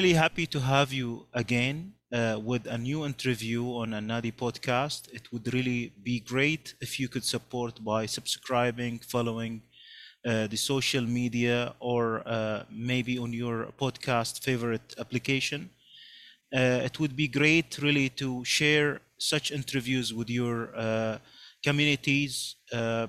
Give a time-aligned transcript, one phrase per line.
[0.00, 5.12] Really happy to have you again uh, with a new interview on Nadi podcast.
[5.12, 9.60] It would really be great if you could support by subscribing, following
[10.26, 15.68] uh, the social media, or uh, maybe on your podcast favorite application.
[16.50, 21.18] Uh, it would be great really to share such interviews with your uh,
[21.62, 23.06] communities uh,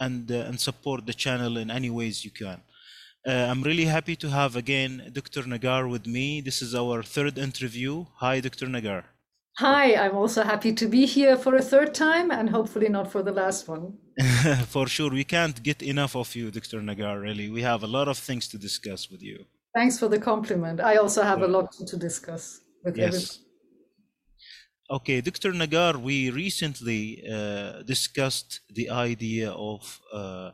[0.00, 2.62] and and support the channel in any ways you can.
[3.26, 5.44] Uh, I'm really happy to have again Dr.
[5.44, 6.42] Negar with me.
[6.42, 8.04] This is our third interview.
[8.16, 8.66] Hi, Dr.
[8.66, 9.04] Negar.
[9.58, 13.22] Hi, I'm also happy to be here for a third time and hopefully not for
[13.22, 13.96] the last one.
[14.66, 15.10] for sure.
[15.10, 16.80] We can't get enough of you, Dr.
[16.80, 17.48] Negar, really.
[17.48, 19.46] We have a lot of things to discuss with you.
[19.74, 20.80] Thanks for the compliment.
[20.80, 23.04] I also have a lot to discuss with you.
[23.04, 23.14] yes.
[23.14, 23.44] everybody.
[24.90, 25.52] Okay, Dr.
[25.52, 30.50] Negar, we recently uh, discussed the idea of uh,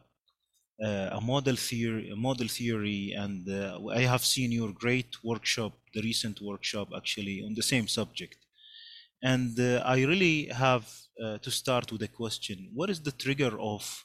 [0.82, 6.02] a modal theory, a modal theory, and uh, I have seen your great workshop, the
[6.02, 8.38] recent workshop, actually on the same subject.
[9.22, 10.86] And uh, I really have
[11.42, 14.04] to start with a question: What is the trigger of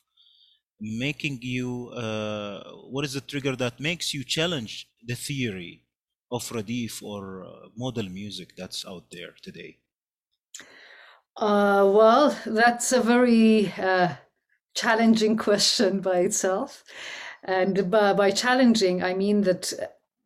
[0.79, 1.69] making you?
[2.93, 5.73] what is the trigger that makes you challenge the theory
[6.31, 7.21] of Radif or
[7.77, 9.79] modal music that's out there today?
[11.37, 14.15] Uh, well, that's a very uh,
[14.75, 16.83] challenging question by itself.
[17.43, 19.73] And by, by challenging, I mean that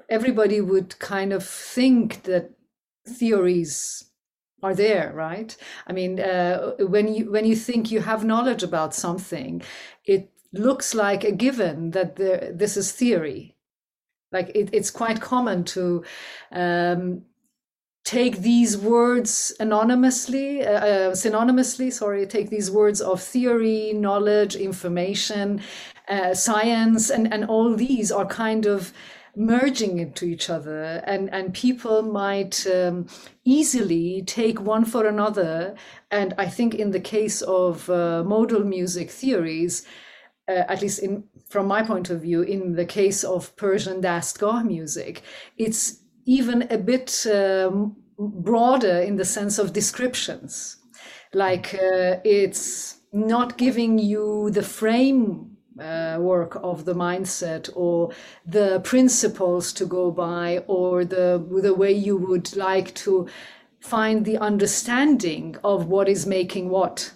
[0.10, 2.52] everybody would kind of think that
[3.08, 4.06] theories
[4.62, 5.56] are there right
[5.88, 9.62] i mean uh, when you when you think you have knowledge about something
[10.06, 13.56] it looks like a given that there, this is theory
[14.32, 16.04] like it, it's quite common to
[16.52, 17.24] um,
[18.04, 25.62] take these words anonymously, uh, uh, synonymously, sorry, take these words of theory, knowledge, information,
[26.08, 28.94] uh, science, and, and all these are kind of
[29.36, 31.04] merging into each other.
[31.06, 33.08] And and people might um,
[33.46, 35.76] easily take one for another.
[36.10, 39.86] And i think in the case of uh, modal music theories
[40.50, 44.66] uh, at least in from my point of view in the case of persian dastgah
[44.66, 45.22] music
[45.58, 50.78] it's even a bit um, broader in the sense of descriptions.
[51.34, 58.12] Like uh, it's not giving you the frame uh, work of the mindset or
[58.46, 63.28] the principles to go by or the the way you would like to
[63.80, 67.14] find the understanding of what is making what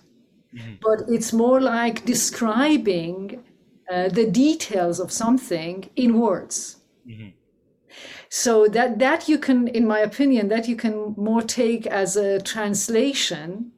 [0.56, 0.76] mm-hmm.
[0.82, 3.44] but it's more like describing
[3.92, 7.33] uh, the details of something in words mm-hmm
[8.34, 12.42] so that that you can in my opinion that you can more take as a
[12.42, 13.72] translation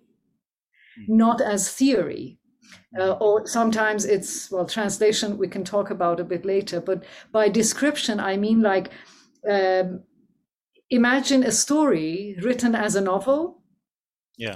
[0.96, 1.18] hmm.
[1.18, 2.40] not as theory
[2.98, 3.24] uh, hmm.
[3.24, 8.18] or sometimes it's well translation we can talk about a bit later but by description
[8.18, 8.92] i mean like
[9.50, 10.02] um,
[10.90, 13.62] imagine a story written as a novel
[14.38, 14.56] yeah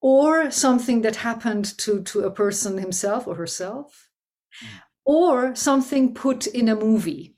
[0.00, 4.08] or something that happened to to a person himself or herself
[4.64, 4.80] mm.
[5.04, 7.31] or something put in a movie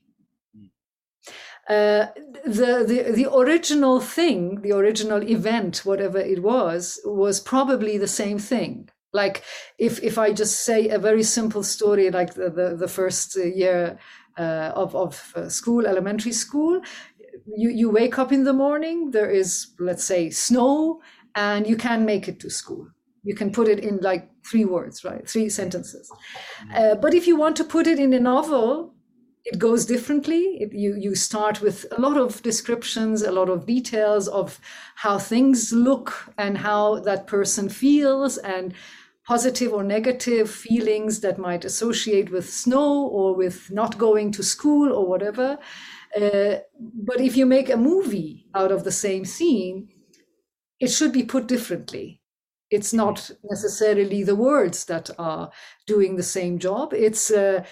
[1.69, 2.07] uh,
[2.45, 8.39] the, the the original thing, the original event, whatever it was, was probably the same
[8.39, 8.89] thing.
[9.13, 9.43] Like
[9.79, 13.99] if if I just say a very simple story, like the the, the first year
[14.39, 16.81] uh, of of uh, school, elementary school,
[17.47, 21.01] you you wake up in the morning, there is let's say snow,
[21.35, 22.89] and you can make it to school.
[23.23, 25.27] You can put it in like three words, right?
[25.27, 26.11] Three sentences.
[26.75, 28.94] Uh, but if you want to put it in a novel,
[29.45, 30.59] it goes differently.
[30.61, 34.59] It, you you start with a lot of descriptions, a lot of details of
[34.97, 38.75] how things look and how that person feels, and
[39.27, 44.93] positive or negative feelings that might associate with snow or with not going to school
[44.93, 45.59] or whatever.
[46.15, 49.89] Uh, but if you make a movie out of the same scene,
[50.79, 52.21] it should be put differently.
[52.71, 55.51] It's not necessarily the words that are
[55.87, 56.93] doing the same job.
[56.93, 57.65] It's uh,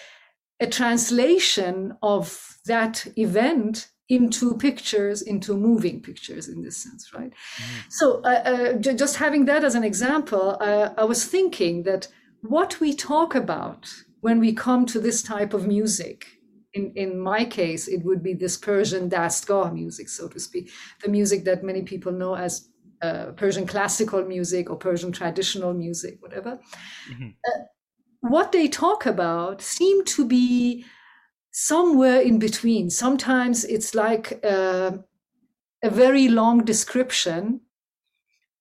[0.62, 7.30] a translation of that event into pictures, into moving pictures in this sense, right?
[7.30, 7.64] Mm.
[7.90, 12.08] So, uh, uh, j- just having that as an example, uh, I was thinking that
[12.42, 16.26] what we talk about when we come to this type of music,
[16.74, 20.70] in, in my case, it would be this Persian dastgah music, so to speak,
[21.02, 22.68] the music that many people know as
[23.02, 26.60] uh, Persian classical music or Persian traditional music, whatever.
[27.10, 27.28] Mm-hmm.
[28.22, 30.84] What they talk about seem to be
[31.50, 32.88] somewhere in between.
[32.88, 34.92] Sometimes it's like uh,
[35.82, 37.60] a very long description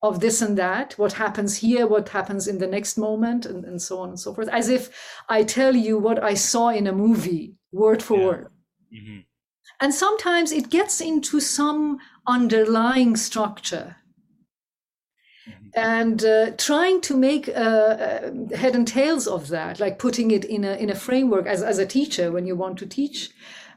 [0.03, 3.79] of this and that, what happens here, what happens in the next moment, and, and
[3.79, 4.89] so on and so forth, as if
[5.29, 8.25] I tell you what I saw in a movie, word for yeah.
[8.25, 8.47] word.
[8.91, 9.19] Mm-hmm.
[9.79, 13.97] And sometimes it gets into some underlying structure.
[15.73, 20.43] And uh, trying to make uh, uh, head and tails of that, like putting it
[20.45, 23.31] in a in a framework as as a teacher when you want to teach,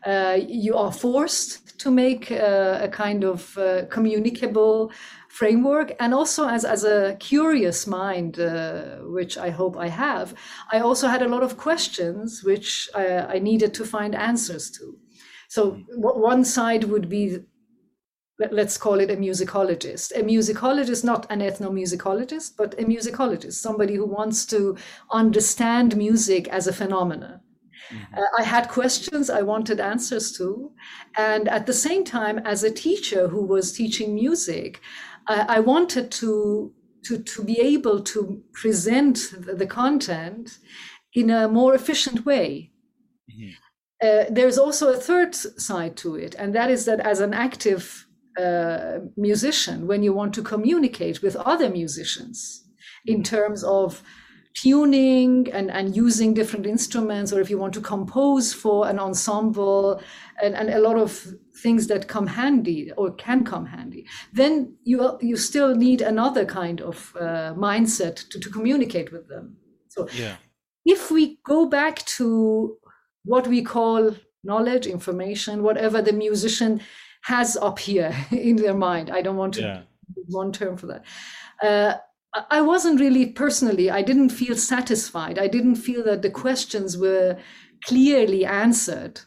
[0.04, 4.90] uh, you are forced to make uh, a kind of uh, communicable
[5.28, 5.92] framework.
[5.98, 10.34] And also as, as a curious mind uh, which i hope i have
[10.72, 14.96] i also had a lot of questions which I, I needed to find answers to.
[15.48, 17.38] So one side would be
[18.50, 24.06] let's call it a musicologist a musicologist not an ethnomusicologist but a musicologist somebody who
[24.06, 24.76] wants to
[25.12, 27.40] understand music as a phenomenon
[27.90, 28.18] Mm-hmm.
[28.18, 30.72] Uh, I had questions I wanted answers to.
[31.16, 34.80] And at the same time, as a teacher who was teaching music,
[35.26, 36.72] I, I wanted to,
[37.04, 40.58] to, to be able to present the, the content
[41.12, 42.72] in a more efficient way.
[43.30, 43.50] Mm-hmm.
[44.02, 48.03] Uh, there's also a third side to it, and that is that as an active
[48.38, 52.64] uh, musician, when you want to communicate with other musicians
[53.06, 53.36] in mm-hmm.
[53.36, 54.02] terms of
[54.54, 60.00] tuning and, and using different instruments, or if you want to compose for an ensemble
[60.42, 61.26] and, and a lot of
[61.56, 66.80] things that come handy or can come handy, then you, you still need another kind
[66.80, 69.56] of uh, mindset to, to communicate with them.
[69.88, 70.36] So yeah.
[70.84, 72.76] if we go back to
[73.24, 74.14] what we call
[74.44, 76.80] knowledge, information, whatever the musician
[77.24, 79.82] has up here in their mind, I don't want to yeah.
[80.28, 81.04] one term for that.
[81.62, 81.98] Uh,
[82.50, 85.38] I wasn't really personally, I didn't feel satisfied.
[85.38, 87.38] I didn't feel that the questions were
[87.84, 89.20] clearly answered.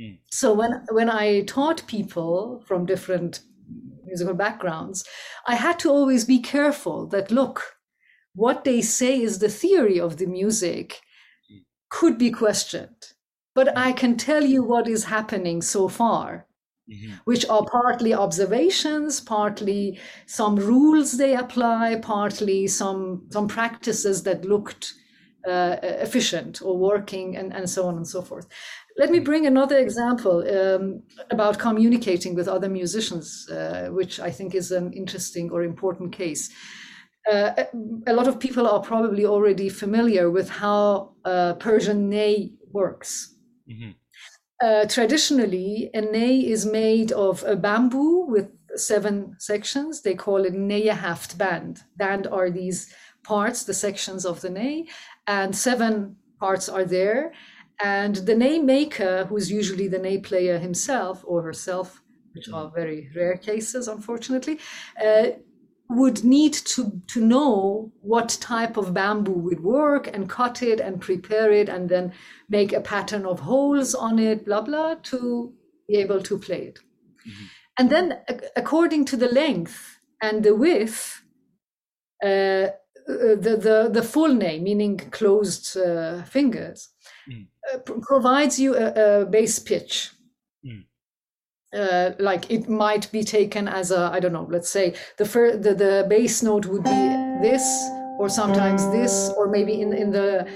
[0.00, 0.18] Mm.
[0.30, 3.40] So when when I taught people from different
[4.04, 5.04] musical backgrounds,
[5.46, 7.76] I had to always be careful that look,
[8.34, 11.02] what they say is the theory of the music
[11.52, 11.64] mm.
[11.90, 13.12] could be questioned.
[13.54, 16.47] But I can tell you what is happening so far
[16.90, 17.12] mm-hmm.
[17.24, 24.94] which are partly observations, partly some rules they apply, partly some some practices that looked
[25.46, 28.46] uh, efficient or working, and, and so on and so forth.
[28.98, 34.54] Let me bring another example um, about communicating with other musicians, uh, which I think
[34.54, 36.50] is an interesting or important case.
[37.30, 37.64] Uh,
[38.06, 43.34] a lot of people are probably already familiar with how uh, Persian ney works.
[43.70, 43.90] Mm-hmm.
[44.60, 50.02] Uh, traditionally, a ney is made of a bamboo with seven sections.
[50.02, 51.82] They call it neyahaft band.
[51.96, 54.88] Band are these parts, the sections of the ney,
[55.28, 57.32] and seven parts are there.
[57.82, 62.02] And the ney maker, who's usually the ney player himself or herself,
[62.34, 64.58] which are very rare cases, unfortunately,
[65.04, 65.28] uh,
[65.88, 71.00] would need to, to know what type of bamboo would work and cut it and
[71.00, 72.12] prepare it and then
[72.48, 75.52] make a pattern of holes on it, blah, blah, to
[75.88, 76.78] be able to play it.
[77.26, 77.44] Mm-hmm.
[77.78, 78.18] And then,
[78.56, 81.22] according to the length and the width,
[82.22, 82.68] uh,
[83.06, 86.90] the, the, the full name, meaning closed uh, fingers,
[87.30, 87.46] mm.
[87.72, 90.10] uh, provides you a, a bass pitch
[91.74, 94.46] uh, like it might be taken as a I don't know.
[94.50, 97.08] Let's say the fir- the the bass note would be
[97.42, 97.64] this,
[98.18, 100.48] or sometimes this, or maybe in in the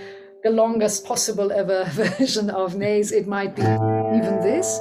[0.42, 4.80] the longest possible ever version of neys, it might be even this.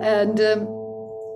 [0.00, 0.66] And um,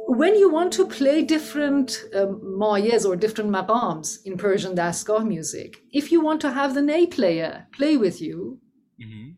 [0.06, 5.78] when you want to play different um, mayes or different maqams in Persian dastgah music,
[5.92, 8.60] if you want to have the ney player play with you,
[9.00, 9.32] mm-hmm.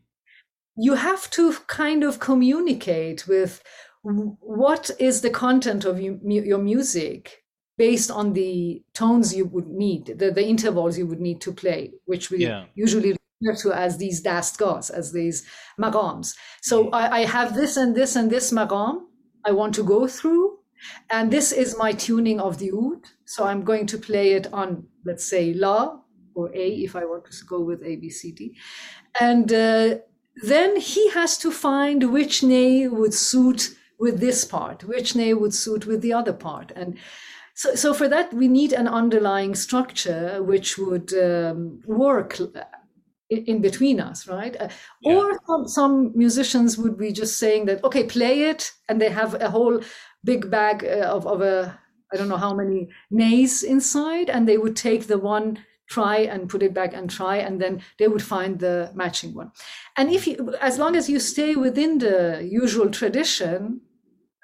[0.76, 3.62] you have to kind of communicate with
[4.02, 7.44] what is the content of your music
[7.78, 11.92] based on the tones you would need, the, the intervals you would need to play,
[12.04, 12.64] which we yeah.
[12.74, 15.46] usually refer to as these dastgahs, as these
[15.80, 16.34] maqams.
[16.60, 16.94] So mm-hmm.
[16.94, 19.02] I, I, have this and this and this maqam
[19.44, 20.58] I want to go through,
[21.10, 23.02] and this is my tuning of the oud.
[23.24, 26.00] So I'm going to play it on, let's say, La
[26.34, 28.56] or A if I want to go with A, B, C, D.
[29.20, 29.98] And uh,
[30.42, 35.54] then he has to find which ney would suit with this part, which ney would
[35.54, 36.72] suit with the other part.
[36.74, 36.98] And
[37.54, 42.38] so, so for that, we need an underlying structure which would um, work
[43.30, 44.56] in between us, right?
[44.60, 44.68] Uh,
[45.02, 45.16] yeah.
[45.16, 49.34] Or some, some, musicians would be just saying that, okay, play it, and they have
[49.34, 49.80] a whole
[50.24, 51.78] big bag uh, of, of a,
[52.12, 56.48] I don't know how many neys inside, and they would take the one try and
[56.48, 59.50] put it back and try and then they would find the matching one
[59.96, 63.80] and if you as long as you stay within the usual tradition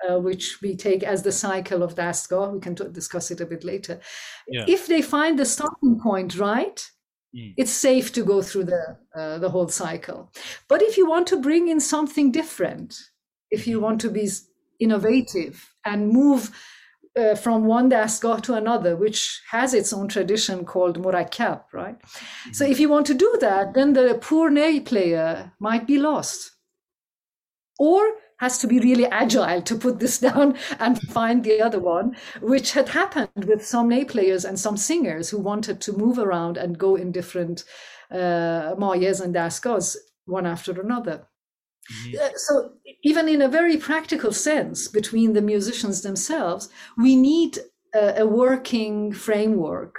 [0.09, 2.53] uh, which we take as the cycle of Dastgah.
[2.53, 4.01] We can t- discuss it a bit later.
[4.49, 4.65] Yeah.
[4.69, 6.91] If they find the starting point right,
[7.35, 7.55] mm.
[7.57, 10.33] it's safe to go through the uh, the whole cycle.
[10.69, 12.99] But if you want to bring in something different,
[13.51, 14.29] if you want to be
[14.81, 16.51] innovative and move
[17.17, 22.01] uh, from one dastgah to another, which has its own tradition called murakkab, right?
[22.01, 22.53] Mm-hmm.
[22.53, 26.51] So if you want to do that, then the poor ney player might be lost.
[27.79, 28.03] Or
[28.39, 32.73] has to be really agile to put this down and find the other one, which
[32.73, 36.79] had happened with some lay players and some singers who wanted to move around and
[36.79, 37.65] go in different
[38.11, 41.27] uh, mayes and dastgahs one after another.
[41.93, 42.19] Mm-hmm.
[42.19, 42.71] Uh, so
[43.03, 47.59] even in a very practical sense between the musicians themselves we need
[47.95, 49.99] a, a working framework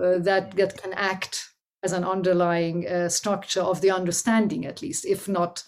[0.00, 1.50] uh, that, that can act
[1.82, 5.64] as an underlying uh, structure of the understanding at least if not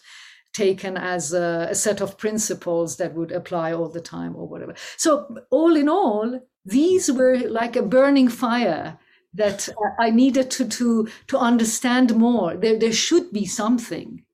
[0.55, 4.75] taken as a, a, set of principles that would apply all the time or whatever.
[4.97, 8.99] So all in all these were like a burning fire
[9.35, 9.69] that
[10.01, 12.57] i needed to to to understand more.
[12.57, 14.25] There there should be something.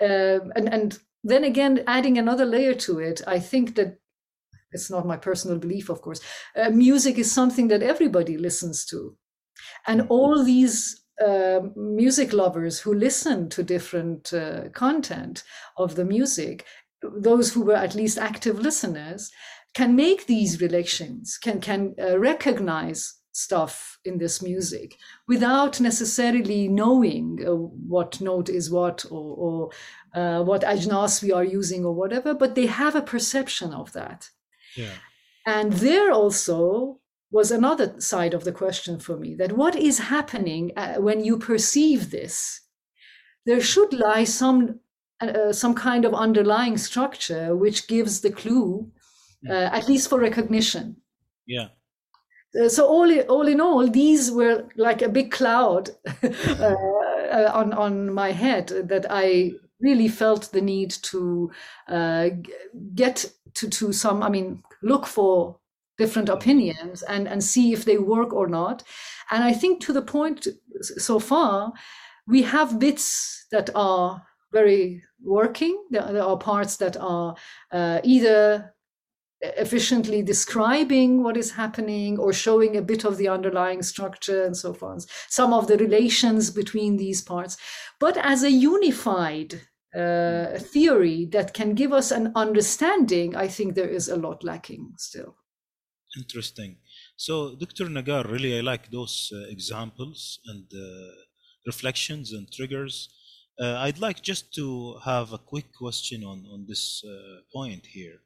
[0.00, 3.98] Uh, and and then again, adding another layer to it, I think that
[4.70, 6.20] it's not my personal belief, of course.
[6.54, 9.16] Uh, music is something that everybody listens to,
[9.86, 15.44] and all these uh, music lovers who listen to different uh, content
[15.76, 16.64] of the music,
[17.02, 19.30] those who were at least active listeners,
[19.74, 24.96] can make these relations, can can uh, recognize stuff in this music
[25.28, 29.70] without necessarily knowing uh, what note is what or, or
[30.14, 34.30] uh, what ajnas we are using or whatever, but they have a perception of that.
[34.74, 34.94] Yeah.
[35.44, 40.72] And there also was another side of the question for me that what is happening
[40.76, 42.60] uh, when you perceive this?
[43.44, 44.80] There should lie some
[45.20, 48.90] uh, some kind of underlying structure which gives the clue,
[49.48, 50.96] uh, at least for recognition.
[51.46, 51.68] Yeah.
[52.60, 55.90] Uh, so all in, all in all, these were like a big cloud
[56.22, 61.50] uh, on on my head that I really felt the need to
[61.88, 62.30] uh,
[62.94, 65.58] get to, to some, I mean, look for
[65.98, 68.82] different opinions and, and see if they work or not.
[69.30, 70.46] And I think to the point
[70.80, 71.72] so far,
[72.26, 74.22] we have bits that are
[74.52, 75.82] very working.
[75.90, 77.34] There, there are parts that are
[77.72, 78.74] uh, either
[79.40, 84.72] efficiently describing what is happening or showing a bit of the underlying structure and so
[84.72, 87.56] forth, some of the relations between these parts.
[88.00, 89.60] But as a unified
[89.94, 94.94] uh, theory that can give us an understanding, I think there is a lot lacking
[94.96, 95.36] still.
[96.14, 96.76] Interesting.
[97.16, 97.86] So, Dr.
[97.86, 101.10] Negar, really, I like those uh, examples and uh,
[101.66, 103.08] reflections and triggers.
[103.60, 108.20] Uh, I'd like just to have a quick question on, on this uh, point here.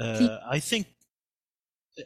[0.00, 0.86] Uh, I think,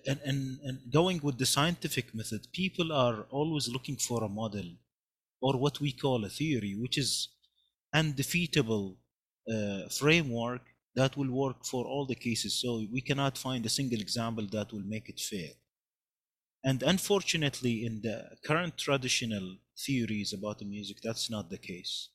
[0.07, 4.69] and, and, and going with the scientific method, people are always looking for a model
[5.41, 7.29] or what we call a theory, which is
[7.95, 8.97] undefeatable
[9.53, 10.63] uh, framework
[10.97, 12.61] that will work for all the cases.
[12.61, 15.53] So we cannot find a single example that will make it fail.
[16.65, 22.09] And unfortunately, in the current traditional theories about the music, that's not the case.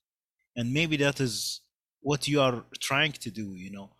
[0.56, 1.62] And maybe that is
[2.02, 3.92] what you are trying to do, you know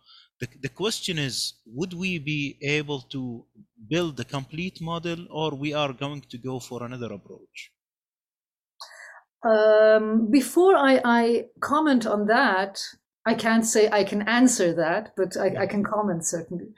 [0.42, 3.44] the, the question is, would we be able to
[3.88, 7.70] build a complete model or we are going to go for another approach?
[9.48, 12.80] Um, before I, I, comment on that,
[13.24, 16.74] I can't say I can answer that, but I, I can comment certainly.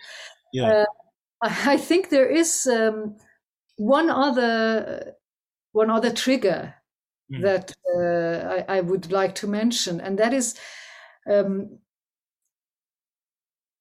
[0.52, 0.84] Yeah.
[1.42, 3.16] Uh, I think there is um,
[3.76, 5.14] one other
[5.72, 6.74] one other trigger
[7.32, 7.42] mm.
[7.42, 10.58] that uh, I, I, would like to mention, and that is
[11.28, 11.78] um,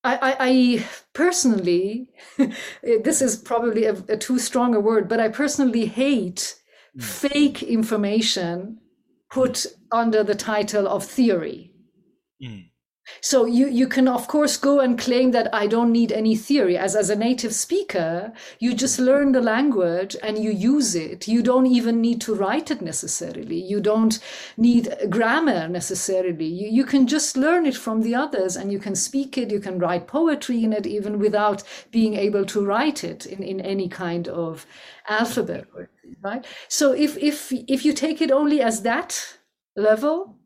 [0.03, 2.09] I, I, personally,
[2.83, 6.55] this is probably a, a, too strong a word, but I personally hate
[6.97, 7.03] mm.
[7.03, 8.79] fake information
[9.31, 11.72] put under the title of theory.
[12.41, 12.69] Mm.
[13.19, 16.77] So you, you can of course go and claim that I don't need any theory.
[16.77, 21.27] As as a native speaker, you just learn the language and you use it.
[21.27, 23.61] You don't even need to write it necessarily.
[23.61, 24.19] You don't
[24.55, 26.45] need grammar necessarily.
[26.45, 29.59] You, you can just learn it from the others and you can speak it, you
[29.59, 33.89] can write poetry in it even without being able to write it in, in any
[33.89, 34.65] kind of
[35.09, 35.65] alphabet.
[36.21, 36.45] Right?
[36.69, 39.37] So if if if you take it only as that
[39.75, 40.37] level,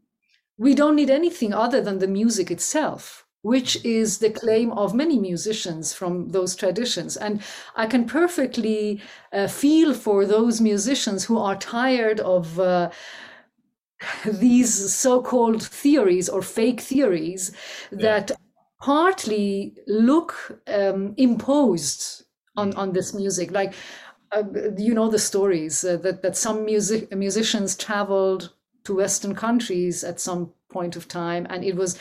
[0.57, 5.17] we don't need anything other than the music itself which is the claim of many
[5.17, 7.15] musicians from those traditions.
[7.15, 7.41] And
[7.77, 12.89] I can perfectly uh, feel for those musicians who are tired of uh,
[14.25, 17.51] these so called theories or fake theories
[17.91, 18.31] that
[18.81, 22.25] partly look um, imposed
[22.57, 23.51] on, on this music.
[23.51, 23.73] Like,
[24.33, 24.43] uh,
[24.77, 28.51] you know, the stories uh, that, that some music, musicians traveled
[28.87, 31.99] to Western countries at some point of time, and it was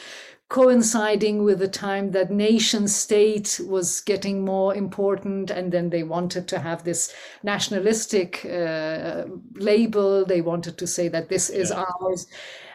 [0.49, 6.47] coinciding with the time that nation state was getting more important and then they wanted
[6.47, 7.12] to have this
[7.43, 9.25] nationalistic uh,
[9.55, 10.25] label.
[10.25, 11.85] They wanted to say that this is Yeah.
[12.00, 12.26] ours.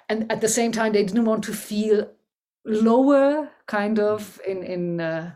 [0.10, 2.10] And at the same time they didn't want to feel
[2.66, 5.32] lower kind of in in uh,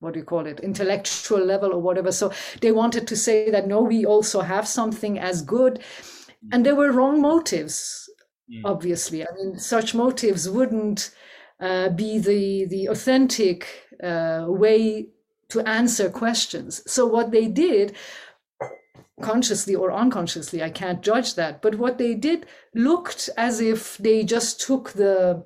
[0.00, 2.12] what do you call it intellectual level or whatever.
[2.12, 2.30] So
[2.60, 5.78] they wanted to say that no we also have something as good
[6.52, 8.08] and there were wrong motives
[8.50, 8.60] Mm.
[8.66, 11.14] obviously i mean such motives wouldn't
[11.60, 13.66] uh, be the the authentic
[14.02, 15.08] uh, way
[15.48, 17.96] to answer questions so what they did
[19.22, 24.22] consciously or unconsciously i can't judge that but what they did looked as if they
[24.22, 25.42] just took the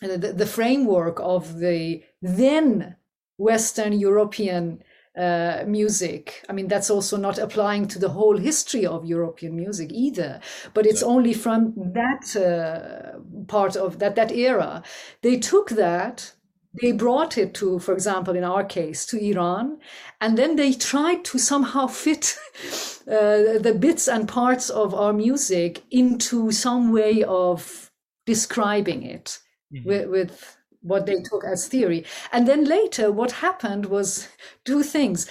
[0.00, 2.94] the, the framework of the then
[3.36, 4.80] western european
[5.18, 9.90] uh, music i mean that's also not applying to the whole history of european music
[9.92, 10.40] either
[10.74, 11.08] but it's Yeah.
[11.08, 14.82] only from that uh, part of that that era
[15.22, 16.34] they took that
[16.80, 19.78] they brought it to for example in our case to iran
[20.20, 22.36] and then they tried to somehow fit
[23.08, 27.90] uh, the bits and parts of our music into some way of
[28.26, 29.38] describing it
[29.72, 29.84] Mhm.
[29.86, 30.57] with, with
[30.88, 32.04] what they took as theory.
[32.32, 34.28] And then later, what happened was
[34.64, 35.30] two things.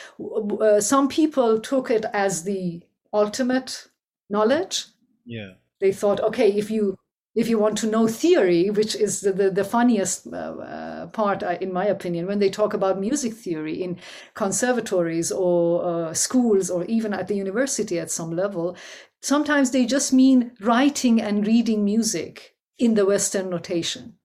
[0.62, 2.84] Uh, some people took it as the
[3.14, 3.88] ultimate
[4.30, 4.86] knowledge.
[5.26, 5.54] Yeah.
[5.80, 6.98] They thought, okay, if you
[7.36, 11.44] if you want to know theory, which is the, the, the funniest uh, uh, part,
[11.44, 14.00] uh, in my opinion, when they talk about music theory in
[14.34, 18.76] conservatories or uh, schools or even at the university at some level,
[19.22, 24.18] sometimes they just mean writing and reading music in the Western notation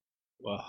[0.43, 0.65] Wow.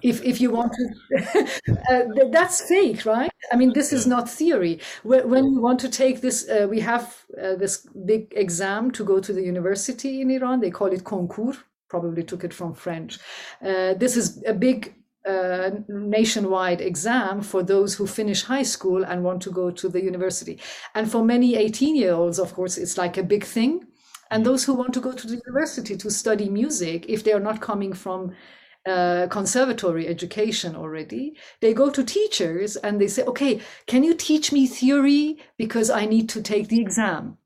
[0.00, 0.84] If if you want to
[1.90, 3.30] uh, th- that's fake right?
[3.52, 4.80] I mean this is not theory.
[5.02, 9.04] When, when you want to take this uh, we have uh, this big exam to
[9.04, 10.60] go to the university in iran.
[10.60, 11.56] They call it concours.
[11.88, 13.18] Probably took it from french.
[13.60, 14.94] Uh, this is a big
[15.28, 20.02] uh, nationwide exam for those who finish high school and want to go to the
[20.02, 20.58] university.
[20.94, 23.86] And for many 18 year olds of course it's like a big thing.
[24.30, 27.40] And those who want to go to the university to study music if they are
[27.40, 28.34] not coming from
[28.86, 34.52] uh, conservatory education already, they go to teachers and they say, okay, can you teach
[34.52, 37.38] me theory because I need to take the exam?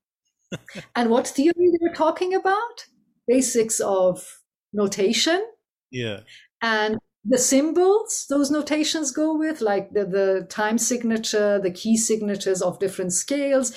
[0.96, 2.86] and what theory they're talking about?
[3.26, 4.40] Basics of
[4.72, 5.44] notation
[5.90, 6.20] Yeah.
[6.62, 12.62] and the symbols those notations go with, like the, the time signature, the key signatures
[12.62, 13.72] of different scales,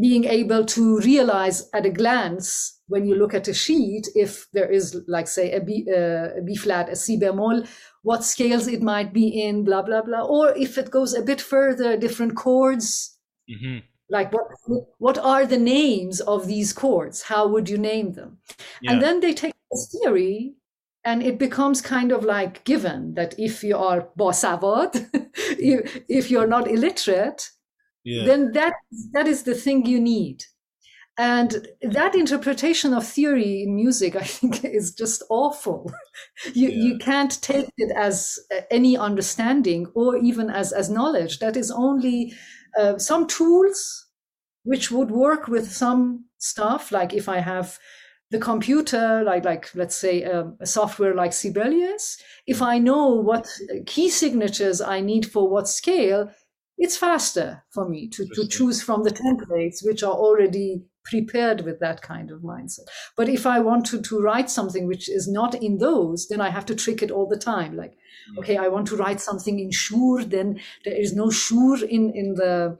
[0.00, 4.70] being able to realize at a glance when you look at a sheet if there
[4.70, 7.66] is like say a b, uh, a b flat a c bemol
[8.02, 10.22] what scales it might be in blah blah blah.
[10.22, 13.18] Or if it goes a bit further different chords.
[13.48, 13.78] Hmm
[14.10, 14.46] like what
[14.98, 17.22] what are the names of these chords?
[17.22, 18.38] How would you name them?
[18.82, 18.92] Yeah.
[18.92, 20.54] and then they take this theory
[21.04, 26.46] and it becomes kind of like given that if you are basavad if, if you're
[26.46, 27.50] not illiterate
[28.04, 28.24] yeah.
[28.24, 28.74] then that
[29.12, 30.44] that is the thing you need
[31.16, 35.92] and that interpretation of theory in music i think is just awful.
[36.54, 36.82] You Yeah.
[36.84, 41.38] you can't take it as uh, any understanding or even as as knowledge.
[41.38, 42.32] That is only
[42.78, 44.06] uh, some tools
[44.64, 47.78] which would work with some stuff like if i have
[48.30, 52.18] the computer like like let's say um, a software like sibelius.
[52.46, 53.48] If i know what
[53.86, 56.30] key signatures i need for what scale
[56.78, 61.78] it's faster for me to, to choose from the templates which are already prepared with
[61.80, 62.86] that kind of mindset.
[63.16, 66.50] But if i want to, to write something which is not in those then i
[66.50, 67.76] have to trick it all the time.
[67.76, 67.94] Like
[68.30, 68.38] Mm.
[68.38, 72.34] okay i want to write something in shur then there is no shur in in
[72.36, 72.78] the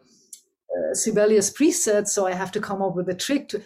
[0.74, 3.60] uh, sibelius preset so i have to come up with a trick to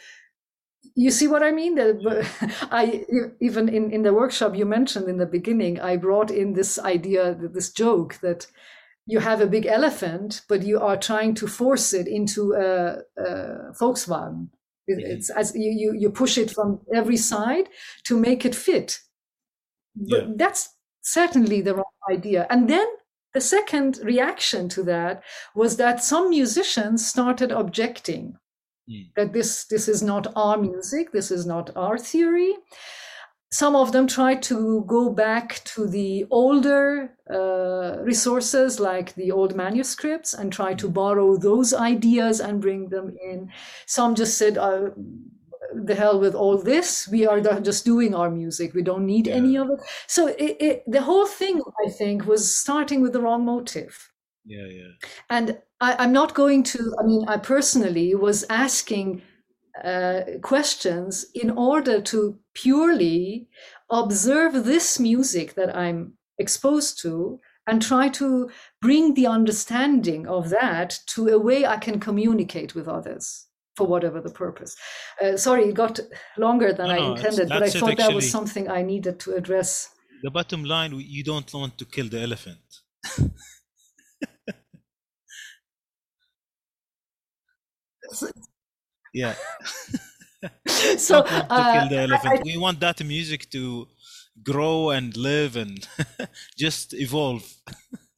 [0.94, 1.74] you see what i mean?
[1.76, 2.26] That-
[2.72, 3.04] i
[3.40, 7.34] even in in the workshop you mentioned in the beginning i brought in this idea
[7.58, 8.46] this joke that
[9.12, 13.30] you have a big elephant but you are trying to force it into a, a
[13.80, 14.48] volkswagen
[14.90, 15.10] It- Mhm.
[15.14, 17.66] it's as you, you you push it from every side
[18.08, 19.00] to make it fit
[19.94, 20.32] but Yeah.
[20.42, 20.62] that's
[21.02, 22.86] certainly the wrong idea and then
[23.34, 25.22] the second reaction to that
[25.54, 28.36] was that some musicians started objecting
[28.90, 29.04] Mm.
[29.16, 32.52] that this this is not our music this is not our theory
[33.50, 39.56] some of them tried to go back to the older uh, resources like the old
[39.56, 43.50] manuscripts and try to borrow those ideas and bring them in.
[43.86, 44.90] Some just said uh,
[45.74, 47.08] the hell with all this.
[47.08, 48.74] We are just doing our music.
[48.74, 49.80] We don't need any of it.
[50.06, 54.12] So it, it, the whole thing i think was starting with the wrong motive.
[54.44, 54.66] Yeah.
[54.66, 55.08] Yeah.
[55.28, 59.22] and I, I'm not going to, I mean, I personally was asking
[59.84, 63.48] uh, questions in order to purely
[63.90, 70.98] observe this music that I'm exposed to and try to bring the understanding of that
[71.14, 74.74] to a way I can communicate with others for whatever the purpose.
[75.22, 76.00] Uh, sorry, it got
[76.36, 79.90] longer than No, I intended, but I thought that was something I needed to address.
[80.22, 82.58] The bottom line, you don't want to kill the elephant.
[89.14, 89.34] Yeah,
[90.98, 92.42] So, to uh, kill the elephant.
[92.44, 93.88] We want that music to
[94.42, 95.86] grow and live and
[96.56, 97.44] just evolve.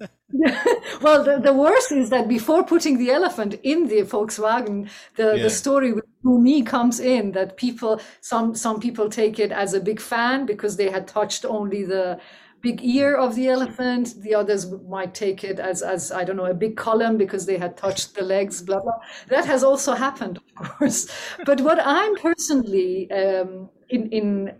[1.02, 5.42] well, the, the worst is that before putting the elephant in the Volkswagen, the, Yeah.
[5.42, 9.80] the story with Rumi comes in that people, some, some people take it as a
[9.80, 12.20] big fan because they had touched only the
[12.60, 14.14] big ear of the elephant.
[14.22, 17.58] The others might take it as, as, I don't know, a big column because they
[17.58, 18.98] had touched the legs, blah, blah.
[19.28, 21.08] That has also happened, of course.
[21.46, 24.52] But what I'm personally, um, in, in,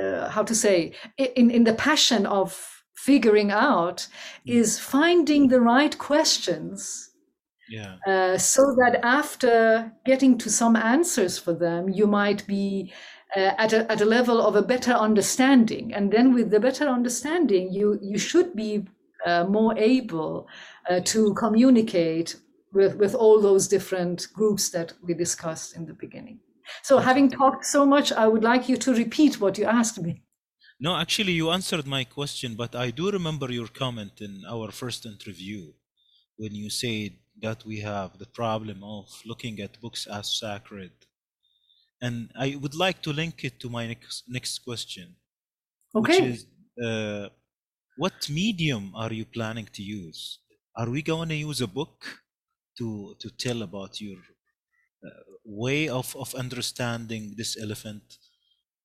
[0.00, 4.06] uh, how to say, in, in the passion of figuring out
[4.46, 7.10] is finding the right questions
[7.68, 12.92] Yeah, uh, so that after getting to some answers for them, you might be
[13.36, 15.92] uh, at, a, at a level of a better understanding.
[15.94, 18.84] And then with the better understanding, you, you should be
[19.26, 20.48] uh, more able
[20.90, 22.36] uh, to communicate
[22.72, 26.40] with, with all those different groups that we discussed in the beginning.
[26.82, 30.22] So having talked so much, I would like you to repeat what you asked me.
[30.80, 35.06] No, actually, you answered my question, but I do remember your comment in our first
[35.06, 35.72] interview
[36.36, 40.92] when you said that we have the problem of looking at books as sacred.
[42.02, 45.16] And I would like to link it to my next, next question,
[45.96, 46.46] which is
[46.84, 47.30] uh,
[47.96, 50.40] what medium are you planning to use?
[50.76, 52.22] Are we going to use a book
[52.78, 54.18] to, to tell about your
[55.06, 55.10] uh,
[55.44, 58.18] way of, of understanding this elephant?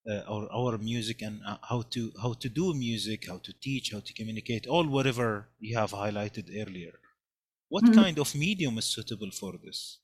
[0.10, 3.91] uh, or our music and uh, how to how to do music, how to teach,
[3.91, 6.95] how to communicate, all whatever you have highlighted earlier.
[7.69, 8.03] What Mhm.
[8.03, 9.99] kind of medium is suitable for this?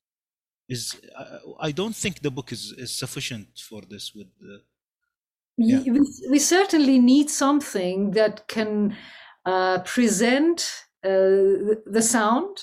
[0.69, 4.13] Is uh, I don't think the book is, is sufficient for this.
[4.15, 4.61] With the,
[5.57, 5.81] Yeah.
[5.85, 5.99] We,
[6.31, 8.95] we certainly need something that can
[9.45, 11.09] uh, present uh,
[11.85, 12.55] the- sound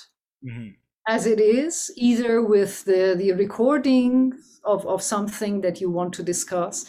[0.43, 0.75] Mhm.
[1.07, 4.33] as it is, either with the, the recording
[4.63, 6.85] of, of something that you want to discuss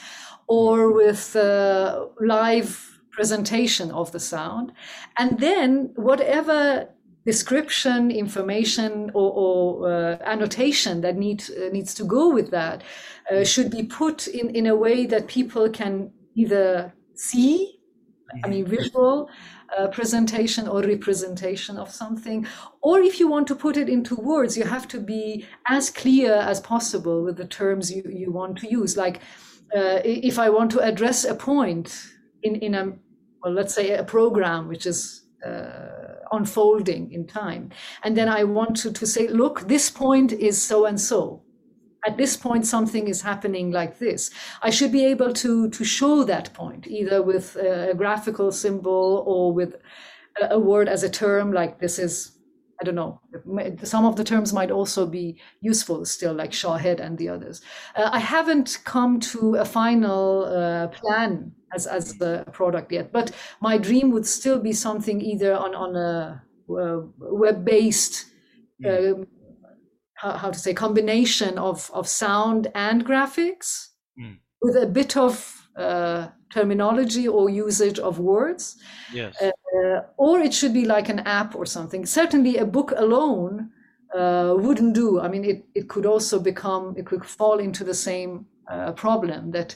[0.46, 2.70] or with uh, live
[3.10, 4.72] presentation of the sound.
[5.18, 6.88] And then whatever
[7.24, 12.82] description, information, or, or uh, annotation that need, uh, needs to go with that
[13.30, 17.78] uh, should be put in, in a way that people can either see,
[18.44, 19.28] I mean, visual
[19.76, 22.46] uh, presentation or representation of something.
[22.82, 26.34] Or if you want to put it into words, you have to be as clear
[26.34, 28.96] as possible with the terms you, you want to use.
[28.96, 29.18] Like
[29.74, 32.04] uh, if I want to address a point
[32.42, 32.92] in, in a,
[33.42, 35.91] well, let's say a program which is uh,
[36.32, 37.70] unfolding in time,
[38.02, 41.42] and then I want to, to say, look, this point is so and so.
[42.04, 44.30] At this point something is happening like this.
[44.60, 49.52] I should be able to to show that point either with a graphical symbol or
[49.52, 49.76] with
[50.40, 52.38] a, word as a term like this is
[52.80, 53.20] i don't know
[53.82, 57.60] some of the terms might also be useful still like shahed and the others.
[57.94, 63.30] Uh, i haven't come to a final uh, plan as as the product yet but
[63.60, 68.26] my dream would still be something either on on a uh, web based
[68.84, 69.12] Mm.
[69.12, 69.26] um,
[70.14, 74.38] how, how to say combination of of sound and graphics Mm.
[74.60, 78.76] with a bit of uh, terminology or usage of words
[79.14, 79.36] Yes.
[79.42, 83.70] uh, or it should be like an app or something certainly a book alone
[84.14, 87.94] uh, wouldn't do i mean it, it could also become it could fall into the
[87.94, 89.74] same uh, problem that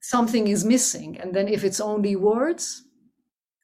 [0.00, 2.84] something is missing and then if it's only words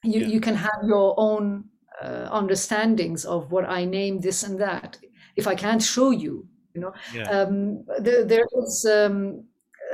[0.04, 0.28] you, Yeah.
[0.28, 1.64] you can have your own
[2.02, 4.98] uh, understandings of what i name this and that
[5.36, 7.28] if i can't show you you know yeah.
[7.30, 9.44] um, there, there is um,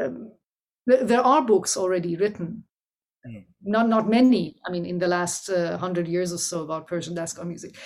[0.01, 0.33] um,
[0.87, 2.65] there, there are books already written
[3.25, 3.45] Mm.
[3.63, 7.15] not not many i mean in the last uh, 100 years or so about persian
[7.15, 7.77] dastgah music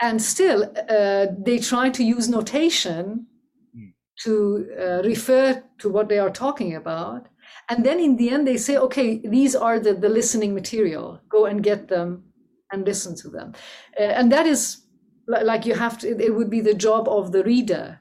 [0.00, 3.26] and still uh, they try to use notation
[3.74, 3.94] Mm.
[4.24, 4.32] to
[4.78, 7.28] uh, refer to what they are talking about
[7.68, 11.20] and then in the end they say okay these are the, the listening material.
[11.28, 12.24] Go and get them
[12.72, 13.54] and listen to them.
[13.98, 14.82] Uh, and that is
[15.26, 18.00] like you have to it- would be the job of the reader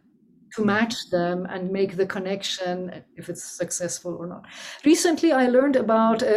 [0.55, 4.45] to match them and make the connection if it's successful or not.
[4.85, 6.35] Recently i learned about a,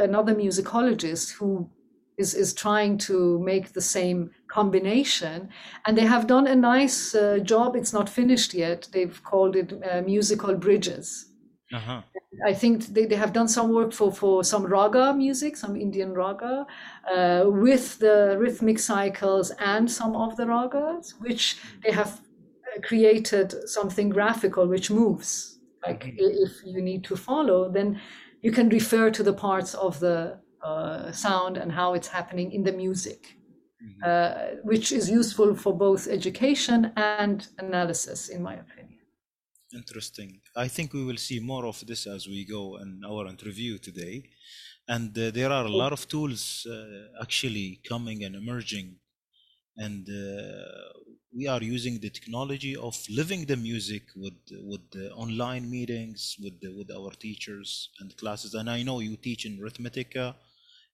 [0.00, 1.68] a, another musicologist who
[2.16, 5.48] is, is trying to make the same combination.
[5.86, 7.76] And they have done a nice uh, job.
[7.76, 8.88] It's not finished yet.
[8.92, 11.27] They've called it uh, musical bridges
[11.72, 12.02] Uh-huh.
[12.46, 16.12] I think they, they have done some work for, for some raga music, some Indian
[16.14, 16.66] raga,
[17.12, 22.20] uh, with the rhythmic cycles and some of the ragas, which they have
[22.76, 25.58] uh, created something graphical which moves.
[25.86, 26.14] Like Mhm.
[26.18, 28.00] if you need to follow, then
[28.42, 32.64] you can refer to the parts of the uh, sound and how it's happening in
[32.64, 33.38] the music,
[33.82, 34.02] Mhm.
[34.04, 38.87] uh, which is useful for both education and analysis, in my opinion.
[39.74, 40.40] Interesting.
[40.56, 44.30] I think we will see more of this as we go in our interview today.
[44.88, 48.96] And uh, there are a lot of tools uh, actually coming and emerging.
[49.76, 50.92] And uh,
[51.36, 54.40] we are using the technology of living the music with
[54.72, 58.54] with the online meetings with the, with our teachers and classes.
[58.54, 60.36] And I know you teach in Arithmetica,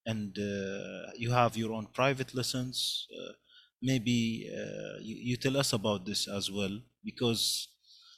[0.05, 3.07] and uh, you have your own private lessons.
[3.19, 3.33] Uh,
[3.81, 7.69] maybe uh, you, you tell us about this as well because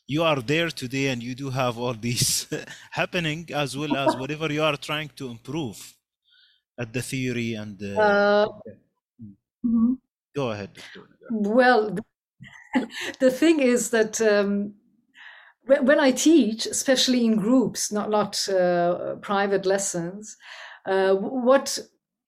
[0.08, 2.48] you are there today and you do have all these
[2.92, 5.96] happening as well as whatever you are trying to improve
[6.80, 8.16] at the theory and uh,
[8.46, 8.48] Uh,
[9.64, 9.98] mhm.
[10.36, 10.78] go ahead
[11.30, 11.96] Well,
[13.20, 14.76] the thing is that um,
[15.66, 20.38] when, when I teach, especially in groups, not not uh, private lessons,
[20.86, 21.80] uh, what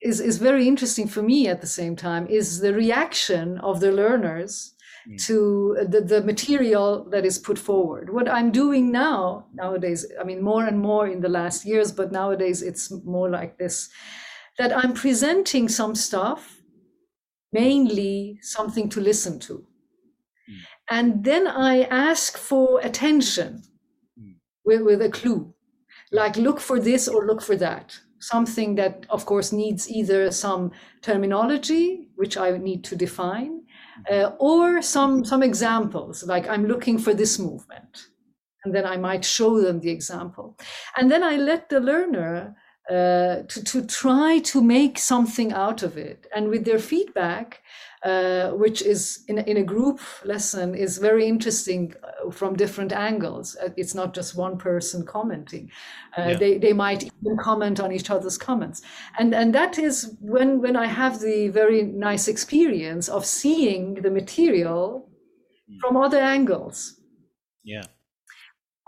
[0.02, 3.92] is is very interesting for me at the same time is the reaction of the
[3.92, 4.74] learners
[5.10, 5.26] Mm.
[5.26, 8.10] to the, the material that is put forward.
[8.10, 12.12] What I'm doing now nowadays, I mean, more and more in the last years, but
[12.12, 13.90] nowadays it's more like this,
[14.58, 16.62] that I'm presenting some stuff,
[17.52, 19.54] mainly something to listen to.
[20.48, 20.58] Mm.
[20.90, 23.62] And then I ask for attention
[24.18, 24.34] Mm.
[24.64, 25.54] with, with a clue,
[26.12, 27.98] like look for this or look for that.
[28.20, 30.70] Something that, of course, needs either some
[31.00, 33.62] terminology, which I need to define,
[34.10, 36.24] uh, or some some examples.
[36.24, 38.08] Like I'm looking for this movement,
[38.64, 40.56] and then I might show them the example,
[40.96, 42.56] and then I let the learner
[42.88, 47.62] uh, to to try to make something out of it, and with their feedback,
[48.04, 52.92] uh, which is in a, in a group lesson is very interesting uh, from different
[52.92, 53.56] angles.
[53.56, 55.70] Uh, It's not just one person commenting.
[56.18, 56.38] Uh, Yeah.
[56.38, 58.82] They they might even comment on each other's comments,
[59.18, 64.10] and and that is when when I have the very nice experience of seeing the
[64.10, 65.08] material
[65.80, 66.96] from other angles.
[67.62, 67.84] yeah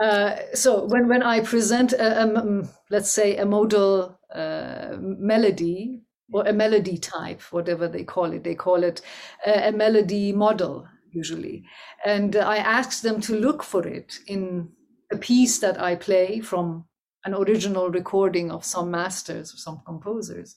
[0.02, 6.44] Uh, so when, when I present, a, a let's say, a modal uh, melody or
[6.44, 9.00] a melody type, whatever they call it, they call it
[9.46, 11.64] a, a melody model usually.
[12.04, 14.70] And I ask them to look for it in
[15.12, 16.86] a piece that I play from
[17.24, 20.56] an original recording of some masters or some composers.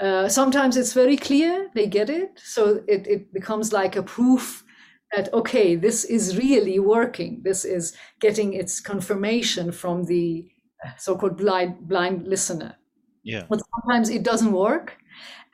[0.00, 2.40] Uh, sometimes it's very clear, they get it.
[2.42, 4.64] So it, it becomes like a proof
[5.14, 7.42] that, okay, this is really working.
[7.42, 10.48] This is getting its confirmation from the
[10.96, 12.76] so-called blind, blind listener.
[13.22, 14.98] yeah But sometimes it doesn't work.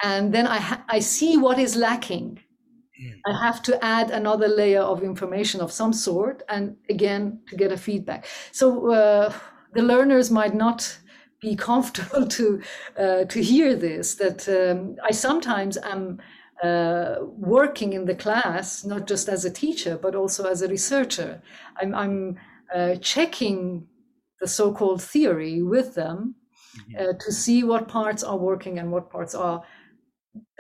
[0.02, 2.40] And then I, ha- I see what is lacking.
[3.02, 3.20] Mm.
[3.26, 7.72] I have to add another layer of information of some sort, and again to get
[7.72, 8.26] a feedback.
[8.52, 9.32] So uh,
[9.74, 10.98] the learners might not
[11.40, 12.62] be comfortable to
[12.98, 14.14] uh, to hear this.
[14.16, 16.18] That um, I sometimes am
[16.62, 21.42] uh, working in the class, not just as a teacher, but also as a researcher.
[21.80, 22.38] I'm, I'm
[22.74, 23.86] uh, checking
[24.40, 26.34] the so-called theory with them
[26.98, 29.62] uh, to see what parts are working and what parts are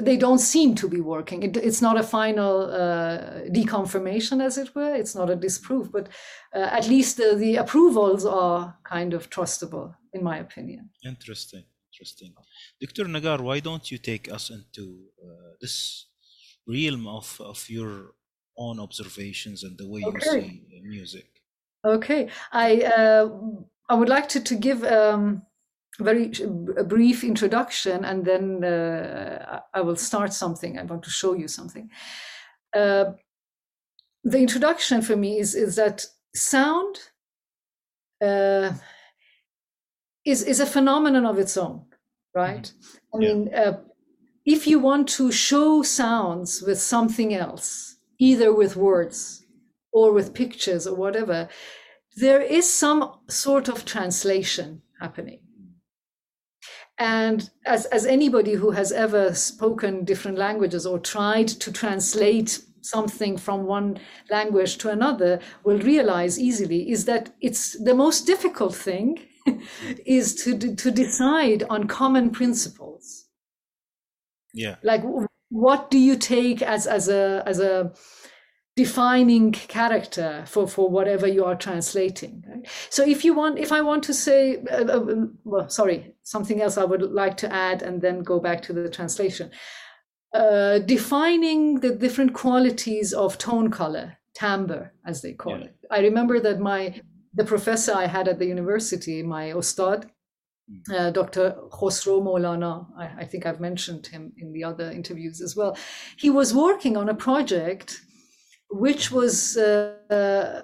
[0.00, 4.74] they don't seem to be working it, it's not a final uh, deconfirmation as it
[4.74, 6.08] were it's not a disproof but
[6.54, 12.32] uh, at least the, the approvals are kind of trustable in my opinion Interesting, interesting.
[12.80, 13.04] Dr.
[13.04, 14.84] Negar, why don't you take us into
[15.22, 16.06] uh, this
[16.66, 18.14] realm of, of your
[18.56, 21.42] own observations and the way you see uh, music?
[21.84, 23.28] okay i uh,
[23.88, 25.42] i would like to, to give um,
[26.00, 26.30] very
[26.76, 31.48] a brief introduction and then uh, i will start something i want to show you
[31.48, 31.90] something
[32.74, 33.12] uh,
[34.24, 37.10] the introduction for me is is that sound
[38.20, 38.72] uh,
[40.24, 41.86] is is a phenomenon of its own,
[42.34, 42.72] right?
[43.14, 43.28] I Yeah.
[43.28, 43.82] mean, uh,
[44.46, 49.44] if you want to show sounds with something else, either with words
[49.92, 51.48] or with pictures or whatever,
[52.16, 55.40] there is some sort of translation happening.
[56.96, 63.36] And as, as anybody who has ever spoken different languages or tried to translate something
[63.36, 63.98] from one
[64.30, 69.18] language to another will realize easily is that it's the most difficult thing
[70.06, 73.25] is to, to decide on common principles
[74.56, 75.02] Yeah, like
[75.48, 77.92] what do you take as as a as a
[78.76, 82.44] defining character for, for whatever you are translating.
[82.46, 82.68] Right?
[82.90, 86.76] So if you want, if I want to say, uh, uh, well, sorry, something else
[86.76, 89.50] I would like to add and then go back to the translation.
[90.34, 95.64] Uh, defining the different qualities of tone color, timbre, as they call yeah.
[95.64, 95.76] it.
[95.90, 97.00] I remember that my
[97.32, 100.10] the professor I had at the university, my Ostad.
[100.92, 101.56] Uh, Dr.
[101.70, 105.76] Khosro Maulana, I, I, think I've mentioned him in the other interviews as well.
[106.16, 108.00] He was working on a project
[108.68, 110.62] which was uh,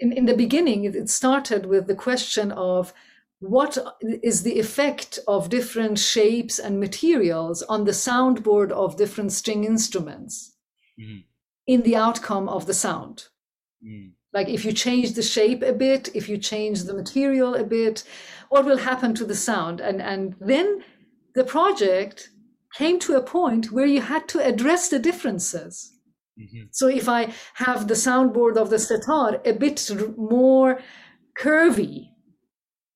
[0.00, 2.92] in, in the beginning, it started with the question of
[3.38, 9.64] what is the effect of different shapes and materials on the soundboard of different string
[9.64, 10.54] instruments
[10.98, 11.18] mm-hmm.
[11.66, 13.26] in the outcome of the sound.
[13.86, 14.12] Mm.
[14.32, 18.04] Like if you change the shape a bit, if you change the material a bit,
[18.48, 19.80] what will happen to the sound?
[19.80, 20.84] And, and then
[21.34, 22.30] the project
[22.74, 25.92] came to a point where you had to address the differences.
[26.38, 26.64] Mm-hmm.
[26.70, 30.80] So if I have the soundboard of the sitar a bit more
[31.40, 32.10] curvy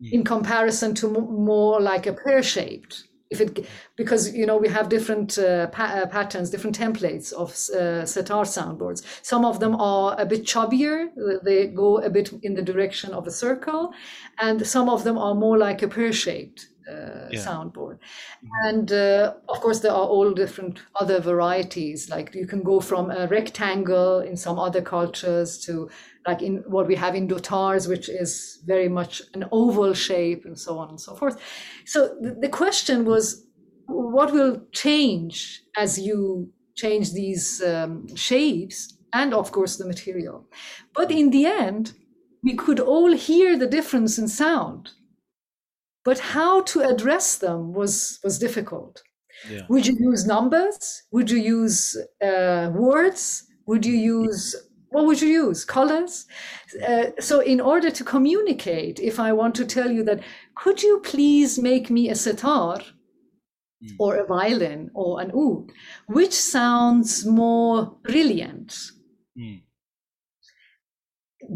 [0.02, 0.12] mm.
[0.12, 3.66] in comparison to more like a pear shaped, if it
[3.96, 8.44] because you know we have different uh, pa- uh, patterns, different templates of uh, sitar
[8.44, 9.02] soundboards.
[9.22, 11.08] Some of them are a bit chubbier;
[11.44, 13.92] they go a bit in the direction of a circle,
[14.38, 17.40] and some of them are more like a pear shaped uh, yeah.
[17.40, 17.98] soundboard.
[17.98, 18.66] Mm-hmm.
[18.66, 22.10] And uh, of course, there are all different other varieties.
[22.10, 25.90] Like you can go from a rectangle in some other cultures to
[26.26, 30.58] like in what we have in dotars, which is very much an oval shape, and
[30.58, 31.40] so on and so forth.
[31.84, 33.46] So the, the question was,
[33.86, 40.46] what will change as you change these um, shapes, and of course the material?
[40.94, 41.94] But in the end,
[42.42, 44.90] we could all hear the difference in sound
[46.04, 49.02] but how to address them was was difficult.
[49.48, 49.62] Yeah.
[49.68, 51.02] would you use numbers?
[51.12, 53.46] Would you use uh, words?
[53.66, 54.54] Would you use
[54.90, 55.64] what would you use?
[55.64, 56.26] Colors?
[56.86, 60.20] Uh, so in order to communicate if i want to tell you that
[60.56, 62.78] could you please make me a sitar
[63.82, 63.94] mm.
[63.98, 65.70] or a violin or an oud?
[66.06, 68.76] Which sounds more brilliant?
[69.38, 69.62] Mm.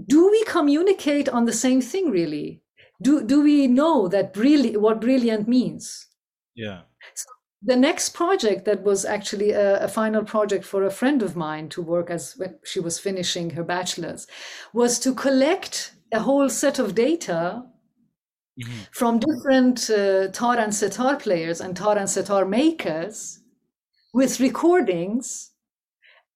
[0.06, 2.63] do we communicate on the same thing really
[3.04, 6.08] do do we know that really what brilliant means
[6.54, 6.80] yeah
[7.14, 7.30] so
[7.66, 11.68] the next project that was actually a, a, final project for a friend of mine
[11.70, 14.26] to work as when she was finishing her bachelor's
[14.74, 17.64] was to collect a whole set of data
[18.60, 18.80] mm-hmm.
[18.92, 23.40] from different uh, tar and sitar players and tar and sitar makers
[24.12, 25.53] with recordings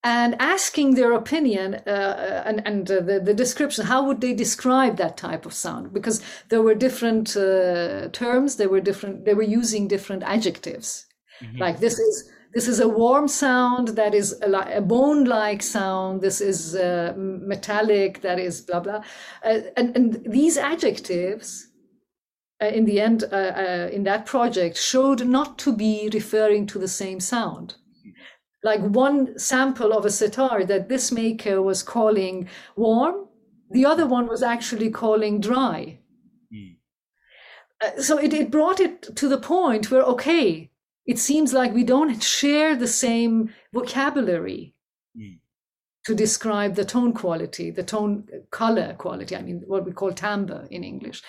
[0.09, 4.33] and asking their opinion uh, uh, and, and uh, the, the description how would they
[4.33, 5.93] describe that type of sound?
[5.93, 11.05] Because there were different uh, terms they were different they were using different adjectives.
[11.43, 11.59] Mm-hmm.
[11.59, 12.15] like this is
[12.55, 17.13] this is a warm sound that is a, a bone like sound this is uh,
[17.17, 19.03] metallic that is blah blah.
[19.45, 20.07] Uh, and, and
[20.39, 21.69] these adjectives
[22.61, 23.23] in the end
[23.97, 27.77] in that project showed not to be referring to the same sound
[28.63, 33.29] like one sample of a sitar that this maker was calling warm,
[33.71, 35.99] the other one was actually calling dry.
[36.53, 36.77] Mm.
[37.81, 40.71] Uh, so it, it brought it to the point where, okay,
[41.07, 44.75] it seems like we don't share the same vocabulary
[45.17, 45.39] mm.
[46.05, 49.37] to describe the tone quality, the tone color quality.
[49.37, 51.23] I mean, what we call timbre in English.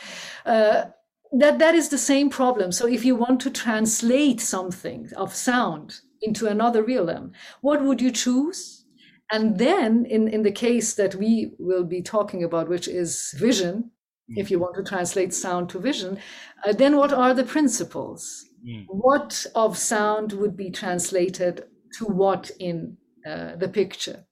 [0.46, 0.86] Uh,
[1.32, 2.72] that that is the same problem.
[2.72, 7.32] So if you want to translate something of sound into another realm.
[7.62, 8.86] What would you choose?
[9.32, 13.91] And then, in, in the case that we will be talking about, which is vision,
[14.29, 14.62] if you mm.
[14.62, 16.19] want to translate sound to vision,
[16.65, 18.45] uh, then what are the principles?
[18.67, 18.86] Mm.
[18.88, 21.65] What of sound would be translated
[21.97, 24.25] to what in uh, the picture?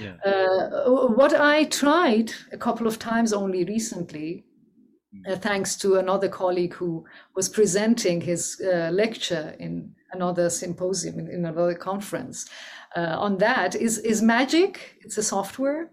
[0.00, 0.16] Yeah.
[0.24, 4.44] Uh, what I tried a couple of times only recently,
[5.14, 5.32] mm.
[5.32, 11.28] uh, thanks to another colleague who was presenting his uh, lecture in another symposium, in,
[11.28, 12.48] in another conference
[12.96, 14.98] uh, on that is, is Magic.
[15.00, 15.90] It's a software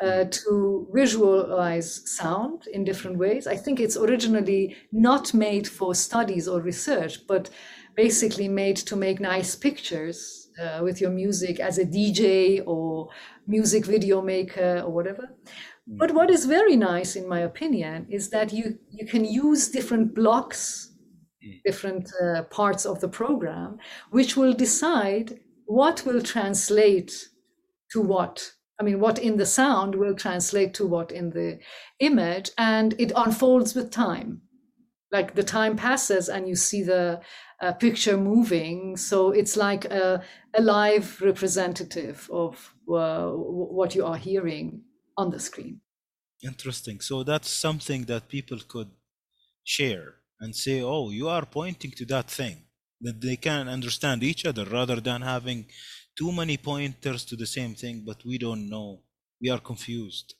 [0.00, 0.30] uh, mm-hmm.
[0.30, 3.46] to visualize sound in different ways.
[3.46, 7.50] I think it's originally not made for studies or research, but
[7.94, 13.08] basically made to make nice pictures uh, with your music as a DJ or
[13.46, 15.28] music video maker or whatever.
[15.86, 20.14] But what is very nice, in my opinion, is that you, you can use different
[20.14, 20.91] blocks
[21.64, 23.78] different uh, parts of the program,
[24.10, 27.28] which will decide what will translate
[27.92, 28.52] to what.
[28.80, 31.60] I mean, what in the sound will translate to what in the
[32.00, 34.42] image, and it unfolds with time.
[35.12, 37.20] like the time passes and you see the
[37.60, 38.96] uh, picture moving.
[38.96, 40.22] So it's like a,
[40.54, 44.82] a live representative of uh, what you are hearing
[45.16, 45.80] on the screen.
[46.42, 47.00] Interesting.
[47.00, 48.90] So that's something that people could
[49.64, 52.56] share and say, oh, you are pointing to that thing,
[53.00, 55.60] that they can understand each other rather than having
[56.18, 59.02] too many pointers to the same thing, but we don't know.
[59.40, 60.34] We are confused.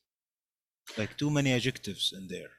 [0.99, 2.53] Like too many adjectives in there.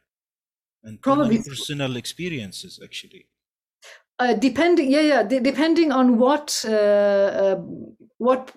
[0.84, 3.28] And probably personal experiences, actually.
[4.20, 7.56] Uh, depending, yeah, yeah, depending on what uh, uh,
[8.18, 8.56] what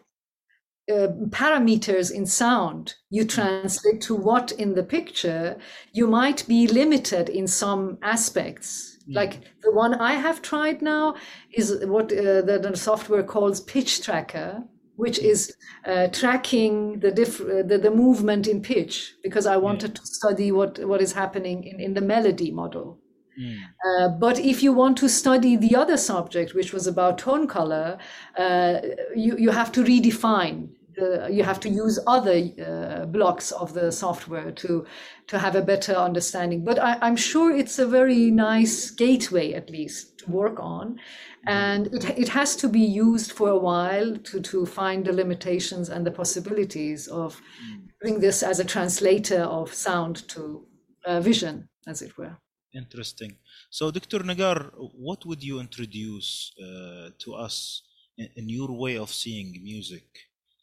[0.88, 3.28] uh, parameters in sound you mm.
[3.28, 5.58] translate to what in the picture,
[5.92, 8.98] you might be limited in some aspects.
[9.08, 9.14] Mm.
[9.14, 11.16] Like the one I have tried now
[11.52, 14.62] is what uh, the, the, software calls pitch tracker,
[14.96, 19.94] which is uh, tracking the, diff- uh, the, the movement in pitch because I wanted
[19.96, 23.00] to study what what is happening in, in the melody model.
[23.38, 23.58] Mm.
[23.84, 27.98] Uh, but if you want to study the other subject, which was about tone color,
[28.38, 28.80] uh,
[29.14, 30.68] you, you have to redefine.
[30.96, 34.86] You have to use other uh, blocks of the software to
[35.26, 36.64] to have a better understanding.
[36.64, 40.98] But I, am sure it's a very nice gateway, at least, to work on, mm.
[41.46, 45.88] and it it has to be used for a while to to find the limitations
[45.88, 47.88] and the possibilities of mm.
[48.02, 50.66] doing this as a translator of sound to
[51.06, 52.36] uh, vision, as it were.
[52.76, 53.36] Interesting.
[53.70, 54.20] So, Dr.
[54.20, 57.82] Negar, what would you introduce uh, to us
[58.18, 60.04] in, in, your way of seeing music?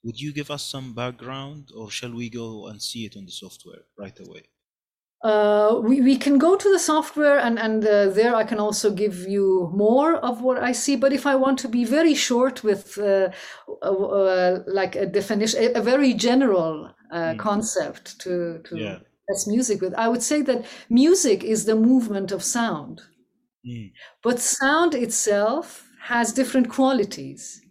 [0.03, 3.31] Would you give us some background, or shall we go and see it on the
[3.31, 4.43] software right away?
[5.23, 8.91] Uh, we, we can go to the software and, and uh, there I can also
[8.91, 10.97] give you more of what I see.
[10.97, 13.29] But if I want to be very short with uh,
[13.81, 17.39] uh, uh like a definition, a, a very general mm.
[17.39, 18.97] concept to, to yeah
[19.27, 23.01] that's music with i would say that music is the movement of sound
[23.65, 23.91] mm.
[24.21, 27.61] but sound itself has different qualities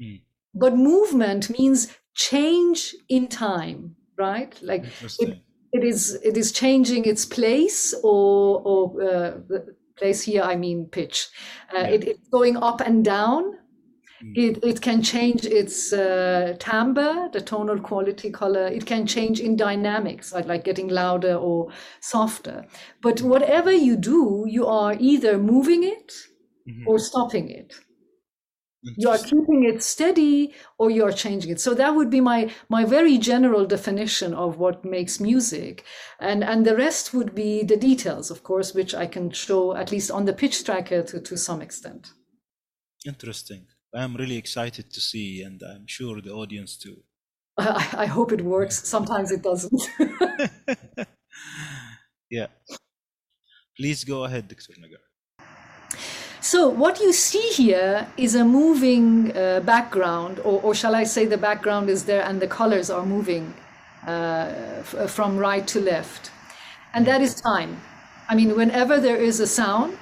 [0.00, 0.20] mm.
[0.54, 4.84] But movement means change in time right like
[5.20, 5.38] it,
[5.72, 9.32] it is it is changing its place or or uh,
[9.96, 11.28] place here i mean pitch
[11.74, 11.86] uh, yeah.
[11.86, 13.54] it, it's going up and down
[14.22, 14.36] Mm.
[14.36, 18.66] It, it can change its uh, timbre, the tonal quality, color.
[18.66, 21.70] It can change in dynamics, like, like getting louder or
[22.00, 22.66] softer.
[23.00, 23.28] But mm.
[23.28, 26.12] whatever you do, you are either moving it
[26.68, 26.86] mm-hmm.
[26.86, 27.74] or stopping it.
[28.82, 31.60] You are keeping it steady or you are changing it.
[31.60, 35.84] So that would be my my very general definition of what makes music.
[36.18, 39.92] And and the rest would be the details, of course, which I can show at
[39.92, 42.12] least on the pitch tracker to, to some extent.
[43.06, 43.66] Interesting.
[43.94, 47.02] I'm really excited to see, and I'm sure the audience too.
[47.58, 48.88] I, I hope it works.
[48.88, 49.82] Sometimes it doesn't.
[52.30, 52.46] yeah.
[53.76, 54.74] Please go ahead, Dr.
[54.80, 55.00] Negar.
[56.42, 61.26] So, what you see here is a moving uh, background, or, or, shall I say,
[61.26, 63.54] the background is there and the colors are moving
[64.06, 66.30] uh, f- from right to left.
[66.94, 67.80] And that is time.
[68.28, 69.98] I mean, whenever there is a sound,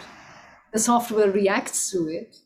[0.72, 2.36] the software reacts to it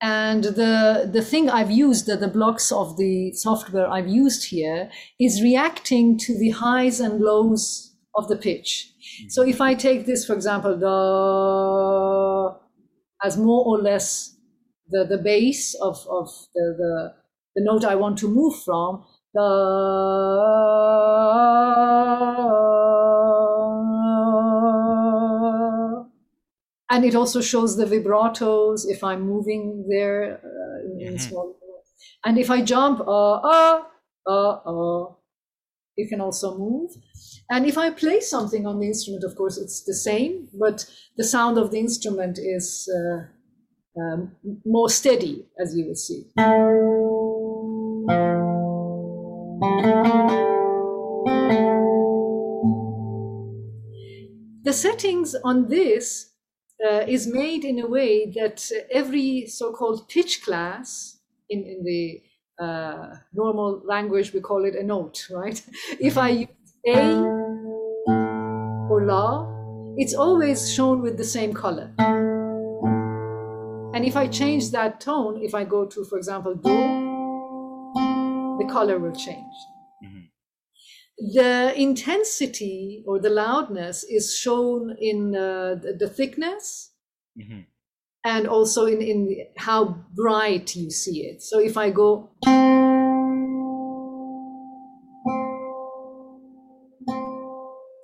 [0.00, 4.90] and the, the thing I've used, the, the blocks of the software I've used here,
[5.18, 8.92] is reacting to the highs and lows of the pitch.
[9.28, 12.35] So if I take this, for example, the
[13.26, 14.36] as more or less
[14.88, 17.14] the, the base of, of the, the,
[17.56, 19.04] the note I want to move from,
[19.34, 19.46] the
[26.88, 30.66] and it also shows the vibratos if I'm moving there uh,
[31.04, 31.56] mm-hmm.
[32.24, 33.82] And if I jump, uh, uh,
[34.26, 35.06] uh, uh,
[35.96, 36.90] you can also move.
[37.50, 40.84] And if I play something on the instrument, of course, it's the same, but
[41.16, 44.32] the sound of the instrument is uh, um,
[44.64, 46.24] more steady, as you will see.
[54.64, 56.32] The settings on this
[56.84, 62.20] uh, is made in a way that every so-called pitch class in, in the
[62.58, 65.60] uh, normal language we call it a note right?
[66.00, 66.48] If i use
[66.86, 66.98] a
[68.90, 69.46] or la
[69.96, 71.90] it's always shown with the same color.
[73.94, 76.76] And if i change that tone if i go to for example do
[78.58, 79.54] the color will change.
[81.18, 86.90] The intensity or the loudness is shown in uh, the, the, thickness.
[87.40, 87.60] Mm-hmm.
[88.26, 91.40] And also in, in how bright you see it.
[91.40, 92.28] So if I go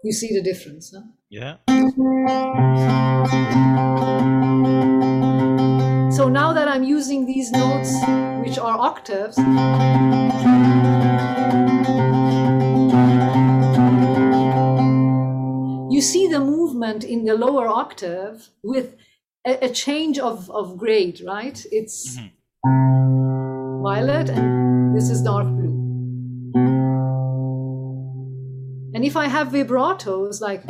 [0.05, 1.03] You see the difference, huh?
[1.31, 1.59] Yeah.
[6.11, 7.95] So now that I'm using these notes,
[8.45, 9.39] which are octaves,
[15.95, 18.97] you see the movement in the lower octave with
[19.47, 21.65] a, a change of, of grade, right?
[21.71, 22.31] It's Mhm.
[23.83, 25.73] violet and this is dark blue.
[28.95, 30.63] And if I have vibratos, like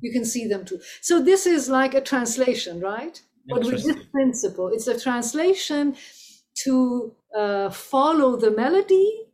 [0.00, 0.80] you can see them too.
[1.00, 3.20] So this is like a translation, right?
[3.48, 5.96] But with this principle, it's a translation
[6.64, 9.26] to uh, follow the melody,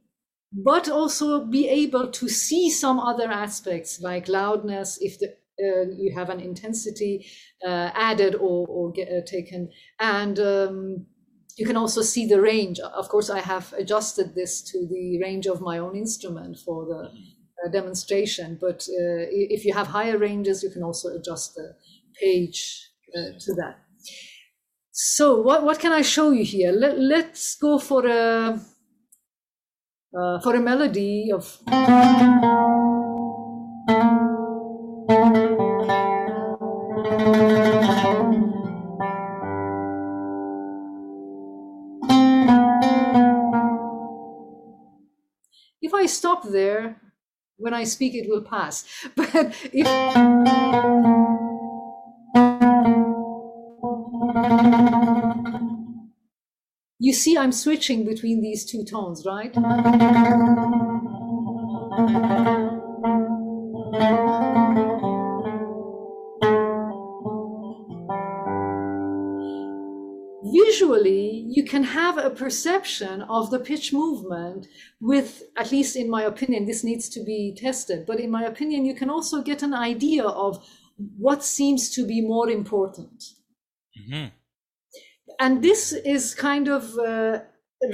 [0.52, 6.30] but also be able to see some other aspects like loudness, if the, you have
[6.30, 7.26] an intensity
[7.66, 11.06] uh, added or, or get, uh, taken, and um,
[11.56, 12.78] you can also see the range.
[12.80, 17.10] Of course, I have adjusted this to the range of my own instrument for the
[17.64, 18.56] uh, demonstration.
[18.60, 21.74] But uh, if you have higher ranges, you can also adjust the
[22.18, 23.78] page uh, to that.
[24.92, 26.72] So what, what can I show you here?
[26.72, 28.60] Let, let's go for a
[30.12, 31.60] uh, for a melody of
[46.10, 47.00] stop there,
[47.56, 48.84] when I speak, it will pass.
[49.16, 49.86] But if
[56.98, 59.54] you see, I'm switching between these two tones, right?
[70.52, 74.68] Visually, you can have a perception of the pitch movement
[75.00, 78.84] with, at least in my opinion, this needs to be tested, but in my opinion,
[78.84, 80.64] you can also get an idea of
[81.18, 83.24] what seems to be more important.
[84.00, 84.30] Mhm.
[85.40, 87.40] And this is kind of uh,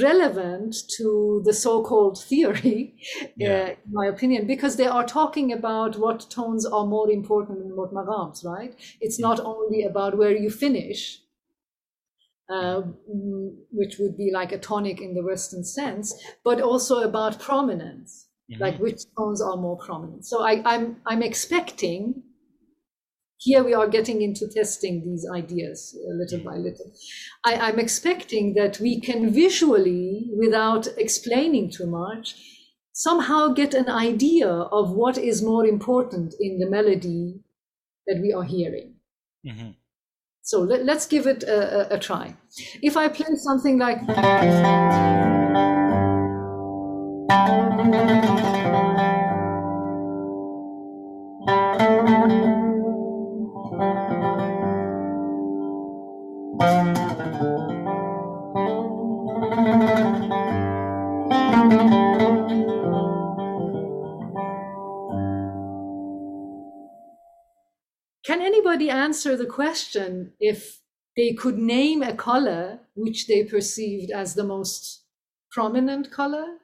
[0.01, 2.97] relevant to the so-called theory,
[3.37, 3.63] Yeah.
[3.63, 7.77] uh, in my opinion, because they are talking about what tones are more important than
[7.77, 8.75] what maqams, right?
[9.01, 11.23] It's not only about where you finish,
[12.49, 12.83] uh,
[13.73, 18.29] which would be like a tonic in the Western sense, but also about prominence,
[18.61, 18.81] like Mhm.
[18.81, 20.25] which tones are more prominent.
[20.27, 22.23] So I, I'm I'm expecting.
[23.39, 26.91] Here we are getting into testing these ideas uh, little by little.
[27.45, 32.35] I, I'm expecting that we can visually, without explaining too much,
[32.93, 37.41] somehow get an idea of what is more important in the melody
[38.07, 38.95] that we are hearing.
[39.45, 39.75] Mhm.
[40.47, 42.37] So let, us give it a, a, a try.
[42.81, 43.99] If I play something like
[69.07, 70.81] answer the question if
[71.17, 75.05] they could name a color which they perceived as the most
[75.51, 76.59] prominent color?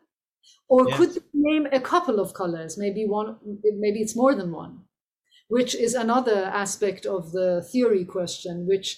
[0.68, 0.98] Or Yes.
[0.98, 4.84] could they name a couple of colors, maybe one, maybe it's more than one,
[5.48, 8.88] which is another aspect of the theory question, which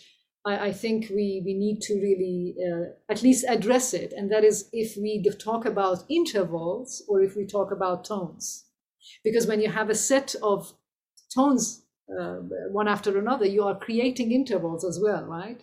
[0.46, 4.12] I, I think we, we need to really uh, at least address it.
[4.14, 8.66] And that is if we talk about intervals or if we talk about tones.
[9.24, 10.74] Because when you have a set of
[11.34, 12.36] tones uh,
[12.70, 15.62] one after another, you are creating intervals as well, right?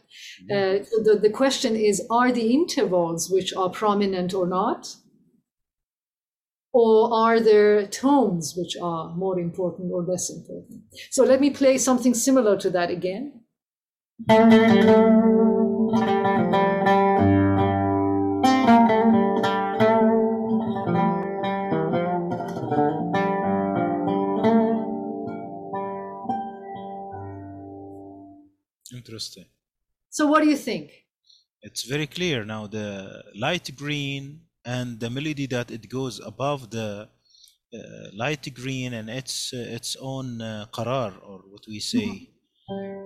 [0.52, 4.96] Uh, so the, the question is are the intervals which are prominent or not?
[6.74, 10.84] Or are there tones which are more important or less important?
[11.10, 13.42] So let me play something similar to that again.
[29.12, 29.46] Interesting.
[30.10, 31.04] So what do you think?
[31.62, 32.68] It's very clear now.
[32.68, 34.24] The light green
[34.64, 37.10] and the melody that it goes above the
[37.74, 37.78] uh,
[38.14, 42.08] light green and its uh, its own uh, qarar or what we say.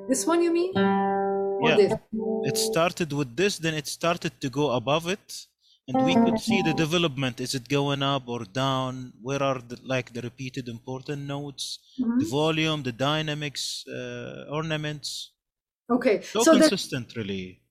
[0.07, 0.73] This one you mean?
[1.67, 1.75] Yeah.
[1.75, 1.93] this?
[2.49, 5.47] It started with this, then it started to go above it,
[5.87, 7.41] and we could see the development.
[7.41, 9.13] Is it going up or down?
[9.21, 11.63] Where are the like the repeated important notes?
[11.99, 12.19] Mhm.
[12.21, 15.31] The volume, the dynamics, uh, ornaments.
[15.89, 16.21] Okay.
[16.21, 17.61] So, So that consistent, really.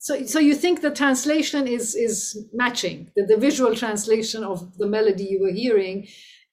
[0.00, 4.86] so, so you think the translation is is matching that the visual translation of the
[4.86, 6.06] melody you were hearing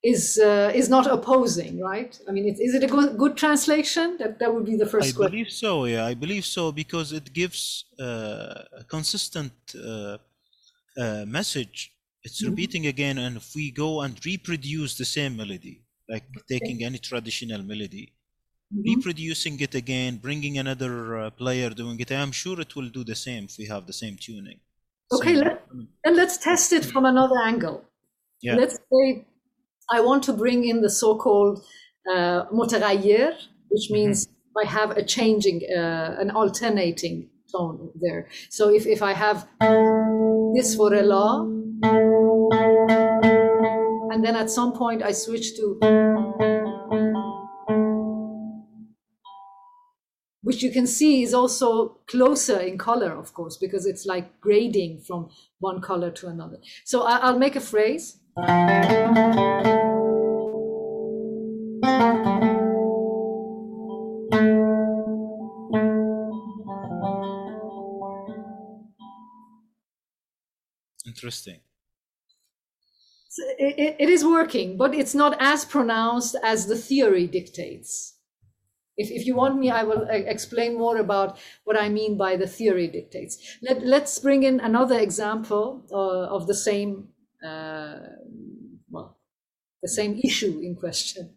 [0.03, 2.19] is uh, is not opposing, right?
[2.27, 4.17] I mean, is it a good, good translation?
[4.17, 5.35] That that would be the first I question.
[5.35, 5.85] believe so.
[5.85, 10.17] Yeah, I believe so because it gives uh, a consistent uh,
[10.97, 11.93] uh, message.
[12.23, 12.45] It's Mhm.
[12.45, 17.63] repeating again, and if we go and reproduce the same melody, like taking any traditional
[17.63, 18.14] melody,
[18.74, 18.82] Mhm.
[18.90, 23.16] reproducing it again, bringing another uh, player doing it, I'm sure it will do the
[23.16, 24.60] same if we have the same tuning.
[25.12, 25.66] Okay, Same- let,
[26.04, 27.84] and let's test it from another angle.
[28.42, 28.54] Yeah.
[28.56, 29.26] Let's say
[29.90, 31.56] I want to bring in the so-called
[32.14, 33.32] uh, متغير,
[33.70, 34.28] which means
[34.62, 38.28] I have a changing, uh, an alternating tone there.
[38.50, 39.48] So if, if I have
[40.54, 41.42] this for a la,
[44.12, 45.78] and then at some point I switch to,
[50.55, 55.01] which you can see is also closer in color, of course, because it's like grading
[55.01, 55.29] from
[55.59, 56.57] one color to another.
[56.85, 58.19] So I, I'll make a phrase.
[71.05, 71.59] Interesting.
[73.59, 78.14] It, it- it is working, but it's not as pronounced as the theory dictates.
[78.97, 82.37] If, if you want me, I will uh, explain more about what I mean by
[82.37, 83.57] the theory dictates.
[83.61, 87.09] Let, let's bring in another example uh, of the same,
[87.43, 87.97] uh,
[88.89, 89.17] well,
[89.81, 91.35] the same issue in question.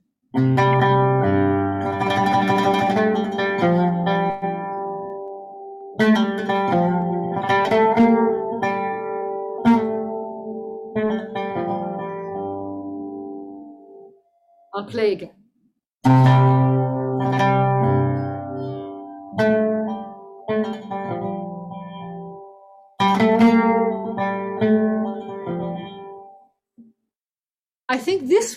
[14.74, 15.37] I'll play again.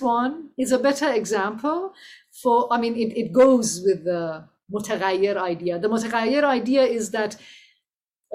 [0.02, 1.93] one is a better example
[2.41, 5.80] for, I mean, it, it goes with the mutaghayyir idea.
[5.80, 7.38] The mutaghayyir idea is that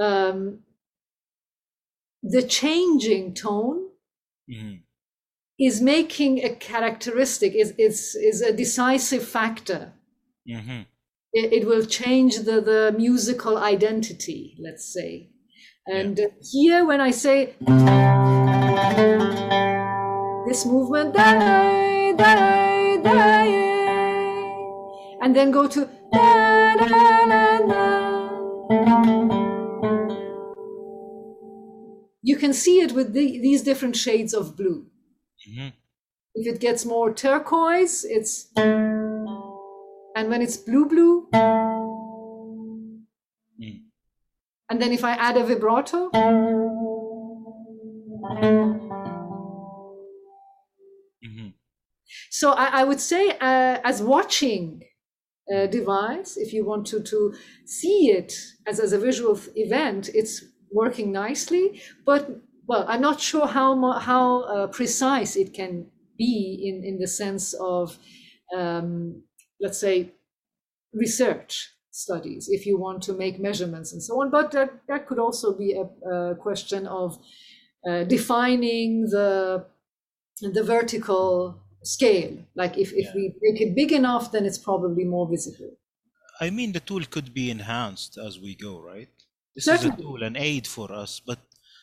[0.00, 0.60] um,
[2.22, 3.88] the changing tone
[4.50, 4.76] mm-hmm.
[5.58, 9.92] is making a characteristic, is, is, is a decisive factor.
[10.48, 10.82] Mm-hmm.
[11.32, 15.30] It, it, will change the, the musical identity, let's say.
[15.86, 16.26] And yeah.
[16.40, 17.54] here, when I say,
[20.46, 21.32] this movement, da,
[22.16, 23.16] da, da,
[25.22, 27.96] and then go to da, da, da, da.
[32.22, 34.86] you can see it with the, these different shades of blue.
[35.48, 35.72] Mhm.
[36.34, 41.28] If it gets more turquoise, it's and when it's blue blue,
[43.58, 43.84] Mm.
[44.68, 46.10] and then if I add a vibrato,
[52.30, 54.82] so I, I would say uh, as watching
[55.54, 58.34] uh, device, if you want to to see it
[58.66, 61.80] as as a visual event, it's working nicely.
[62.04, 67.06] But well, I'm not sure how how uh, precise it can be in in the
[67.06, 67.98] sense of
[68.56, 69.22] um,
[69.60, 70.12] let's say
[70.92, 75.18] research studies if you want to make measurements and so on but that, that could
[75.18, 77.18] also be a, a question of
[77.88, 79.64] uh, defining the
[80.40, 83.14] the vertical scale like if, if Yeah.
[83.14, 85.76] we make it big enough then it's probably more visible
[86.40, 89.10] I mean, the tool could be enhanced as we go, right?
[89.54, 91.40] This is a tool, an aid for us, but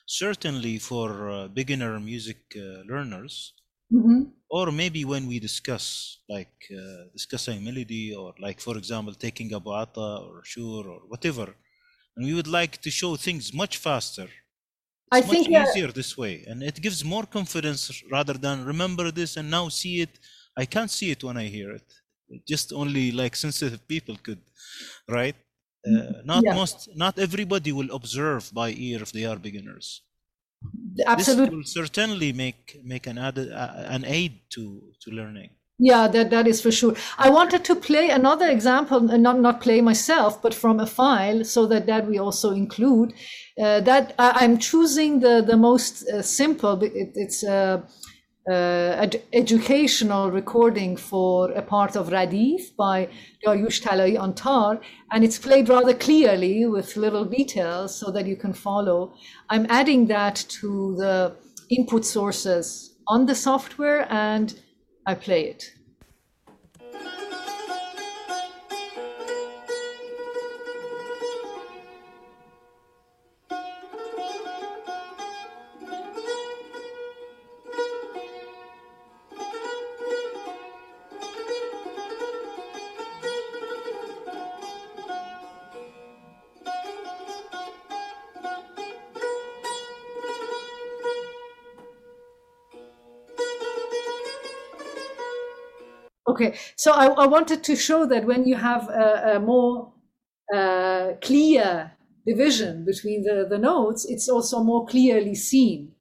[0.08, 3.54] certainly for uh, beginner music uh, learners,
[3.90, 4.34] Mhm.
[4.50, 9.60] or maybe when we discuss, like uh, discussing melody, or like, for example, taking a
[9.60, 11.56] bata or shur or whatever,
[12.18, 14.30] and we would like to show things much faster.
[15.18, 18.66] I It's much think, uh, easier this way, and it gives more confidence rather than
[18.66, 20.14] remember this and now see it.
[20.58, 21.88] I can't see it when I hear it.
[22.48, 24.42] Just only like sensitive people could,
[25.08, 25.36] right?
[25.88, 26.54] Uh, not Yeah.
[26.60, 30.02] most, not everybody will observe by ear if they are beginners.
[31.06, 35.52] Absolutely, This will certainly make make an added uh, an aid to to learning.
[35.80, 36.96] Yeah, that, that is for sure.
[37.18, 41.44] I wanted to play another example, uh, not not play myself, but from a file,
[41.44, 43.14] so that that we also include.
[43.62, 46.82] Uh, that I, I'm choosing the the most uh, simple.
[46.84, 47.84] It, it's a,
[48.50, 53.10] uh, ed- educational recording for a part of Radif by
[53.46, 54.80] Dariush Talai on tar,
[55.12, 59.14] and it's played rather clearly with little details so that you can follow.
[59.50, 61.36] I'm adding that to the
[61.72, 64.54] input sources on the software and
[65.06, 65.74] I play it.
[96.44, 99.94] Okay, so I, I wanted to show that when you have a, a more
[100.54, 101.92] uh, clear
[102.28, 105.94] division between the, the notes, it's also more clearly seen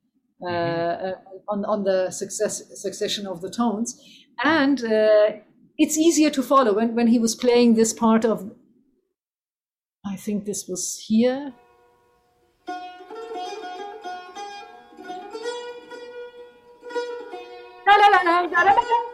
[0.42, 1.14] uh, uh,
[1.48, 4.00] on, on the success, succession of the tones.
[4.42, 5.30] And uh,
[5.78, 6.74] it's easier to follow.
[6.74, 8.50] When, when he was playing this part of,
[10.04, 11.52] I think this was here.
[17.86, 19.11] La, la, la,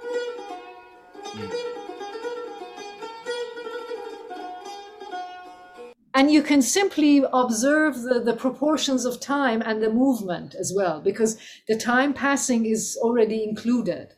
[6.18, 11.00] and you can simply observe the, the proportions of time and the movement as well
[11.00, 11.38] because
[11.68, 14.14] the time passing is already included.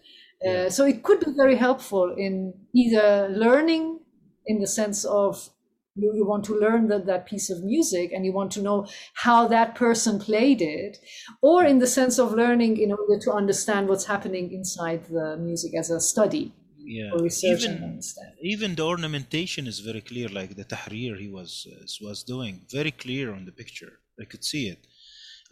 [0.48, 4.00] Uh, so it could be very helpful in either learning
[4.46, 5.50] in the sense of
[5.94, 8.86] you, you want to learn that, that piece of music and you want to know
[9.12, 10.96] how that person played it
[11.42, 15.74] or in the sense of learning in order to understand what's happening inside the music
[15.76, 16.54] as a study
[16.98, 18.34] yeah research and even understand.
[18.52, 22.92] even the ornamentation is very clear like the tahrir he was uh, was doing very
[23.04, 24.80] clear on the picture i could see it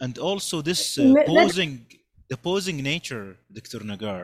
[0.03, 1.73] and also this uh, posing
[2.31, 3.27] the posing nature
[3.57, 4.21] dr negar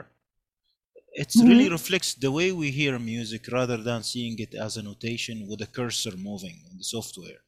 [1.13, 1.45] it Mhm.
[1.47, 5.59] really reflects the way we hear music rather than seeing it as a notation with
[5.59, 7.41] a cursor moving in the software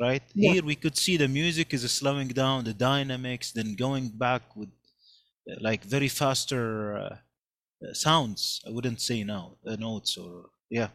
[0.00, 0.52] right Yeah.
[0.52, 4.68] here we could see the music is slowing down the dynamics then going back with
[5.50, 7.16] uh, like very faster uh,
[7.92, 10.32] sounds i wouldn't say now uh, notes or
[10.70, 10.88] yeah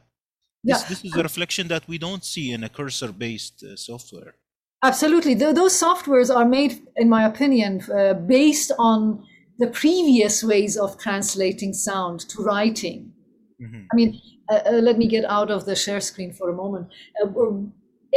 [0.63, 0.89] this, Yeah.
[0.89, 4.33] this is a reflection that we don't see in a cursor based uh, software
[4.83, 5.35] Absolutely.
[5.35, 9.23] Th- those softwares are made, in my opinion, uh, based on
[9.59, 13.13] the previous ways of translating sound to writing.
[13.61, 13.85] Mhm.
[13.91, 14.19] I mean,
[14.51, 16.87] uh, uh, let me get out of the share screen for a moment.
[17.23, 17.27] Uh,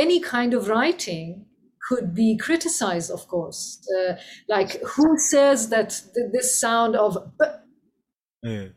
[0.05, 1.45] any kind of writing
[1.87, 3.87] could be criticized, of course.
[3.99, 4.15] Uh,
[4.49, 7.45] like, who says that th- this sound of b
[8.45, 8.69] Yeah.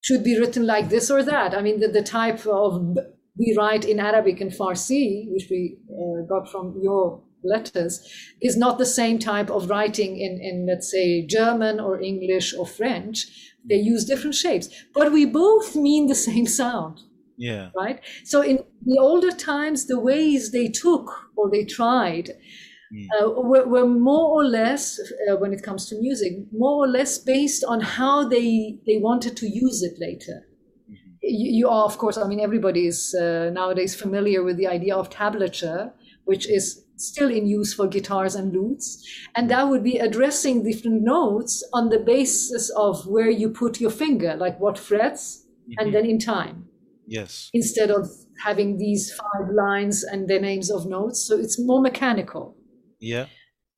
[0.00, 1.54] should be written like this or that?
[1.54, 2.96] I mean, the, the type of
[3.38, 8.00] we write in Arabic and Farsi, which we uh, got from your letters,
[8.40, 12.66] is not the same type of writing in, in, let's say, German or English or
[12.66, 13.26] French.
[13.68, 17.02] They use different shapes, but we both mean the same sound
[17.36, 18.00] yeah right?
[18.24, 22.30] So in the older times, the ways they took or they tried.
[23.20, 24.98] Uh, were, were more or less,
[25.30, 29.36] uh, when it comes to music, more or less based on how they they wanted
[29.38, 30.46] to use it later.
[30.90, 31.18] Mhm.
[31.22, 34.94] You, you are, of course, I mean, everybody is uh, nowadays familiar with the idea
[34.96, 35.92] of tablature,
[36.24, 39.04] which is still in use for guitars and lutes.
[39.34, 43.90] And that would be addressing different notes on the basis of where you put your
[43.90, 45.46] finger, like what frets,
[45.78, 45.92] and Mhm.
[45.92, 46.68] then in time
[47.08, 48.08] yes instead of
[48.44, 51.20] having these five lines and the names of notes.
[51.26, 52.55] So it's more mechanical.
[53.00, 53.26] Yeah.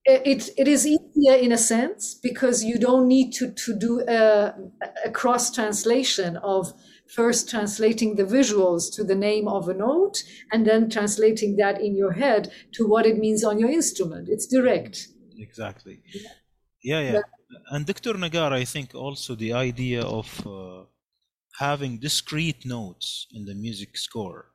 [0.05, 4.55] It, it, is easier in a sense because you don't need to, to do a,
[5.05, 6.73] a cross translation of
[7.14, 11.95] first translating the visuals to the name of a note and then translating that in
[11.95, 14.29] your head to what it means on your instrument.
[14.31, 15.09] It's direct.
[15.39, 16.01] exactly.
[16.83, 17.01] Yeah.
[17.01, 17.21] Yeah.
[17.71, 18.14] And dr.
[18.14, 20.85] Negar i think also the idea of uh,
[21.59, 24.53] having discrete notes in the music score.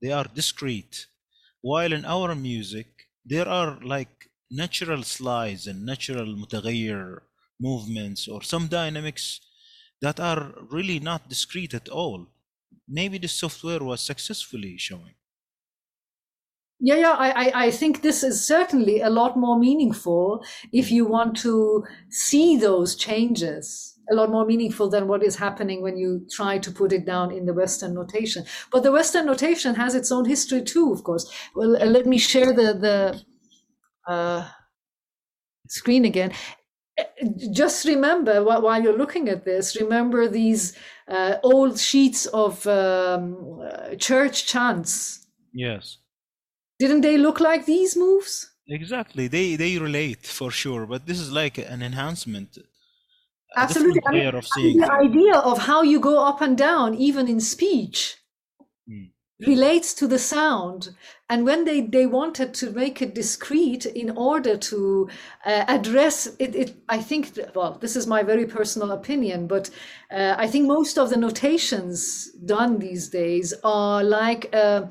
[0.00, 1.06] They are discrete.
[1.62, 2.93] While in our music
[3.24, 7.20] there are like natural slides and natural mutaghayyir
[7.60, 9.40] movements or some dynamics
[10.00, 12.26] that are really not discrete at all.
[12.88, 15.14] Maybe the software was successfully showing.
[16.80, 20.94] Yeah, yeah, I, I, I think this is certainly a lot more meaningful if hmm.
[20.94, 25.96] you want to see those changes, a lot more meaningful than what is happening when
[25.96, 28.44] you try to put it down in the Western notation.
[28.70, 31.30] But the Western notation has its own history too, of course.
[31.54, 34.48] Well, uh, let me share the, the uh,
[35.68, 36.32] screen again.
[36.98, 37.04] Uh,
[37.52, 40.76] Just remember, while you're looking at this, remember these
[41.08, 45.26] uh, old sheets of um, uh, church chants.
[45.52, 45.98] yes
[46.78, 48.50] Didn't they look like these moves?
[48.66, 49.28] Exactly.
[49.28, 52.58] They they relate for sure, but this is like an enhancement.
[53.56, 54.00] Absolutely.
[54.06, 58.18] I mean, the idea of how you go up and down, even in speech,
[59.40, 59.46] Mm.
[59.48, 60.94] relates to the sound.
[61.28, 65.08] And when they, they wanted to make it discrete in order to
[65.44, 69.70] uh, address it, it, I think, well, this is my very personal opinion, but
[70.10, 74.86] uh, I think most of the notations done these days are like, uh,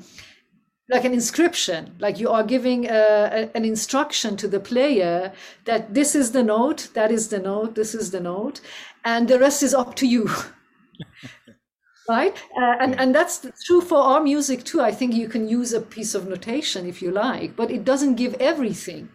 [0.90, 5.32] like an inscription, like you are giving uh, a, an instruction to the player
[5.64, 8.60] that this is the note, that is the note, this is the note,
[9.04, 10.28] and the rest is up to you.
[12.08, 12.36] right?
[12.56, 14.80] Uh, and, and that's true for our music too.
[14.80, 18.16] I think you can use a piece of notation if you like, but it doesn't
[18.16, 19.08] give everything.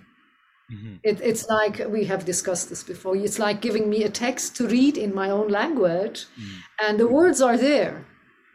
[0.72, 0.95] Mm-hmm.
[1.03, 3.15] It, it's like we have discussed this before.
[3.15, 6.45] It's like giving me a text to read in my own language, Mm.
[6.82, 8.05] and the words are there,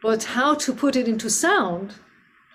[0.01, 1.93] but how to put it into sound,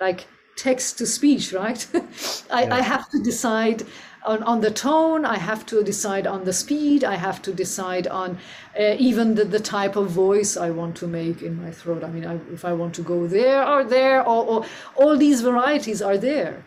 [0.00, 0.26] like
[0.60, 1.86] text to speech, right?
[2.50, 2.74] I, Yeah.
[2.78, 3.84] I have to decide
[4.24, 8.06] on, on the tone, I have to decide on the speed, I have to decide
[8.06, 8.38] on
[8.78, 12.04] uh, even the, the type of voice I want to make in my throat.
[12.04, 15.40] I mean, I, if I want to go there or there, or, or all these
[15.40, 16.64] varieties are there.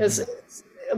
[0.00, 0.26] As-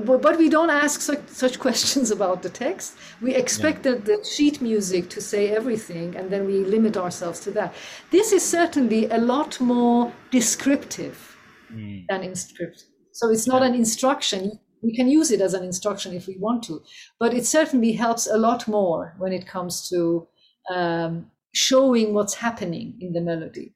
[0.04, 2.96] but, but we don't ask such, such questions about the text.
[3.20, 7.50] We expect that the sheet music to say everything, and then we limit ourselves to
[7.52, 7.74] that.
[8.10, 11.29] This is certainly a lot more descriptive
[11.72, 12.06] Mm.
[12.08, 14.58] than script, So it's not an instruction.
[14.82, 16.82] We can use it as an instruction if we want to,
[17.18, 20.26] but it certainly helps a lot more when it comes to
[20.74, 23.74] um, showing what's happening in the melody.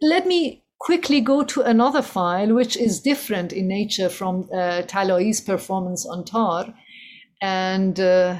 [0.00, 5.40] Let me quickly go to another file, which is different in nature from uh, Talai's
[5.40, 6.74] performance on tar.
[7.40, 8.36] And uh,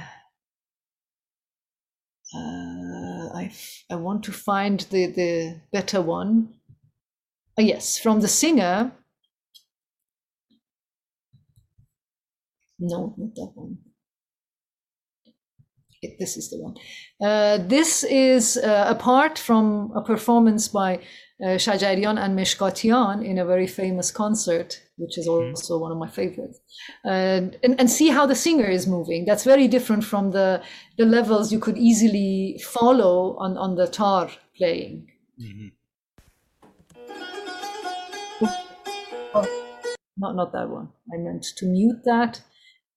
[2.35, 6.55] uh, I, f- I want to find the, the better one.
[7.59, 8.93] Uh, yes, from the singer.
[12.79, 13.79] No, not that one.
[16.03, 16.75] It- this is the one.
[17.25, 20.97] Uh, this is uh, a part from a performance by
[21.43, 26.09] uh, Shajarian and Meshkatian in a very famous concert, which is also one of my
[26.09, 26.61] favorites.
[27.05, 29.25] And, and, and see how the singer is moving.
[29.25, 30.63] That's very different from the,
[30.99, 35.09] the levels you could easily follow on, on the tar playing.
[39.35, 39.97] Mhm.
[40.16, 40.93] Not, not that one.
[41.12, 42.43] I meant to mute that.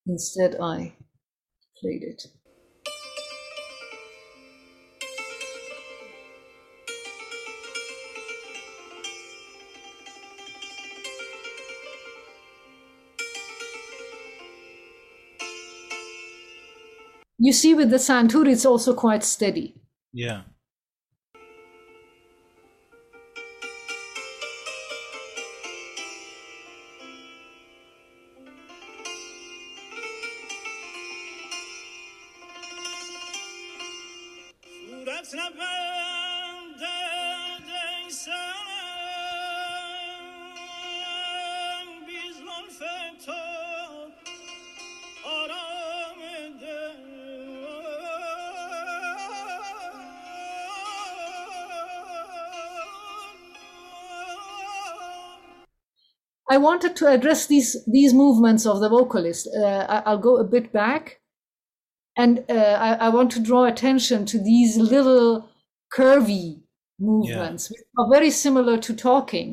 [0.05, 0.95] Instead, I
[1.81, 2.27] played it.
[17.39, 19.75] You see, with the santur, it's also quite steady.
[20.11, 20.43] Yeah.
[56.57, 59.43] I wanted to address these these movements of the vocalist.
[59.55, 61.03] Uh, I, I'll go a bit back,
[62.23, 65.47] and uh, I, I want to draw attention to these little
[65.97, 66.45] curvy
[66.99, 69.49] movements, which are very similar to talking.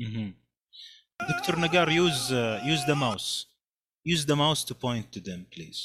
[0.00, 0.28] hmm
[1.30, 1.54] Dr.
[1.62, 3.28] Negar, use uh, use the mouse.
[4.04, 5.78] Use the mouse to point to them, please.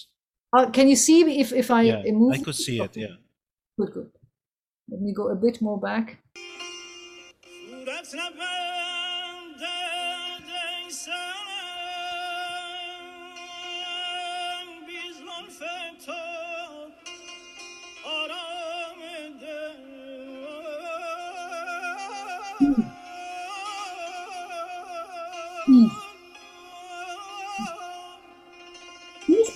[0.56, 2.34] Uh, can you see if if I Yeah, move?
[2.36, 2.94] I could see it.
[3.04, 3.16] Yeah.
[3.80, 4.12] Good, good.
[4.92, 6.06] Let me go a bit more back.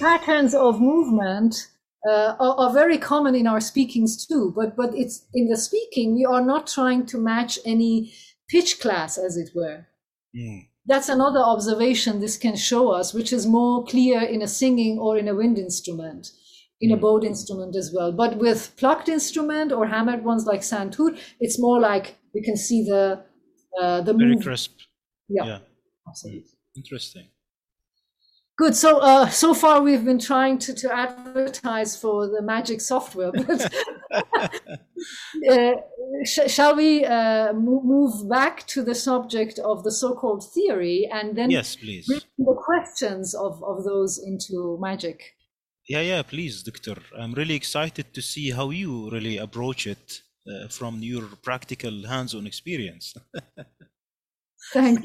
[0.10, 1.54] Patterns of movement
[2.10, 6.08] uh, are, are very common in our speakings too, but but it's in the speaking
[6.20, 7.94] we are not trying to match any
[8.54, 9.80] pitch class, as it were.
[10.40, 10.60] Mm.
[10.92, 15.18] That's another observation this can show us, which is more clear in a singing or
[15.22, 16.24] in a wind instrument,
[16.84, 17.02] in a Mm.
[17.04, 18.12] bowed instrument as well.
[18.22, 22.80] But with plucked instrument or hammered ones like santur, it's more like we can see
[22.92, 23.04] the
[23.82, 24.44] uh, the Very move.
[24.46, 24.74] crisp.
[25.38, 25.60] Yeah, Yeah.
[26.10, 26.54] absolutely.
[26.82, 27.28] Interesting.
[28.58, 28.76] Good.
[28.76, 33.74] So uh, so far we've been trying to, to advertise for the magic software, but
[35.52, 35.74] uh,
[36.24, 41.36] sh- shall we uh, mo- move back to the subject of the so-called theory and
[41.38, 42.08] then Yes, please.
[42.08, 45.36] bring the questions of, of those into magic?
[45.90, 46.96] Yeah, yeah, please, Doctor.
[47.20, 52.48] I'm really excited to see how you really approach it uh, from your practical hands-on
[52.48, 53.14] experience.
[54.74, 55.04] Thanks.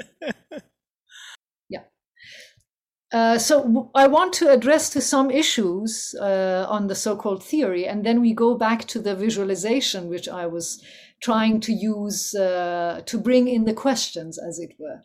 [3.13, 8.05] Uh, so I want to address to some issues uh, on the so-called theory, and
[8.05, 10.83] then we go back to the visualization, which I was
[11.21, 15.01] trying to use uh, to bring in the questions, as it were,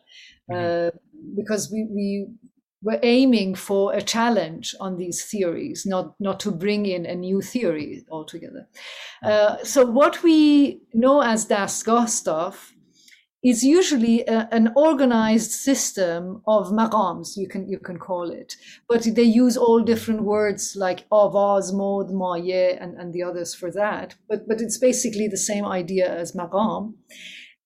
[0.54, 0.90] uh,
[1.36, 2.28] because we, we
[2.82, 7.42] were aiming for a challenge on these theories, not not to bring in a new
[7.42, 8.68] theory altogether.
[9.24, 12.08] Uh, so what we know as dastgah
[13.46, 18.56] is usually a, an organized system of maqams, you can, you can call it.
[18.88, 23.70] But they use all different words like avaz, mod, maye, and, and the others for
[23.70, 24.16] that.
[24.28, 26.94] But, but it's basically the same idea as maqam.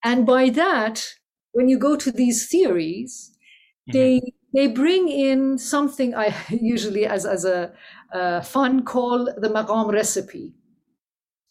[0.05, 1.07] And by that,
[1.53, 3.37] when you go to these theories,
[3.93, 4.21] they
[4.53, 7.73] they bring in something I usually as as a
[8.15, 10.55] uh, fun call the maqam recipe.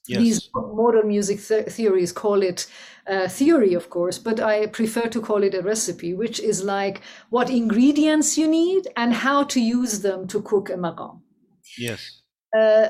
[0.08, 0.20] Yes.
[0.20, 2.68] These modern music th- theories call it
[3.08, 7.02] uh, theory, of course, but I prefer to call it a recipe, which is like
[7.30, 11.22] what ingredients you need and how to use them to cook a maqam.
[11.78, 12.22] Yes.
[12.58, 12.90] Uh,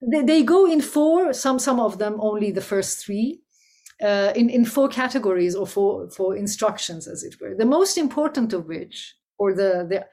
[0.00, 3.40] they, they go in four, some some of them only the first three,
[4.02, 7.54] uh, in in four categories or four four instructions, as it were.
[7.56, 10.06] The most important of which, or the the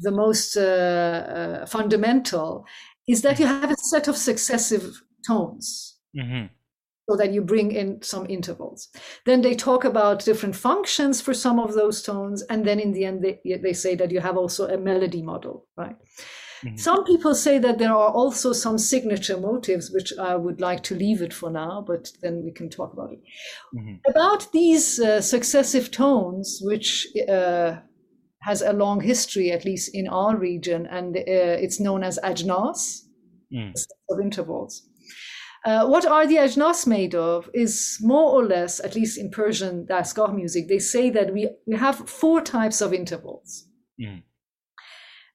[0.00, 2.64] the most uh, uh, fundamental,
[3.06, 6.46] is that you have a set of successive tones hmm
[7.08, 8.88] so that you bring in some intervals.
[9.26, 13.04] Then they talk about different functions for some of those tones, and then in the
[13.04, 15.96] end they, they say that you have also a melody model, right?
[16.64, 16.78] Mhm.
[16.78, 20.94] Some people say that there are also some signature motives, which I would like to
[20.94, 23.20] leave it for now, but then we can talk about it.
[23.74, 24.00] Mhm.
[24.06, 27.80] About these uh, successive tones, which uh,
[28.42, 31.20] has a long history, at least in our region, and uh,
[31.64, 33.06] it's known as ajnas,
[33.52, 33.74] Mm.
[34.10, 34.89] of intervals.
[35.64, 39.86] Uh, what are the ajnas made of is more or less, at least in Persian
[39.86, 43.66] Dastgah music, they say that we, we have four types of intervals.
[44.00, 44.22] Mm.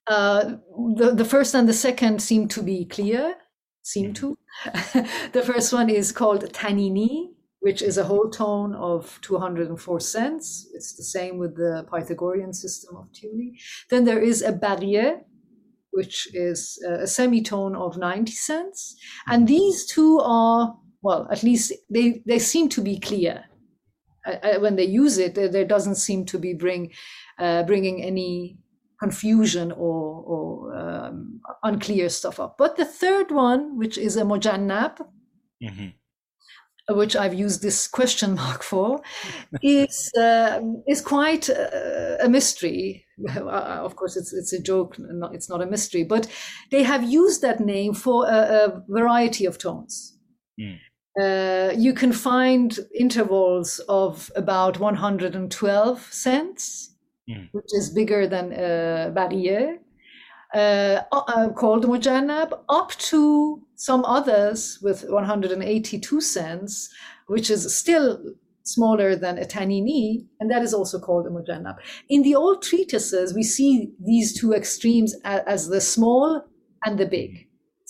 [0.08, 0.56] Uh,
[0.96, 3.36] the, the first and the second seem to be clear,
[3.84, 4.38] seem to.
[5.34, 10.68] the first one is called tanini, which is a whole tone of 204 cents.
[10.74, 13.58] It's the same with the Pythagorean system of tuning.
[13.90, 15.22] Then there is a barrier,
[15.96, 18.96] which is uh, a semitone of 90 cents.
[19.28, 23.46] And these two are, well, at least they, they seem to be clear.
[24.28, 26.92] Uh, uh, when they use it, there, doesn't seem to be bring,
[27.40, 28.58] uh, bringing any
[29.00, 32.58] confusion or, or um, unclear stuff up.
[32.58, 35.00] But the third one, which is a mojannab,
[35.64, 35.94] Mhm.
[36.90, 39.02] Which I've used this question mark for,
[39.62, 43.06] is um, is quite uh, a mystery.
[43.36, 44.96] Uh, of course, it's it's a joke.
[45.00, 46.28] Not, it's not a mystery, but
[46.72, 50.18] they have used that name for a, a variety of tones.
[50.60, 50.80] Mm.
[51.18, 56.96] Uh, you can find intervals of about 112 cents,
[57.28, 57.50] Mm.
[57.54, 59.80] which is bigger than a barrier,
[60.56, 66.90] uh, uh, called Mujannab, up to some others with 182 cents,
[67.28, 68.20] which is still
[68.64, 71.76] smaller than a tanini, and that is also called a mujannab.
[72.10, 76.42] In the old treatises, we see these two extremes a- as the small
[76.86, 77.32] and the big,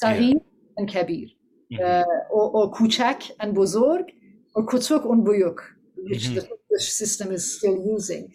[0.04, 0.36] Saghir
[0.78, 1.28] and Kabir,
[1.72, 1.80] Mhm.
[1.82, 2.04] uh,
[2.38, 4.06] or, or Kuchak and Bozorg,
[4.56, 5.60] or Kutsuk and Buyuk,
[6.10, 6.36] which Mhm.
[6.36, 8.34] the Turkish system is still using.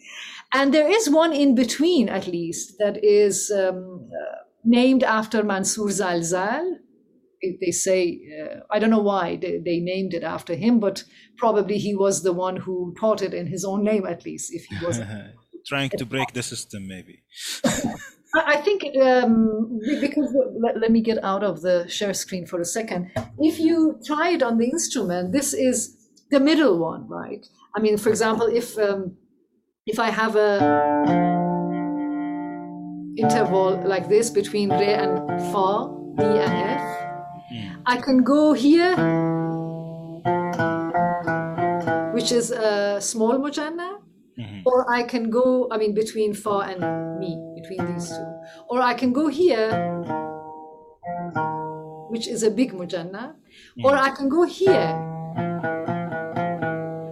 [0.53, 5.87] And there is one in between, at least, that is um, uh, named after Mansur
[5.87, 6.77] Zalzal.
[7.59, 11.03] They say, uh, I don't know why they, they named it after him, but
[11.37, 14.65] probably he was the one who taught it in his own name, at least, if
[14.65, 14.99] he was.
[15.65, 17.23] Trying to break the system, maybe.
[18.35, 22.59] I I think um, because let, let me get out of the share screen for
[22.61, 23.11] a second.
[23.39, 25.97] If you try it on the instrument, this is
[26.29, 27.45] the middle one, right?
[27.75, 29.17] I mean, for example, if um,
[29.87, 30.59] if I have a
[33.17, 35.17] interval like this between re and
[35.51, 36.87] fa, d and f,
[37.51, 37.81] Mm.
[37.85, 38.95] I can go here,
[42.13, 43.89] which is a small mujanna,
[44.39, 44.61] Mhm.
[44.65, 46.79] or I can go, I mean, between fa and
[47.19, 48.27] mi, between these two.
[48.69, 49.67] Or I can go here,
[52.09, 53.33] which is a big mujanna,
[53.83, 54.89] or I can go here,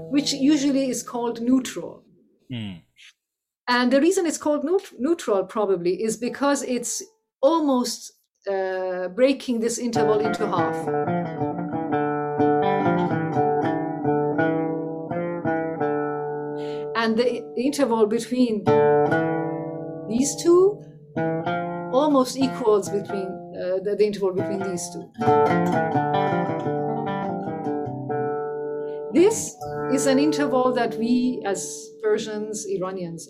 [0.09, 2.03] which usually is called neutral.
[2.51, 2.81] Mm.
[3.67, 7.03] And the reason it's called neut- neutral probably is because it's
[7.41, 8.13] almost
[8.49, 10.75] uh, breaking this interval into half.
[16.95, 18.63] And the interval between
[20.09, 20.81] these two
[21.93, 25.11] almost equals between uh, the, the interval between these two.
[29.13, 29.55] This
[29.93, 33.27] is an interval that we, as Persians, Iranians,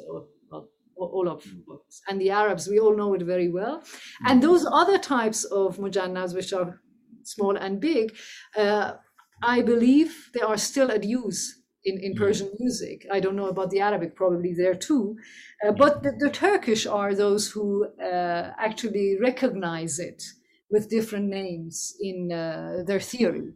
[0.95, 3.83] all of us, and the Arabs, we all know it very well.
[4.25, 6.81] And those other types of mujannas, which are
[7.23, 8.15] small and big,
[8.57, 8.93] uh,
[9.41, 13.05] I believe they are still at use in, in Persian music.
[13.11, 15.17] I don't know about the Arabic, probably there too.
[15.65, 20.21] Uh, but the, the Turkish are those who uh, actually recognize it
[20.69, 23.53] with different names in uh, their theory.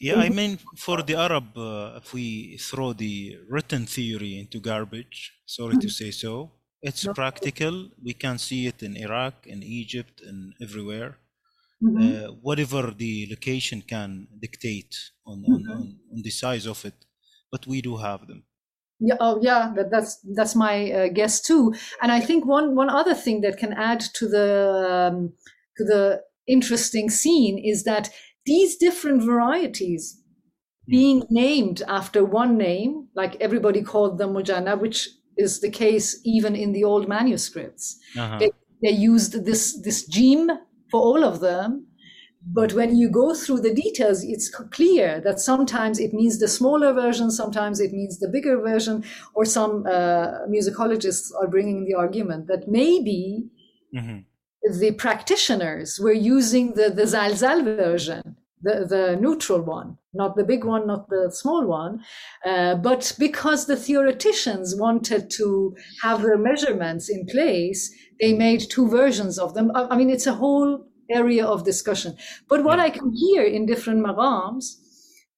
[0.00, 5.32] Yeah, I mean, for the Arab, uh, if we throw the written theory into garbage,
[5.46, 7.14] sorry to say so, it's No.
[7.14, 7.90] practical.
[8.02, 11.18] We can see it in Iraq, in Egypt, and everywhere.
[11.82, 12.04] Mhm.
[12.04, 14.10] Uh, whatever the location can
[14.40, 14.94] dictate
[15.26, 16.94] on, on, on, on the size of it,
[17.52, 18.44] but we do have them.
[19.00, 21.74] Yeah, oh yeah, that, that's that's my uh, guess too.
[22.00, 25.32] And I think one one other thing that can add to the um,
[25.76, 28.10] to the interesting scene is that
[28.46, 30.20] these different varieties
[30.86, 36.54] being named after one name, like everybody called them Mujannab, which is the case even
[36.54, 37.98] in the old manuscripts.
[38.16, 38.38] Uh-huh.
[38.38, 38.50] They,
[38.82, 40.50] they used this this jim
[40.90, 41.86] for all of them.
[42.46, 46.92] But when you go through the details, it's clear that sometimes it means the smaller
[46.92, 49.02] version, sometimes it means the bigger version,
[49.34, 53.48] or some uh, musicologists are bringing the argument that maybe
[53.94, 54.26] Mhm.
[54.72, 60.64] The practitioners were using the, the Zalzal version, the, the neutral one, not the big
[60.64, 62.02] one, not the small one.
[62.46, 68.88] Uh, but because the theoreticians wanted to have their measurements in place, they made two
[68.88, 69.70] versions of them.
[69.74, 72.16] I, I mean, it's a whole area of discussion.
[72.48, 72.84] But what Yeah.
[72.84, 74.76] I can hear in different maqams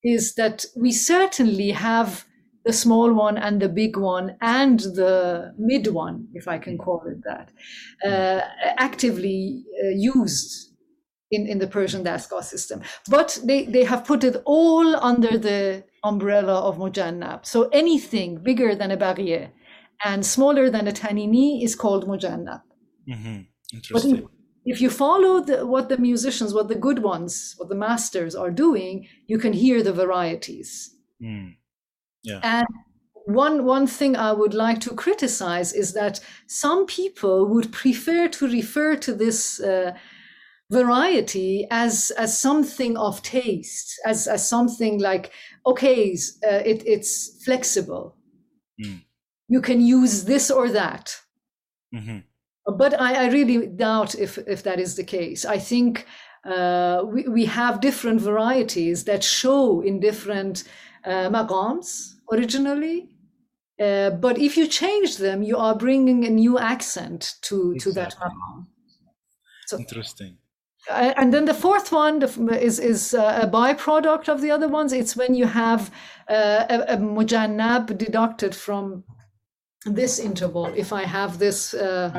[0.04, 2.25] is that we certainly have
[2.66, 7.02] the small one and the big one and the mid one, if I can call
[7.06, 7.50] it that,
[8.04, 8.40] uh,
[8.78, 10.72] actively uh, used
[11.30, 12.82] in, in the Persian Dastgah system.
[13.08, 17.46] But they, they have put it all under the umbrella of Mujannab.
[17.46, 19.52] So anything bigger than a Barrier
[20.04, 22.62] and smaller than a Tanini is called Mujannab.
[23.08, 23.46] Mhm.
[23.72, 24.16] But Interesting.
[24.16, 24.24] if,
[24.64, 28.50] if you follow the, what the musicians, what the good ones, what the masters are
[28.50, 30.96] doing, you can hear the varieties.
[31.22, 31.54] Mm.
[32.26, 32.40] Yeah.
[32.42, 32.66] And
[33.26, 38.48] one one thing I would like to criticize is that some people would prefer to
[38.48, 39.92] refer to this uh,
[40.70, 45.32] variety as as something of taste, as as something like
[45.64, 48.16] okay, uh, it, it's flexible.
[48.84, 49.02] Mm.
[49.48, 51.16] You can use this or that.
[51.94, 52.24] Mhm.
[52.76, 55.44] But I, I really doubt if, if that is the case.
[55.44, 56.04] I think
[56.44, 60.64] uh, we, we have different varieties that show in different
[61.04, 63.08] uh, maqams originally.
[63.78, 68.14] Uh, but if you change them, you are bringing a new accent to, to that
[68.14, 68.30] Exactly.
[68.30, 68.66] maqam.
[69.66, 70.38] So, Interesting.
[70.88, 74.92] uh, and then the fourth one is is uh, a byproduct of the other ones.
[74.92, 75.90] It's when you have
[76.28, 79.04] uh, a, a mujannab deducted from
[79.84, 80.66] this interval.
[80.66, 81.74] If I have this.
[81.74, 82.10] Uh,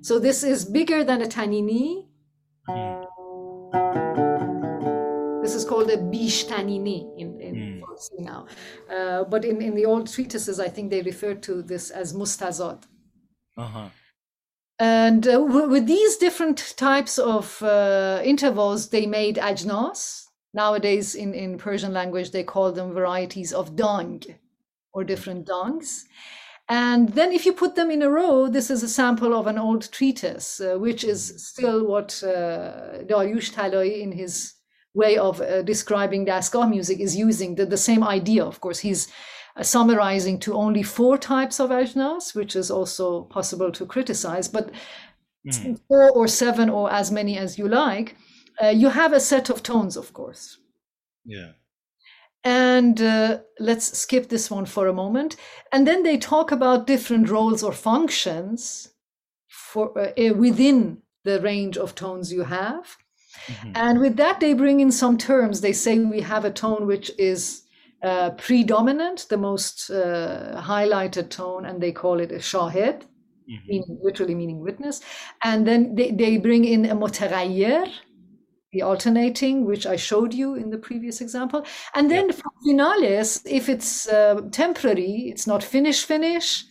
[0.00, 2.06] so this is bigger than a tanini.
[5.46, 7.80] This is called a bish tanini in, in Mm.
[7.82, 8.46] Farsi now.
[8.90, 12.82] Uh, but in, in the old treatises, I think they refer to this as mustazad.
[13.56, 13.90] Uh-huh.
[14.80, 20.24] And uh, w- with these different types of uh, intervals, they made ajnas.
[20.52, 24.22] Nowadays, in, in Persian language, they call them varieties of dong
[24.94, 26.02] or different dongs.
[26.68, 29.58] And then, if you put them in a row, this is a sample of an
[29.58, 34.55] old treatise, uh, which is still what uh, Dariush Talai, in his
[34.96, 38.44] way of uh, describing Dastgah music, is using the, the same idea.
[38.44, 39.08] Of course, he's
[39.56, 44.70] uh, summarizing to only four types of ajnas, which is also possible to criticize, but
[45.46, 45.78] Mm.
[45.86, 48.16] four or seven or as many as you like,
[48.60, 50.58] uh, you have a set of tones, of course.
[51.24, 51.52] Yeah.
[52.42, 55.36] And uh, let's skip this one for a moment.
[55.70, 58.88] And then they talk about different roles or functions
[59.46, 62.96] for uh, within the range of tones you have.
[63.48, 63.72] Mhm.
[63.74, 65.60] And with that, they bring in some terms.
[65.60, 67.62] They say we have a tone which is
[68.02, 73.04] uh, predominant, the most uh, highlighted tone, and they call it a shahed,
[73.48, 73.66] Mhm.
[73.68, 75.00] meaning, literally meaning witness.
[75.42, 77.88] And then they, they bring in a mutaghayyir,
[78.72, 81.64] the alternating, which I showed you in the previous example.
[81.94, 86.64] And then for finales, if it's uh, temporary, it's not finish finish.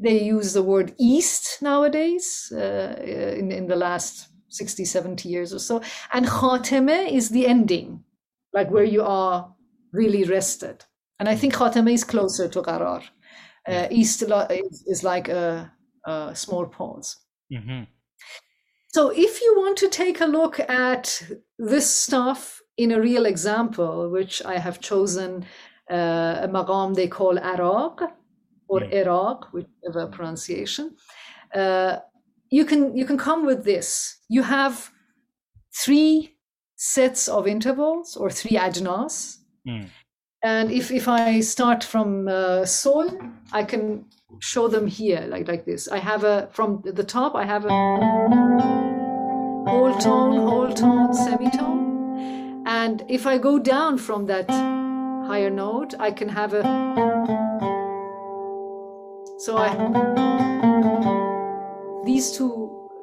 [0.00, 5.58] They use the word ist nowadays uh, in, in the last 60, 70 years or
[5.58, 5.80] so.
[6.12, 8.04] And khateme is the ending,
[8.52, 9.54] like where you are
[9.92, 10.84] really rested.
[11.18, 13.02] And I think khateme is closer to qarar.
[13.66, 14.22] Uh, ist
[14.86, 15.70] is, like a,
[16.06, 17.16] a small pause.
[17.52, 17.86] Mhm.
[18.94, 21.22] So, if you want to take a look at
[21.58, 25.44] this stuff in a real example, which I have chosen
[25.90, 28.10] uh, a maqam they call Araq
[28.68, 28.92] or Mm.
[28.92, 30.96] Iraq, whichever pronunciation,
[31.54, 31.98] uh,
[32.50, 34.18] you can you can come with this.
[34.28, 34.90] You have
[35.84, 36.36] three
[36.76, 39.86] sets of intervals or three ajnas, Mm.
[40.42, 43.10] and if if I start from uh, sol,
[43.52, 44.04] I can
[44.40, 45.88] show them here like like this.
[45.88, 47.34] I have a from the top.
[47.34, 47.70] I have a
[49.70, 54.48] whole tone, whole tone, semitone, and if I go down from that
[55.28, 56.62] higher note, I can have a.
[59.38, 60.47] So I
[62.08, 62.52] these two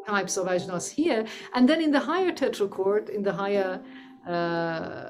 [0.08, 1.22] types of ajnas here,
[1.54, 3.72] and then in the higher tetrachord, in the higher
[4.34, 5.10] uh,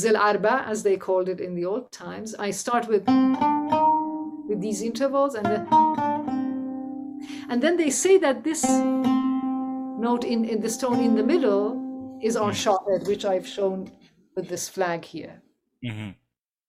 [0.00, 3.04] zil arba, as they called it in the old times, I start with
[4.48, 5.58] with these intervals, and the,
[7.50, 8.62] and then they say that this
[10.06, 11.64] note in in this tone in the middle
[12.22, 13.90] is our shahed, which I've shown
[14.36, 15.34] with this flag here.
[15.84, 16.14] Mhm.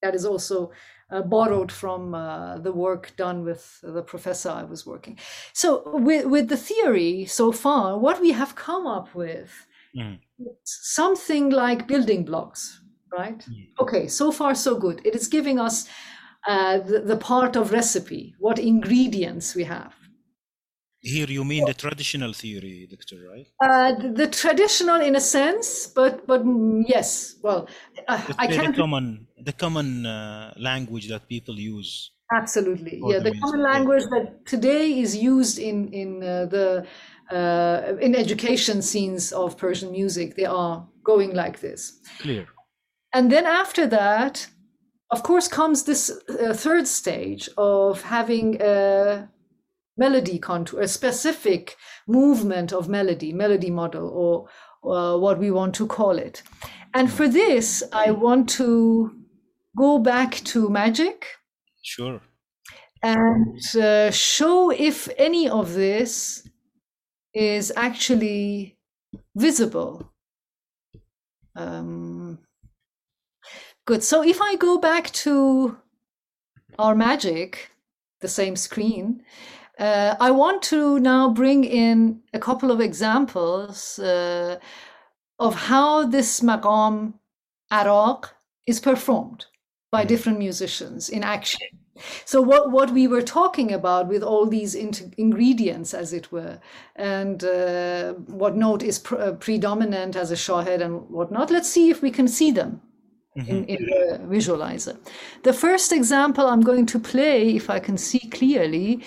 [0.02, 0.72] That is also
[1.12, 5.18] uh, borrowed from uh, the work done with the professor I was working.
[5.54, 9.52] So, with, with the theory so far, what we have come up with
[9.96, 10.20] Mhm.
[10.64, 12.82] something like building blocks,
[13.18, 13.44] right?
[13.82, 15.02] Okay, so far so good.
[15.06, 15.88] It is giving us
[16.48, 19.94] uh, the, the part of recipe, what ingredients we have.
[21.02, 23.48] Here you mean the traditional theory, Doctor, right?
[23.64, 26.42] Uh, the, the traditional, in a sense, but but
[26.88, 27.36] yes.
[27.42, 27.70] Well,
[28.08, 32.12] uh, I can't The common, the common uh, language that people use.
[32.34, 33.20] Absolutely, yeah.
[33.20, 36.86] the The common language that today is used in in uh, the
[37.32, 42.00] uh, in education scenes of Persian music, they are going like this.
[42.20, 42.48] Clear.
[43.14, 44.48] And then after that,
[45.12, 49.30] of course, comes this uh, third stage of having a
[50.00, 51.76] melody contour, a specific
[52.08, 54.50] movement of melody, melody model, or
[54.92, 56.42] uh, what we want to call it.
[56.94, 59.16] And for this, I want to
[59.78, 61.26] go back to magic
[61.84, 62.22] Sure.
[63.04, 66.48] and uh, show if any of this
[67.34, 68.78] is actually
[69.36, 70.12] visible.
[71.56, 72.40] Um,
[73.86, 74.04] good.
[74.04, 75.78] So if I go back to
[76.78, 77.72] our magic,
[78.22, 79.24] the same screen,
[79.80, 84.60] uh, I want to now bring in a couple of examples uh,
[85.40, 87.14] of how this maqam
[87.72, 88.26] Araq
[88.68, 89.46] is performed
[89.92, 91.68] by different musicians in action.
[92.26, 96.60] So what, what we were talking about with all these int- ingredients, as it were,
[96.96, 101.90] and uh, what note is pr- uh, predominant as a shahed and whatnot, let's see
[101.90, 102.82] if we can see them
[103.36, 104.98] in, in the visualizer.
[105.44, 109.04] The first example I'm going to play, if I can see clearly,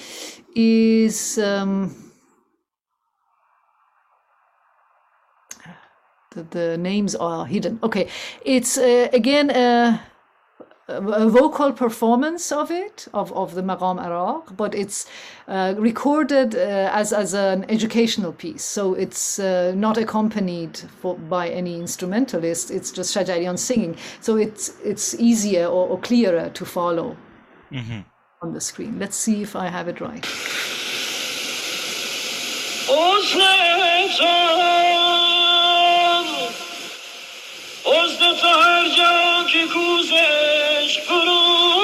[0.55, 1.95] is um,
[6.35, 7.79] the, the names are hidden.
[7.83, 8.09] Okay,
[8.45, 10.01] it's uh, again a,
[10.89, 15.07] a vocal performance of it of, of the Maqam Araq, but it's
[15.49, 18.65] uh, recorded uh, as as an educational piece.
[18.65, 22.71] So it's uh, not accompanied for, by any instrumentalist.
[22.71, 23.97] It's just Shajarian singing.
[24.21, 27.17] So it's it's easier or, or clearer to follow
[27.73, 28.05] Mhm
[28.42, 29.00] on the screen.
[29.00, 30.26] Let's see if I have it right.
[32.88, 34.36] حسن تو
[37.86, 41.81] حسن تو هر جا که کوزش فرو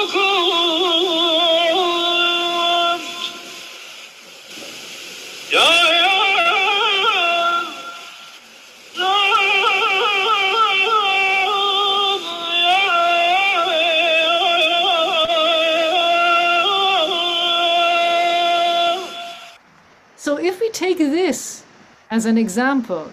[20.79, 21.63] Take this
[22.09, 23.11] as an example,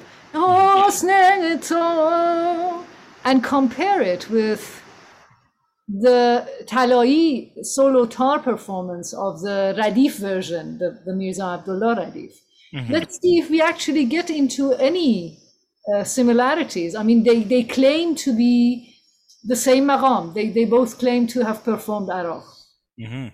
[3.29, 4.63] and compare it with
[5.89, 12.33] the Talai solo tar performance of the Radif version, the, the Mirza Abdullah Radif.
[12.91, 15.39] Let's see if we actually get into any
[15.95, 16.95] uh, similarities.
[16.95, 18.97] I mean, they, they claim to be
[19.45, 20.35] the same maqam.
[20.35, 22.45] They, they both claim to have performed Araq.
[23.01, 23.33] Mhm.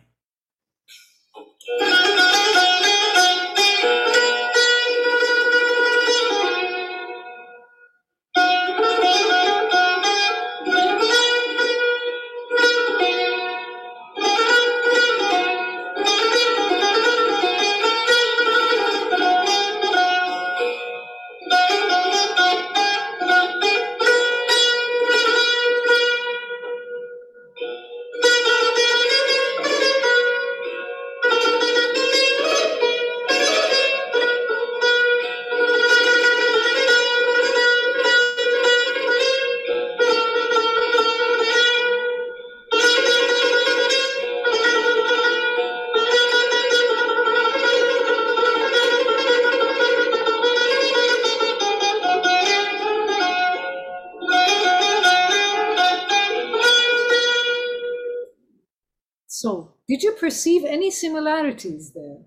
[61.02, 62.19] similarities there?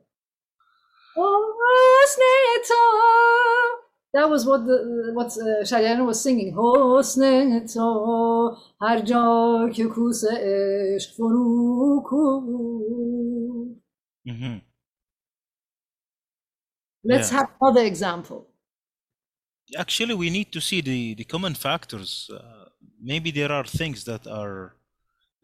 [4.12, 6.51] That was what the what uh, Shayana was singing.
[6.55, 12.21] حسن تو هر جا که کوس عشق فرو کو.
[14.25, 14.61] Mhm.
[17.05, 17.39] Let's Yeah.
[17.39, 18.41] have another example.
[19.77, 22.29] Actually, we need to see the, the common factors.
[22.29, 22.69] Uh,
[23.01, 24.77] maybe there are things that are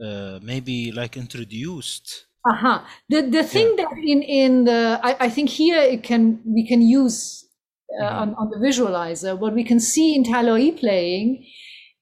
[0.07, 2.27] uh, maybe like introduced.
[2.46, 2.88] Aha.
[3.10, 6.82] The the thing that in in the I, I think here it can we can
[6.82, 7.46] use
[8.02, 8.22] uh, Mhm.
[8.22, 11.46] on, on the visualizer what we can see in Talai playing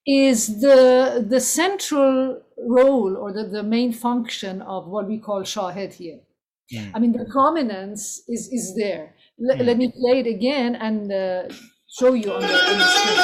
[0.08, 0.80] is the
[1.28, 6.20] the central role or the, the main function of what we call shahed here.
[6.74, 6.92] Mm.
[6.96, 9.16] I mean the prominence is is there.
[9.48, 9.66] Let, Mm.
[9.68, 11.44] let me play it again and uh,
[11.98, 13.20] show you on the, on the screen.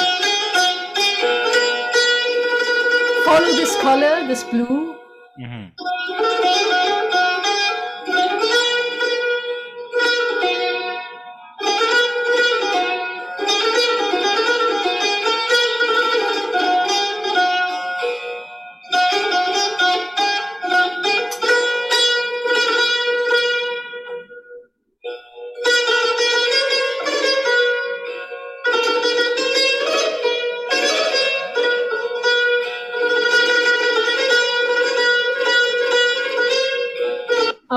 [3.24, 4.94] Follow this color, this blue.
[5.40, 5.64] Mhm.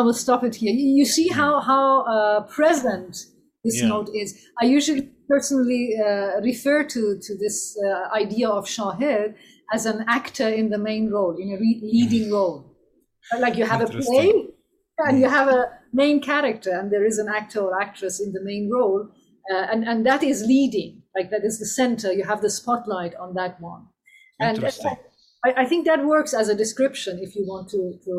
[0.09, 0.73] Will stop it here.
[0.73, 3.13] You you see how how uh, present
[3.63, 3.89] this Yeah.
[3.93, 4.29] note is.
[4.61, 5.03] I usually
[5.33, 7.57] personally uh, refer to to this
[7.87, 9.35] uh, idea of shahed
[9.75, 12.57] as an actor in the main role, in a re- leading role.
[13.45, 14.29] Like you have a play
[15.05, 15.61] and you have a
[15.93, 19.01] main character, and there is an actor or actress in the main role,
[19.51, 20.91] uh, and and that is leading.
[21.17, 22.09] Like that is the center.
[22.19, 23.83] You have the spotlight on that one.
[24.39, 24.97] And Interesting.
[25.47, 28.13] I, I think that works as a description if you want to to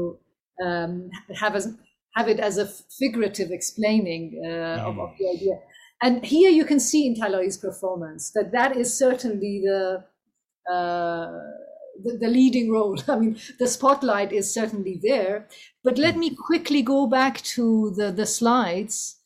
[0.65, 1.75] um, have as
[2.17, 2.67] have it as a
[2.99, 5.59] figurative explaining uh, of, of the idea.
[6.03, 10.05] And here you can see in Talai's performance that that is certainly the,
[10.73, 11.29] uh,
[12.03, 12.99] the the leading role.
[13.09, 15.49] I mean, the spotlight is certainly there.
[15.85, 19.19] But let me quickly go back to the the slides,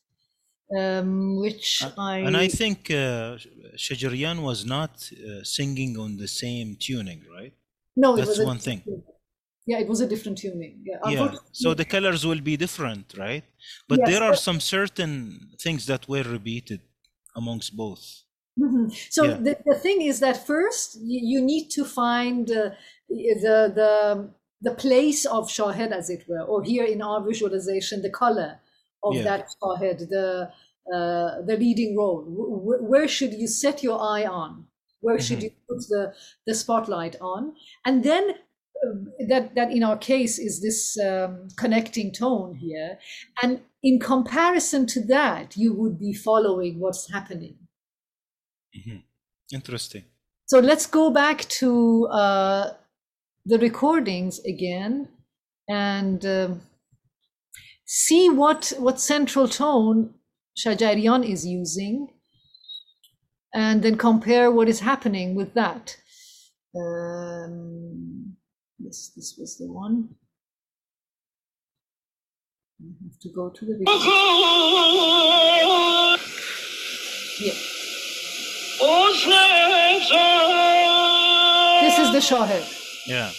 [0.77, 3.37] um, which I And I think uh,
[3.77, 7.53] Shajarian was not uh, singing on the same tuning, right?
[7.95, 8.79] no, it that's was one thing.
[8.79, 9.14] different-
[9.65, 10.83] Yeah, it was a different tuning.
[10.85, 11.35] Yeah, Yeah.
[11.51, 13.43] So the colors will be different, right?
[13.87, 16.81] But Yes, there are some certain things that were repeated
[17.35, 18.03] amongst both.
[18.59, 18.89] Mhm.
[19.11, 19.37] So Yeah.
[19.45, 22.71] the, the thing is that first you, you need to find uh,
[23.09, 23.91] the the
[24.61, 28.61] the place of shahed, as it were, or here in our visualization, the color
[29.03, 29.23] of Yeah.
[29.23, 30.51] that shahed, the
[30.95, 32.21] uh, the leading role.
[32.23, 34.67] Wh- where should you set your eye on?
[35.01, 35.43] Where should Mhm.
[35.43, 36.13] you put the
[36.47, 37.55] the spotlight on?
[37.85, 38.35] And then
[39.27, 42.99] that that in our case is this um, connecting tone here,
[43.41, 47.57] and in comparison to that, you would be following what's happening.
[48.77, 49.03] Mhm.
[49.53, 50.03] Interesting.
[50.47, 52.73] So let's go back to uh,
[53.45, 55.07] the recordings again
[55.67, 56.61] and um,
[57.85, 60.13] see what what central tone
[60.57, 62.09] Shajarian is using,
[63.53, 65.97] and then compare what is happening with that.
[66.75, 68.37] Um,
[68.85, 70.09] yes, this was the one.
[72.81, 73.93] I have to go to the video.
[77.39, 77.53] Yeah,
[81.81, 82.63] this is the Shahed.
[83.07, 83.31] Yeah.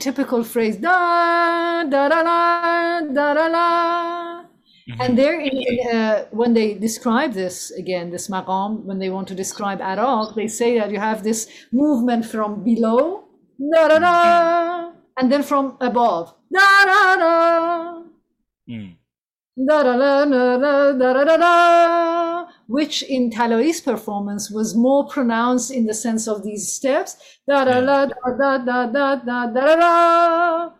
[0.00, 4.44] typical phrase, da da da da da da, da.
[4.90, 5.00] Mm-hmm.
[5.00, 5.54] And there, in,
[5.92, 9.98] uh, when they describe this again, this maqam, when they want to describe at
[10.34, 13.24] they say that you have this movement from below,
[13.72, 14.98] da da da, mm-hmm.
[15.18, 18.02] and then from above, da da da.
[18.68, 18.96] Mm.
[19.66, 25.70] Da da da da da da da da which in Talai's performance was more pronounced
[25.78, 27.16] in the sense of these steps.
[27.48, 30.70] Da da da da da da da da da.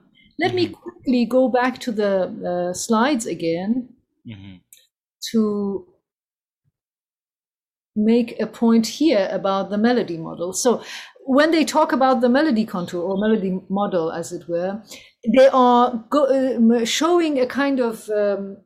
[0.42, 2.12] Let me quickly go back to the
[2.52, 3.72] uh, slides again
[4.26, 4.60] Mhm.
[5.32, 5.86] to
[7.96, 10.52] make a point here about the melody model.
[10.52, 10.82] So
[11.26, 14.80] when they talk about the melody contour or melody model, as it were,
[15.36, 18.56] they are go- um, showing a kind of, um,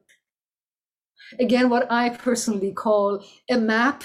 [1.38, 4.04] again, what I personally call a map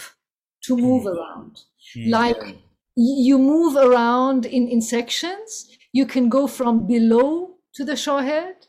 [0.63, 1.61] to move around.
[1.95, 2.09] Mm.
[2.09, 2.57] Like
[2.95, 8.67] you move around in, in sections, you can go from below to the shahed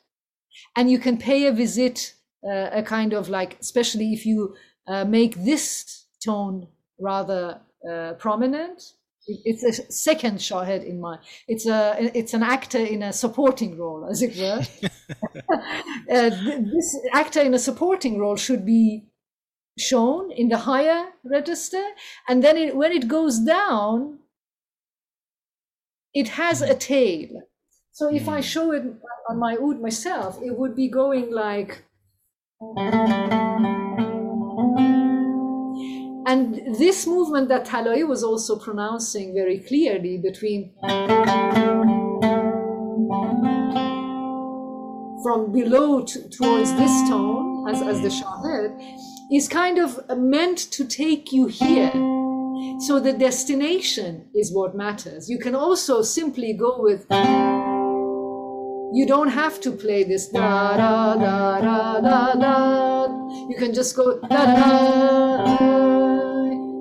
[0.76, 2.14] and you can pay a visit,
[2.48, 4.54] uh, a kind of like, especially if you
[4.86, 6.68] uh, make this tone
[6.98, 7.60] rather
[7.90, 8.92] uh, prominent.
[9.30, 11.14] It- It's a second shahed in my.
[11.52, 11.80] It's a.
[12.20, 14.60] It's an actor in a supporting role, as it were.
[16.16, 16.30] uh,
[16.74, 19.04] this actor in a supporting role should be
[19.78, 21.84] shown in the higher register,
[22.28, 24.18] and then it, when it goes down,
[26.12, 27.28] it has a tail.
[27.92, 28.44] So if I Mm.
[28.52, 28.84] show it
[29.28, 31.84] on my oud myself, it would be going like.
[36.30, 40.72] And this movement that Talai was also pronouncing very clearly between
[45.24, 48.80] from below to, towards this tone as, as the shahed
[49.32, 51.90] is kind of meant to take you here.
[52.86, 55.28] So the destination is what matters.
[55.28, 57.06] You can also simply go with
[58.92, 63.06] you don't have to play this da da da da da da.
[63.48, 65.99] You can just go da da da,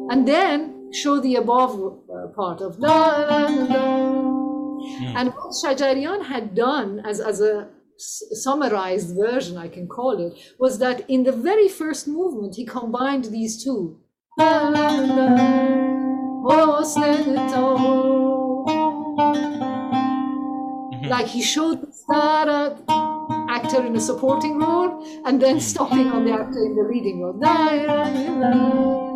[0.09, 1.73] and then show the above
[2.09, 3.67] uh, part of da da da.
[3.67, 4.19] da.
[5.15, 10.79] And what Shajarian had done, as as a summarized version, I can call it, was
[10.79, 13.99] that in the very first movement he combined these two.
[14.37, 14.71] Da,
[16.45, 17.65] hosn-e-to.
[21.09, 22.75] Like he showed the star uh,
[23.49, 29.08] actor in a supporting role and then stopping on the actor in the leading role.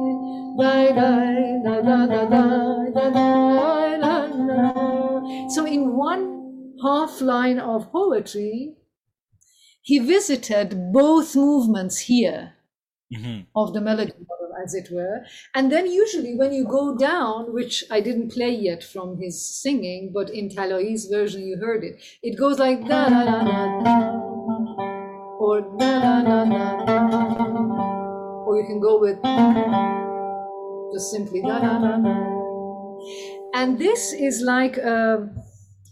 [5.50, 8.76] So in one half line of poetry,
[9.82, 12.54] he visited both movements here
[13.14, 13.46] Mhm.
[13.56, 15.26] of the melody model, as it were.
[15.56, 20.12] And then usually when you go down, which I didn't play yet from his singing,
[20.14, 24.12] but in Talai's version you heard it, it goes like da da da da da,
[25.40, 29.20] or da da da da da, or you can go with
[30.94, 32.14] just simply da da da da.
[33.56, 35.30] And this is like a,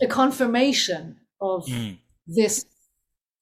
[0.02, 1.98] a confirmation of Mm.
[2.28, 2.66] this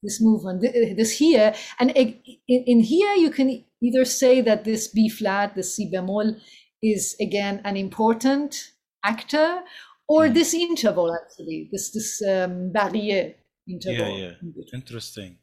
[0.04, 0.62] this movement
[0.98, 2.16] this here and in,
[2.48, 3.48] in here you can
[3.82, 6.40] either say that this b flat the c bemol
[6.82, 8.72] is again an important
[9.04, 9.62] actor
[10.08, 10.34] or Mm.
[10.34, 13.36] this interval actually this this um, barrier
[13.68, 14.74] interval Yeah, yeah.
[14.80, 15.38] Interesting.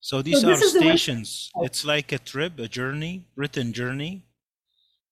[0.00, 1.50] So these this are is the stations.
[1.66, 4.24] It's like a trip, a journey, written journey,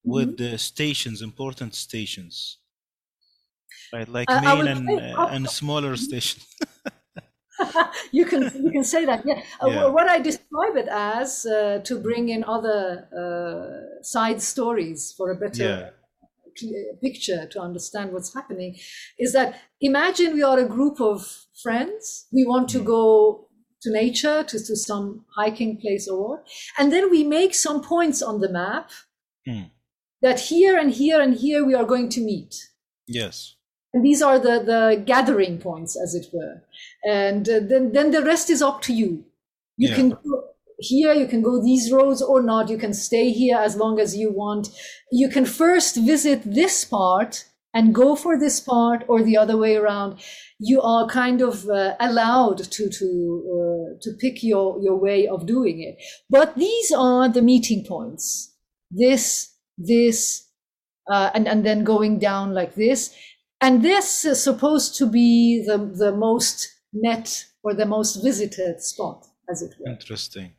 [0.07, 0.37] with Mm-hmm.
[0.37, 2.59] the stations, important stations,
[3.93, 4.09] right?
[4.09, 6.47] Like Uh, main and uh, and smaller stations.
[8.13, 11.99] you can you can say that yeah, Uh, what i describe it as uh, to
[12.07, 12.81] bring in other
[13.23, 15.91] uh, side stories for a better Yeah.
[17.03, 18.77] picture to understand what's happening
[19.19, 23.49] is that imagine we are a group of friends we want to go
[23.83, 28.23] to nature to, to some hiking place or what and then we make some points
[28.23, 28.91] on the map
[29.47, 29.71] Hmm.
[30.23, 32.55] That here and here and here we are going to meet
[33.07, 33.55] Yes.
[33.95, 36.63] and these are the, the gathering points, as it were.
[37.05, 39.25] And uh, then, then the rest is up to you.
[39.77, 39.95] You Yeah.
[39.97, 40.45] can go
[40.79, 42.69] here, you can go these roads or not.
[42.69, 44.69] You can stay here as long as you want.
[45.11, 49.77] You can first visit this part and go for this part or the other way
[49.77, 50.21] around.
[50.59, 53.07] You are kind of uh, allowed to, to,
[53.57, 55.97] uh, to pick your, your way of doing it.
[56.29, 58.55] But these are the meeting points.
[58.91, 60.49] This, this,
[61.11, 63.15] uh, and, and then going down like this.
[63.61, 69.27] And this is supposed to be the, the most met or the most visited spot,
[69.51, 69.91] as it were.
[69.93, 70.53] Interesting.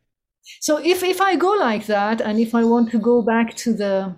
[0.62, 3.74] So if, if I go like that, and if I want to go back to
[3.74, 4.16] the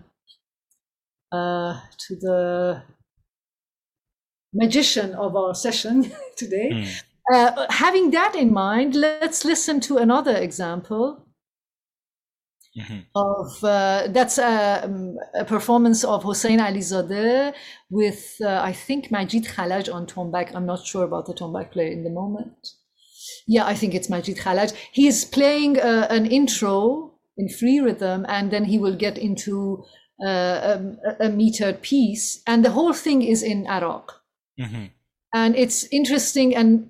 [1.31, 2.81] uh, to the
[4.53, 7.35] magician of our session today, Hmm.
[7.35, 11.25] uh, having that in mind, let's listen to another example
[12.79, 13.05] Mhm.
[13.15, 17.53] of uh, that's a, um, a performance of Hossein Alizadeh
[17.89, 20.55] with uh, I think Majid Khalaj on tombak.
[20.55, 22.59] I'm not sure about the tombak player in the moment.
[23.47, 24.73] Yeah, I think it's Majid Khalaj.
[24.91, 29.83] He's playing uh, an intro in free rhythm, and then he will get into
[30.25, 34.07] uh, a, a metered piece, and the whole thing is in Araq.
[34.57, 34.85] hmm
[35.33, 36.89] And it's interesting and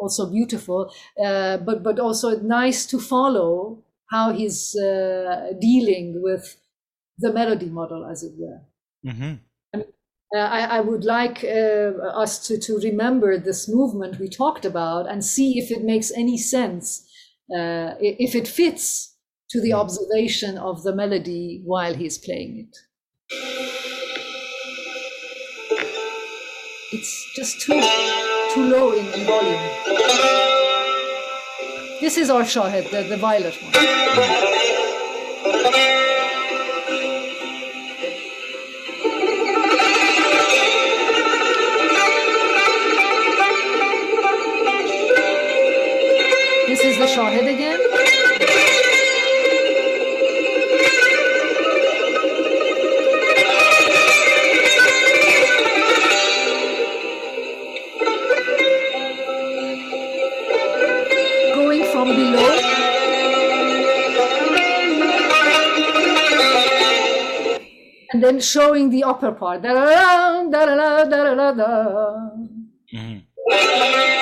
[0.00, 0.92] also beautiful,
[1.24, 6.60] uh, but but also nice to follow how he's uh, dealing with
[7.18, 8.60] the melody model, as it were.
[9.04, 9.34] hmm
[10.34, 11.92] Uh, I, I would like uh,
[12.22, 16.36] us to, to remember this movement we talked about and see if it makes any
[16.36, 17.08] sense,
[17.56, 19.16] uh, if it fits
[19.50, 22.76] to the observation of the melody while he's playing it.
[26.92, 27.80] It's just too
[28.54, 30.55] too low in, in volume.
[32.06, 34.75] This is our Shahed, the, the violet one.
[68.26, 69.62] Then showing the upper part.
[69.62, 72.30] Da-da-da, da-da-da, da-da-da-da.
[72.90, 74.15] hmm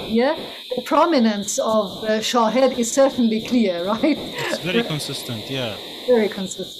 [0.00, 0.36] here,
[0.76, 4.18] the prominence of uh, Shahed is certainly clear, right?
[4.18, 5.76] It's very consistent, yeah.
[6.06, 6.78] Very consistent.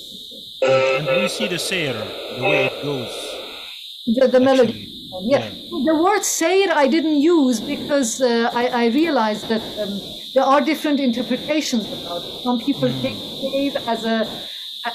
[0.63, 1.95] And we see the sayr,
[2.39, 3.13] the way it goes.
[4.07, 4.73] The, the melody.
[4.73, 5.51] Actually, Yeah.
[5.89, 10.01] The word sayr I didn't use because uh, I, I realized that um,
[10.35, 12.43] there are different interpretations about it.
[12.43, 14.27] Some people take sayr as a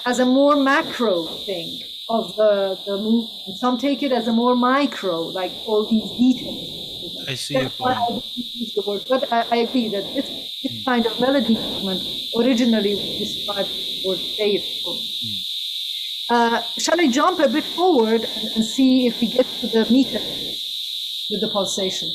[0.05, 3.57] as a more macro thing of the, the movement.
[3.57, 6.76] Some take it as a more micro, like all these details.
[7.27, 8.23] I see That's why I point.
[8.35, 10.29] didn't use the word, but I, I agree that this,
[10.63, 12.01] this kind of melody movement
[12.37, 14.61] originally described the word sayr.
[16.29, 19.85] Uh, shall I jump a bit forward and, and see if we get to the
[19.91, 20.19] meter
[21.29, 22.09] with the pulsation?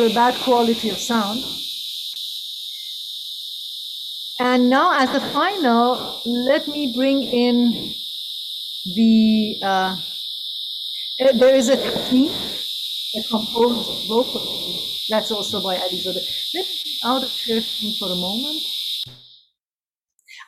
[0.00, 1.44] The bad quality of sound.
[4.38, 7.92] And now, as a final, let me bring in
[8.96, 9.60] the.
[9.62, 9.96] Uh,
[11.20, 12.32] uh, there is a technique,
[13.14, 14.40] a composed vocal.
[15.10, 16.54] That's also by Alizadeh.
[16.54, 17.60] Let me out of here
[17.98, 18.62] for a moment.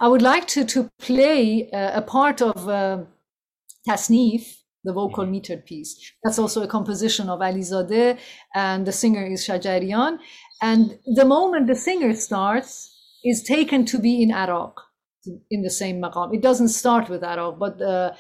[0.01, 3.05] I would like to, to play uh, a part of uh,
[3.87, 6.13] Tasnif, the vocal metered piece.
[6.23, 8.19] That's also a composition of Alizadeh,
[8.55, 10.19] and the singer is Shajarian.
[10.61, 12.91] And the moment the singer starts
[13.25, 14.75] is taken to be in Araq,
[15.51, 16.35] in the same maqam.
[16.35, 18.13] It doesn't start with Araq, but uh,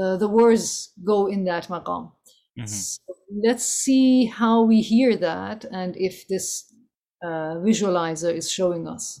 [0.00, 2.12] uh, the words go in that maqam.
[2.58, 2.68] Mhm.
[2.68, 3.00] So
[3.46, 6.46] let's see how we hear that and if this
[7.22, 9.20] uh, visualizer is showing us.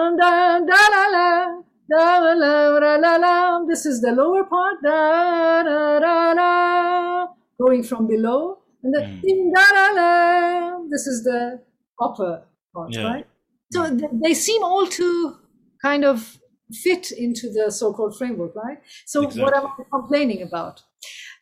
[4.01, 7.27] is the lower part da da da da,
[7.61, 10.79] going from below, and the ding da la la.
[10.89, 11.61] This is the
[12.01, 12.45] upper
[12.75, 13.03] part, Yeah.
[13.03, 13.27] right?
[13.71, 15.37] So th- they seem all to
[15.81, 16.37] kind of
[16.83, 18.79] fit into the so-called framework, right?
[19.05, 20.83] So what am I complaining about?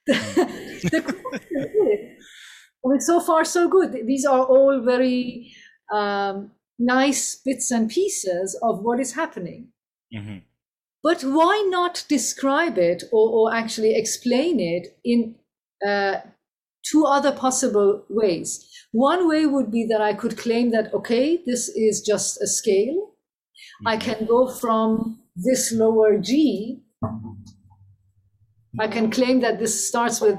[0.07, 0.15] The,
[0.91, 2.25] the question is,
[2.85, 3.91] I mean, so far so good.
[4.07, 5.51] These are all very
[5.93, 9.73] um, nice bits and pieces of what is happening.
[10.13, 10.43] Mhm.
[11.01, 15.35] But why not describe it or, or actually explain it in
[15.87, 16.15] uh,
[16.85, 18.65] two other possible ways?
[18.91, 23.11] One way would be that I could claim that, okay, this is just a scale.
[23.85, 24.11] I mm-hmm.
[24.11, 26.81] can go from this lower G.
[28.79, 30.37] I can claim that this starts with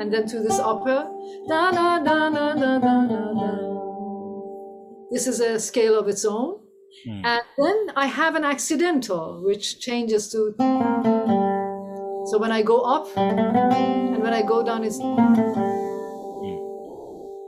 [0.00, 1.06] and then to this upper.
[1.48, 3.70] Da, da, da, da, da, da, da.
[5.10, 6.60] This is a scale of its own.
[7.06, 7.24] Mm.
[7.24, 10.54] And then I have an accidental, which changes to.
[12.26, 14.98] So when I go up and when I go down, it's.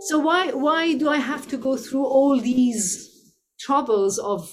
[0.09, 4.51] So why why do I have to go through all these troubles of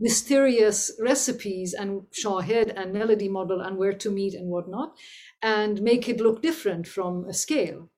[0.00, 4.96] mysterious recipes and shahed and melody model and where to meet and whatnot,
[5.42, 7.91] and make it look different from a scale?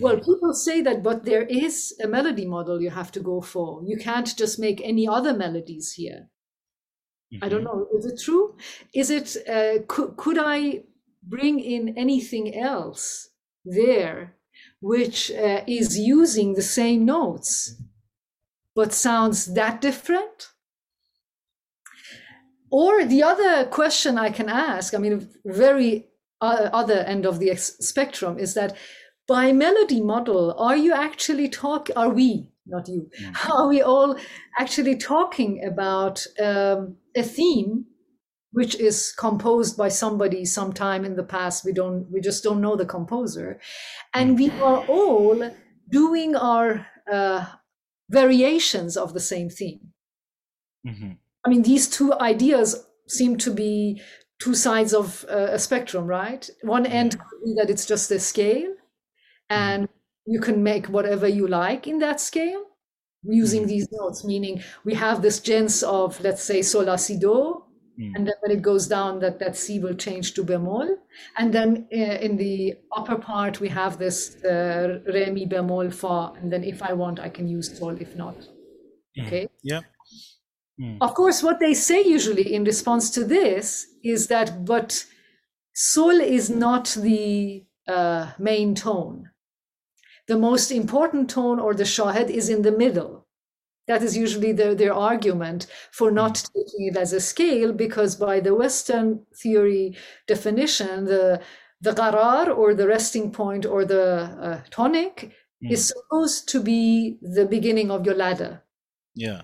[0.00, 3.82] Well, people say that, but there is a melody model you have to go for.
[3.84, 6.28] You can't just make any other melodies here.
[7.42, 7.86] I don't know.
[7.96, 8.56] Is it true?
[8.94, 10.84] Is it, uh, could, could I
[11.22, 13.28] bring in anything else
[13.64, 14.34] there
[14.80, 17.80] which uh, is using the same notes
[18.74, 20.50] but sounds that different?
[22.70, 26.08] Or the other question I can ask, I mean, very
[26.40, 28.76] uh, other end of the ex- spectrum is that
[29.28, 31.90] by melody model, are you actually talk?
[31.94, 33.10] Are we not you?
[33.52, 34.18] Are we all
[34.58, 37.84] actually talking about um, a theme
[38.52, 41.64] which is composed by somebody sometime in the past?
[41.64, 42.10] We don't.
[42.10, 43.60] We just don't know the composer,
[44.14, 45.50] and we are all
[45.90, 47.46] doing our uh,
[48.10, 49.92] variations of the same theme.
[50.86, 51.18] Mhm.
[51.44, 54.00] I mean, these two ideas seem to be
[54.40, 56.48] two sides of uh, a spectrum, right?
[56.62, 58.72] One end could be that it's just a scale,
[59.50, 59.88] and
[60.26, 62.64] you can make whatever you like in that scale
[63.22, 64.24] using these notes.
[64.24, 67.64] Meaning, we have this gens of, let's say, sol la si do,
[67.98, 68.12] Mm.
[68.14, 70.88] and then when it goes down, that that C will change to bemol,
[71.36, 76.32] and then uh, in the upper part we have this uh, re mi bemol fa,
[76.40, 78.00] and then if I want, I can use sol.
[78.00, 78.36] If not,
[79.18, 79.48] okay.
[79.64, 79.80] Yeah.
[81.00, 85.04] Of course, what they say usually in response to this is that, but
[85.74, 89.27] sol is not the uh, main tone.
[90.28, 93.26] The most important tone or the shahed is in the middle.
[93.86, 98.40] That is usually their, their argument for not taking it as a scale, because by
[98.40, 99.96] the Western theory
[100.26, 101.40] definition, the
[101.80, 104.04] the qarar or the resting point or the
[104.42, 105.32] uh, tonic
[105.62, 108.62] is supposed to be the beginning of your ladder.
[109.14, 109.42] Yeah.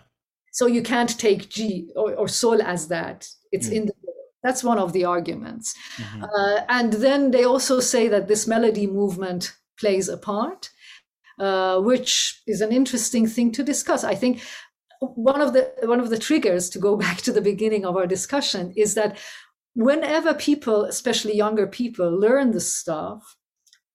[0.53, 3.29] So you can't take G or, or Sol as that.
[3.51, 4.15] It's in the middle.
[4.43, 5.75] That's one of the arguments.
[6.23, 10.71] Uh, and then they also say that this melody movement plays a part,
[11.39, 14.05] uh, which is an interesting thing to discuss.
[14.05, 14.43] I think
[15.01, 18.07] one of the one of the triggers to go back to the beginning of our
[18.07, 19.19] discussion is that
[19.75, 23.37] whenever people, especially younger people, learn this stuff,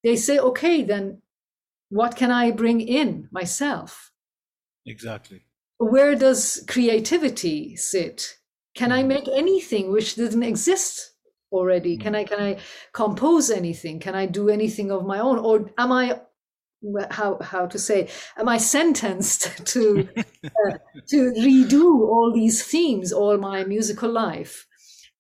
[0.04, 1.22] they say, "Okay, then
[1.90, 4.12] what can I bring in myself?"
[4.86, 5.42] Exactly.
[5.78, 8.38] where does creativity sit
[8.76, 11.14] can i make anything which didn't exist
[11.52, 12.58] already can i can i
[12.94, 16.20] compose anything can i do anything of my own or am i
[17.12, 18.08] how how to say
[18.38, 20.78] am i sentenced to uh,
[21.08, 24.66] to redo all these themes all my musical life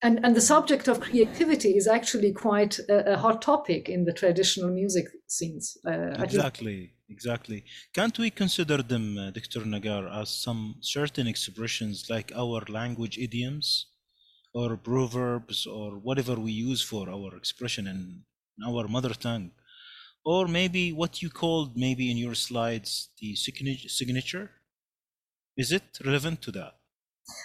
[0.01, 4.13] and and the subject of creativity is actually quite a, a hot topic in the
[4.13, 6.93] traditional music scenes uh, Exactly.
[7.09, 7.63] Exactly.
[7.93, 9.61] Can't we consider them, uh, Dr.
[9.61, 13.87] Negar, as some certain expressions like our language idioms
[14.53, 18.21] or proverbs or whatever we use for our expression in
[18.65, 19.51] our mother tongue?
[20.25, 24.51] Or maybe what you called maybe in your slides the signature?
[25.57, 26.73] Is it relevant to that?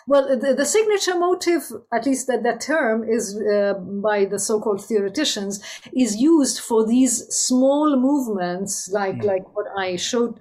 [0.06, 4.84] Well, the, the signature motive, at least that, that term is uh, by the so-called
[4.84, 5.60] theoreticians,
[5.94, 9.24] is used for these small movements, like Mm.
[9.24, 10.40] like what I showed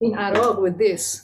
[0.00, 1.22] in Arab with this.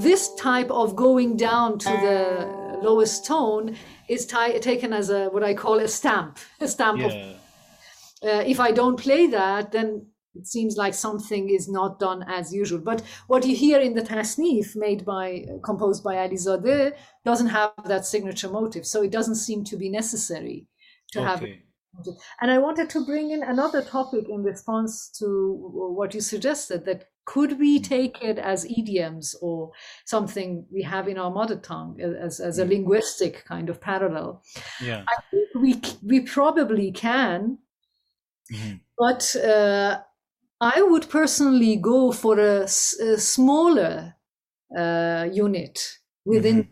[0.00, 3.76] This type of going down to the lowest tone
[4.08, 8.60] is ti- taken as a what I call a stamp, a stamp of uh, if
[8.60, 12.80] I don't play that, then it seems like something is not done as usual.
[12.80, 18.06] But what you hear in the tasnif made by, composed by Alizadeh, doesn't have that
[18.06, 18.86] signature motive.
[18.86, 20.66] So it doesn't seem to be necessary
[21.12, 21.58] to have It.
[22.40, 25.26] and I wanted to bring in another topic in response to
[25.98, 29.72] what you suggested that could we take it as idioms or
[30.06, 32.68] something we have in our mother tongue as, as a Mm.
[32.70, 34.42] linguistic kind of parallel?
[34.80, 35.04] Yeah.
[35.54, 37.58] We, we probably can,
[38.50, 38.80] Mhm.
[38.98, 40.00] but uh,
[40.60, 44.16] I would personally go for a smaller
[44.76, 46.68] uh, unit within,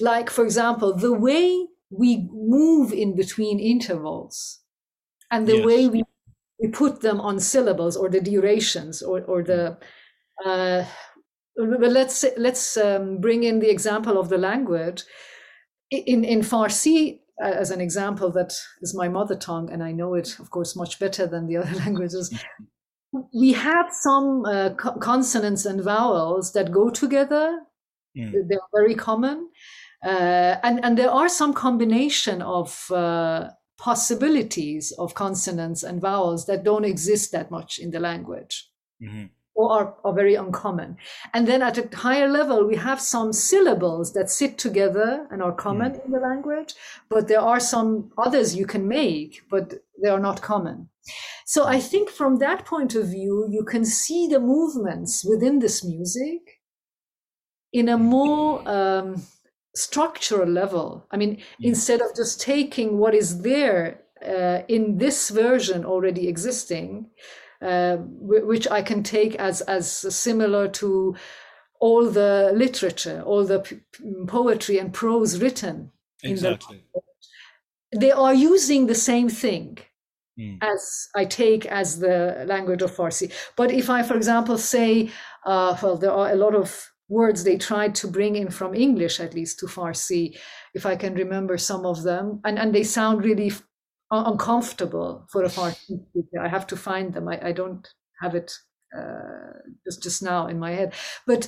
[0.00, 4.60] like, for example, the way we move in between intervals
[5.30, 5.66] and the Yes.
[5.66, 6.04] way we,
[6.62, 9.76] we put them on syllables or the durations or, or the.
[10.44, 10.84] Uh,
[11.56, 15.02] but let's let's um, bring in the example of the language.
[15.90, 20.14] In in Farsi, uh, as an example, that is my mother tongue, and I know
[20.14, 22.32] it, of course, much better than the other languages.
[23.34, 27.60] We have some uh, co- consonants and vowels that go together.
[28.16, 28.32] Mm.
[28.48, 29.50] They're very common,
[30.04, 33.50] uh, and and there are some combination of uh,
[33.88, 38.54] possibilities of consonants and vowels that don't exist that much in the language
[39.02, 39.28] Mhm.
[39.58, 40.90] or are, are very uncommon.
[41.34, 45.64] And then at a higher level, we have some syllables that sit together and are
[45.66, 46.70] common in the language,
[47.12, 47.90] but there are some
[48.26, 49.66] others you can make, but
[50.00, 50.76] they are not common.
[51.54, 55.78] So I think from that point of view, you can see the movements within this
[55.94, 56.42] music
[57.80, 58.48] in a more
[58.78, 59.08] um,
[59.74, 61.06] structural level.
[61.10, 67.06] I mean, instead of just taking what is there uh, in this version already existing,
[67.60, 71.16] uh, wh- which I can take as as similar to
[71.80, 73.80] all the literature, all the p-
[74.28, 75.90] poetry and prose written.
[76.22, 76.84] in the- Exactly.
[77.94, 79.78] They are using the same thing
[80.38, 80.58] Mm.
[80.62, 83.30] as I take as the language of Farsi.
[83.56, 85.10] But if I, for example, say,
[85.44, 89.20] uh, well, there are a lot of words they tried to bring in from English,
[89.20, 90.24] at least to Farsi,
[90.74, 93.62] if I can remember some of them, and, and they sound really f-
[94.10, 96.38] uncomfortable for a Farsi speaker.
[96.46, 97.28] I have to find them.
[97.28, 97.86] I, I don't
[98.22, 98.52] have it
[98.98, 99.52] uh,
[99.86, 100.94] just, just now in my head.
[101.26, 101.42] But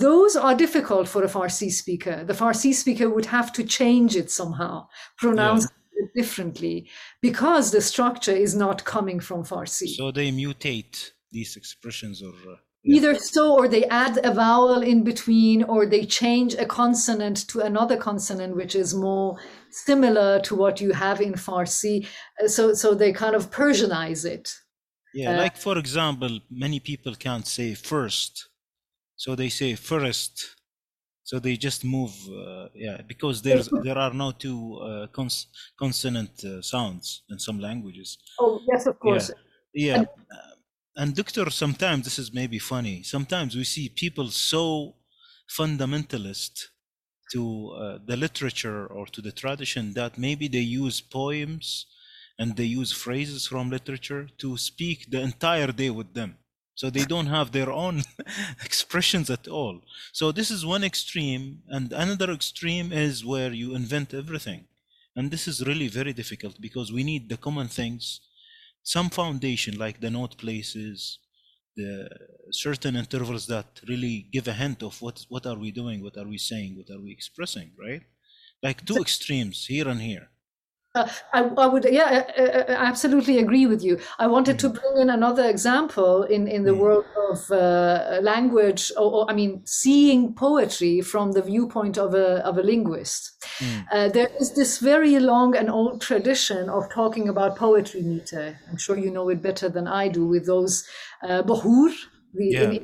[0.00, 2.24] those are difficult for a Farsi speaker.
[2.24, 4.88] The Farsi speaker would have to change it somehow,
[5.18, 6.88] pronounce it differently,
[7.20, 9.88] because the structure is not coming from Farsi.
[9.94, 12.96] So they mutate these expressions or uh, yeah.
[12.96, 17.60] Either so, or they add a vowel in between, or they change a consonant to
[17.60, 19.38] another consonant, which is more
[19.70, 22.06] similar to what you have in Farsi.
[22.42, 24.54] Uh, So, so they kind of Persianize it.
[25.14, 28.48] Yeah, Uh, like for example, many people can't say first,
[29.16, 30.56] so they say first.
[31.24, 35.46] So they just move, uh, yeah, because there's there are no two uh, cons-
[35.78, 38.18] consonant uh, sounds in some languages.
[38.40, 39.30] Oh, yes, of course.
[39.72, 40.06] Yeah, And-
[40.36, 40.51] uh,
[40.96, 43.02] and Doctor, sometimes this is maybe funny.
[43.02, 44.94] Sometimes we see people so
[45.48, 46.66] fundamentalist
[47.32, 51.86] to uh, the literature or to the tradition that maybe they use poems
[52.38, 56.36] and they use phrases from literature to speak the entire day with them.
[56.74, 58.02] So they don't have their own
[58.64, 59.82] expressions at all.
[60.12, 64.66] So this is one extreme, and another extreme is where you invent everything.
[65.14, 68.20] And this is really very difficult because we need the common things,
[68.82, 71.18] some foundation like the note places,
[71.76, 72.08] the
[72.50, 76.28] certain intervals that really give a hint of what what are we doing, what are
[76.28, 78.02] we saying, what are we expressing, right?
[78.62, 80.31] Like two extremes here and here.
[80.94, 83.98] Uh, I, I would, yeah, uh, uh, absolutely agree with you.
[84.18, 86.76] I wanted to bring in another example in, in the Mm.
[86.76, 92.44] world of uh, language, or, or I mean, seeing poetry from the viewpoint of a,
[92.44, 93.42] of a linguist.
[93.60, 93.88] Mm.
[93.90, 98.60] Uh, there is this very long and old tradition of talking about poetry meter.
[98.68, 100.86] I'm sure you know it better than I do with those
[101.22, 101.90] uh, bohur,
[102.34, 102.64] the, Yeah.
[102.64, 102.78] in,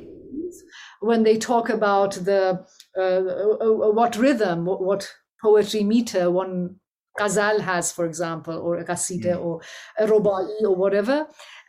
[1.01, 2.65] when they talk about the
[2.97, 6.79] uh, uh, uh, what rhythm, what, what poetry meter one
[7.19, 9.45] ghazal has, for example, or a qasida Mm.
[9.45, 9.55] or
[10.03, 11.17] a rubai or whatever.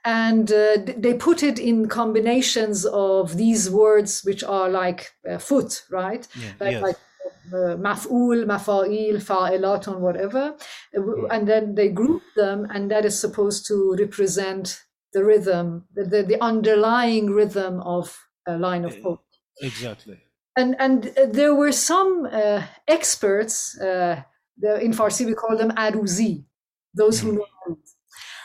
[0.05, 5.01] And uh, they put it in combinations of these words, which are like
[5.31, 6.25] uh, foot, right?
[6.43, 6.83] Yeah, Like, yes.
[6.83, 6.99] like
[7.53, 10.45] uh, maf'ul, mafa'il, fa'ilatun, whatever.
[10.97, 11.27] Uh.
[11.35, 14.65] And then they group them, and that is supposed to represent
[15.13, 15.67] the rhythm,
[15.97, 18.07] the, the, the underlying rhythm of
[18.47, 19.25] a line of poetry.
[19.61, 20.17] Exactly.
[20.57, 23.79] And and uh, there were some uh, experts.
[23.79, 24.23] Uh,
[24.61, 26.45] the, in Farsi, we call them aruzi,
[26.95, 27.79] those who know.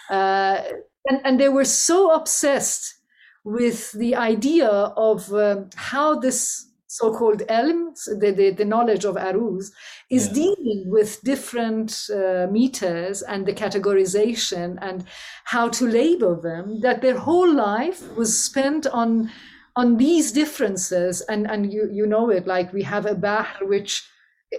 [0.10, 0.64] Uh,
[1.08, 2.96] and, and they were so obsessed
[3.44, 9.72] with the idea of um, how this so-called elm, the, the, the knowledge of aruz,
[10.10, 10.34] is Yeah.
[10.34, 15.04] dealing with different uh, meters and the categorization and
[15.46, 19.30] how to label them, that their whole life was spent on
[19.78, 21.22] on these differences.
[21.28, 24.08] And, and you, you know it, like we have a bahr which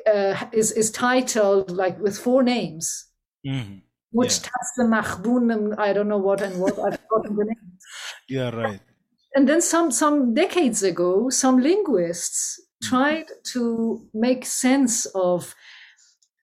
[0.07, 3.07] uh, is, is titled like with four names
[3.47, 3.83] Mhm.
[4.11, 4.51] which Yeah.
[4.77, 7.79] the Mahbun and I don't know what and what I've forgotten the name.
[8.29, 8.81] Yeah, right.
[9.37, 13.63] And then some some decades ago, some linguists tried to
[14.13, 15.55] make sense of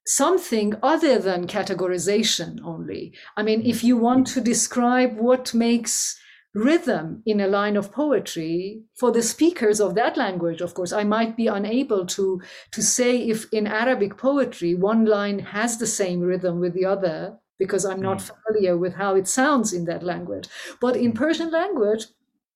[0.06, 3.14] something other than categorization only.
[3.38, 6.20] I mean, if you want to describe what makes
[6.54, 10.62] rhythm in a line of poetry for the speakers of that language.
[10.62, 15.40] Of course i might be unable to to say if in arabic poetry one line
[15.40, 19.74] has the same rhythm with the other because i'm not familiar with how it sounds
[19.74, 20.48] in that language.
[20.82, 22.06] But in persian language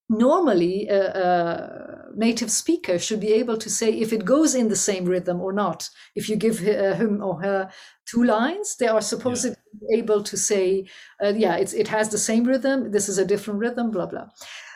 [0.10, 4.76] normally a, a native speaker should be able to say if it goes in the
[4.76, 5.90] same rhythm or not.
[6.16, 7.70] If you give uh, him or her
[8.06, 9.56] two lines they are supposed to be
[9.94, 10.86] able to say
[11.24, 14.28] uh, yeah it's, it has the same rhythm this is a different rhythm blah blah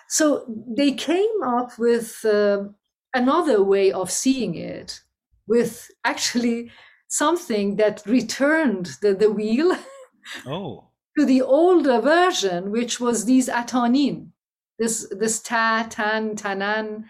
[0.09, 0.45] so
[0.77, 2.75] they came up with um
[3.13, 5.01] another way of seeing it
[5.47, 6.71] with actually
[7.09, 9.75] something that returned the, the wheel
[10.45, 10.87] Oh,
[11.17, 14.29] to the older version, which was these atanin,
[14.79, 17.05] this this ta, tan, tanan,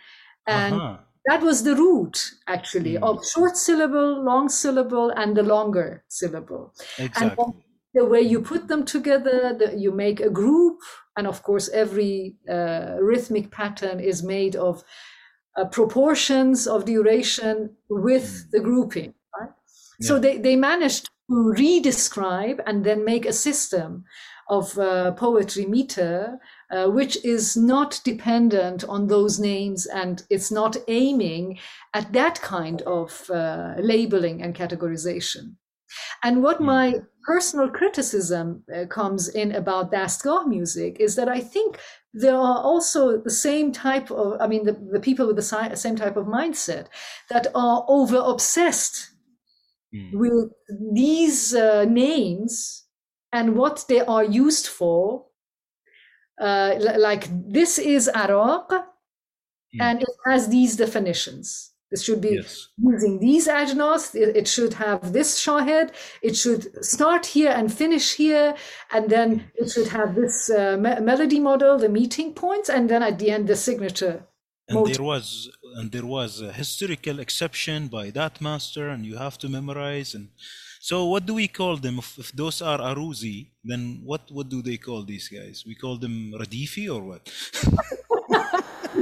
[0.47, 0.97] and uh-huh.
[1.27, 3.03] that was the root actually Mm.
[3.03, 6.73] of short syllable, long syllable, and the longer syllable.
[6.97, 7.45] exactly.
[7.93, 10.79] The way you put them together, the, you make a group,
[11.17, 14.83] and of course, every uh, rhythmic pattern is made of
[15.57, 18.51] uh, proportions of duration with Mm.
[18.51, 19.13] the grouping.
[19.37, 19.49] Right?
[20.01, 24.05] So they, they managed to re-describe and then make a system
[24.49, 26.39] of uh, poetry meter,
[26.71, 31.59] uh, which is not dependent on those names and it's not aiming
[31.93, 35.55] at that kind of uh, labeling and categorization.
[36.23, 36.65] And what Mm.
[36.65, 36.93] my
[37.23, 41.79] personal criticism uh, comes in about Dastgah music is that I think
[42.13, 45.95] there are also the same type of, I mean, the, the people with the same
[45.95, 46.87] type of mindset
[47.29, 49.09] that are over obsessed
[49.93, 50.13] Mm.
[50.13, 50.49] with
[50.93, 52.85] these uh, names
[53.33, 55.25] and what they are used for.
[56.39, 59.81] Uh, li- like this is Araq, Mm.
[59.81, 61.70] and it has these definitions.
[61.91, 62.69] This should be Yes.
[62.77, 64.15] using these ajnas.
[64.15, 65.91] It, should have this shahed.
[66.21, 66.63] It should
[66.93, 68.55] start here and finish here,
[68.93, 73.03] and then it should have this uh, me- melody model, the meeting points, and then
[73.03, 74.17] at the end the signature.
[74.69, 79.37] And there was and there was a historical exception by that master, and you have
[79.39, 80.15] to memorize.
[80.15, 80.29] And
[80.79, 81.99] so, what do we call them?
[81.99, 85.65] If, if those are aruzi, then what what do they call these guys?
[85.67, 87.23] We call them radifi or what?
[88.13, 89.00] You can call them Radif,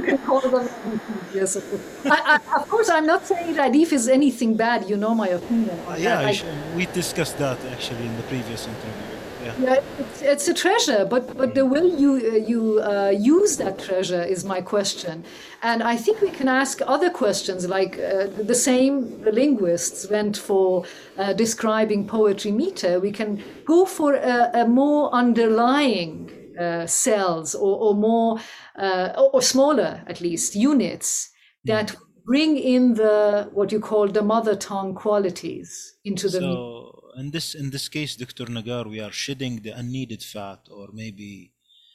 [1.34, 1.82] yes, of course.
[2.04, 4.88] I, I, of course, I'm not saying Radif is anything bad.
[4.88, 5.78] You know my opinion.
[5.86, 6.20] on yeah.
[6.20, 9.20] I I- we discussed that actually in the previous interview.
[9.42, 9.54] Yeah.
[9.58, 13.78] yeah, it's, it's a treasure, but but the way you uh, you uh, use that
[13.78, 15.24] treasure is my question,
[15.62, 20.36] and I think we can ask other questions like uh, the same the linguists went
[20.36, 20.84] for
[21.16, 23.00] uh, describing poetry meter.
[23.00, 26.30] We can go for a, a more underlying
[26.60, 28.38] uh, cells or, or more
[28.78, 31.30] uh, or, or smaller at least units
[31.64, 36.40] that bring in the what you call the mother tongue qualities into the.
[36.40, 38.46] So in this in this case, Dr.
[38.46, 41.52] Negar, we are shedding the unneeded fat, or maybe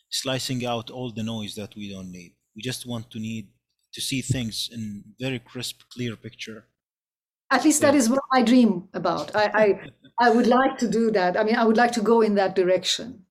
[0.10, 2.34] slicing out all the noise that we don't need.
[2.56, 3.50] We just want to need
[3.94, 6.68] to see things in very crisp, clear picture.
[7.52, 9.36] At least that is what I dream about.
[9.36, 9.66] I, I,
[10.28, 11.38] I would like to do that.
[11.38, 13.25] I mean, I would like to go in that direction.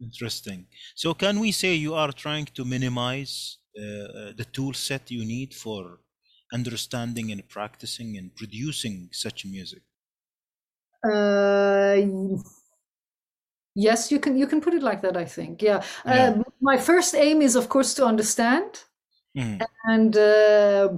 [0.00, 0.66] Interesting.
[0.94, 5.54] So can we say you are trying to minimize uh, the tool set you need
[5.54, 6.00] for
[6.52, 9.82] understanding and practicing and producing such music?
[11.04, 11.96] Uh,
[13.74, 15.16] yes, you can you can put it like that.
[15.16, 15.62] I think.
[15.62, 15.82] Yeah.
[16.06, 16.34] Yeah.
[16.36, 18.84] Uh, my first aim is, of course, to understand,
[19.34, 19.64] Mhm.
[19.84, 20.88] and uh,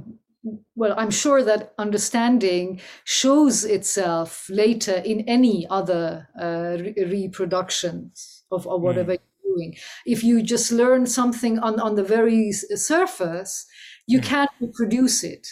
[0.77, 8.67] well, I'm sure that understanding shows itself later in any other uh, re- reproductions of,
[8.67, 9.77] of whatever you're doing.
[10.07, 13.67] If you just learn something on, on the very surface,
[14.07, 14.25] you Mm.
[14.25, 15.47] can't reproduce it.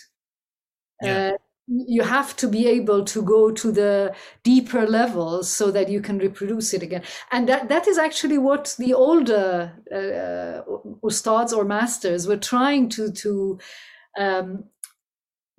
[1.01, 1.19] Yeah.
[1.33, 1.33] Uh,
[1.67, 6.19] you have to be able to go to the deeper levels so that you can
[6.19, 7.03] reproduce it again
[7.33, 10.61] and that that is actually what the older uh,
[11.03, 13.59] ustads or masters were trying to to
[14.19, 14.65] um,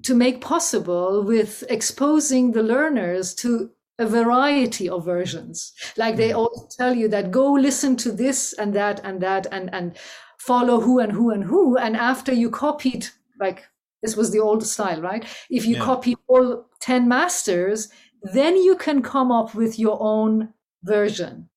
[0.04, 6.68] to make possible with exposing the learners to a variety of versions like they all
[6.78, 9.98] tell you that go listen to this and that and that and and
[10.38, 13.08] follow who and who and who and after you copied
[13.40, 13.64] like
[14.02, 15.26] this was the old style, right?
[15.50, 15.82] If you Yeah.
[15.82, 17.90] copy all 10 masters,
[18.22, 20.54] then you can come up with your own
[20.84, 21.50] version.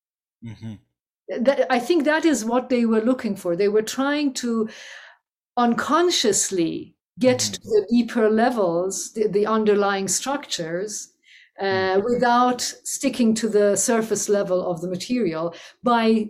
[0.42, 0.74] hmm
[1.28, 3.54] That, I think that is what they were looking for.
[3.54, 4.68] They were trying to
[5.58, 7.52] unconsciously get Mhm.
[7.52, 11.12] to the deeper levels, the, the underlying structures,
[11.60, 16.28] uh, without sticking to the surface level of the material by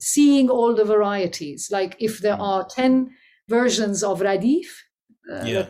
[0.00, 1.70] seeing all the varieties.
[1.70, 2.40] Like if there Mhm.
[2.40, 3.10] are 10
[3.48, 4.66] versions of Radif,
[5.32, 5.68] uh, Yeah.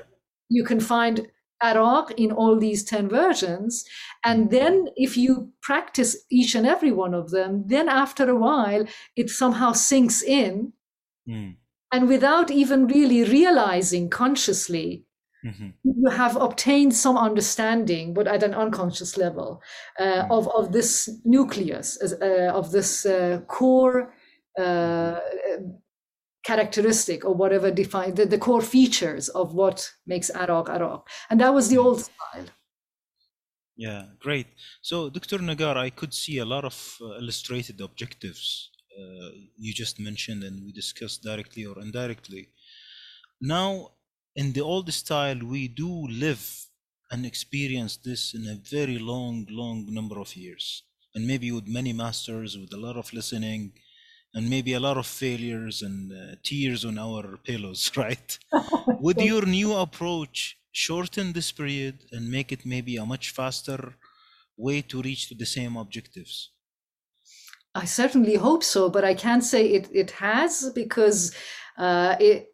[0.49, 1.31] you can find
[1.63, 3.85] Araq in all these 10 versions.
[4.25, 8.87] And then if you practice each and every one of them, then after a while,
[9.17, 10.73] it somehow sinks in.
[11.29, 11.57] Mm.
[11.93, 15.06] And without even really realizing consciously,
[15.51, 19.63] hmm you have obtained some understanding, but at an unconscious level,
[20.01, 20.31] uh, Mm.
[20.31, 24.13] of, of this nucleus, uh, of this uh, core
[24.59, 25.21] uh,
[26.45, 31.03] characteristic or whatever define the, the core features of what makes Araq Araq.
[31.31, 32.47] And that was the old style.
[33.77, 34.47] Yeah, great.
[34.81, 35.39] So, Dr.
[35.39, 40.65] Negar, I could see a lot of uh, illustrated objectives uh, you just mentioned and
[40.65, 42.49] we discussed directly or indirectly.
[43.41, 43.93] Now,
[44.37, 46.67] in the old style, we do live
[47.11, 50.83] and experience this in a very long, long number of years.
[51.15, 53.73] And maybe with many masters, with a lot of listening,
[54.35, 58.39] and maybe a lot of failures and uh, tears on our pillows, right?
[59.01, 63.95] Would your new approach shorten this period and make it maybe a much faster
[64.59, 66.51] way to reach to the same objectives?
[67.75, 71.35] I certainly hope so, but I can't say it, it has because
[71.79, 72.49] uh, it,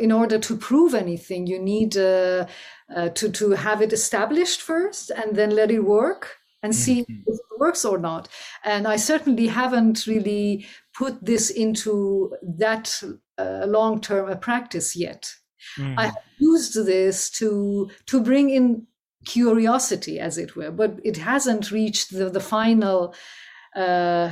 [0.00, 2.46] in order to prove anything, you need uh,
[2.94, 7.22] uh, to, to have it established first and then let it work and see Mhm.
[7.26, 8.28] if it works or not.
[8.64, 13.02] And I certainly haven't really put this into that
[13.38, 15.34] uh, long term practice yet.
[15.78, 15.94] Mhm.
[15.98, 18.86] I have used this to to bring in
[19.26, 23.14] curiosity, as it were, but it hasn't reached the, the final.
[23.74, 24.30] Uh,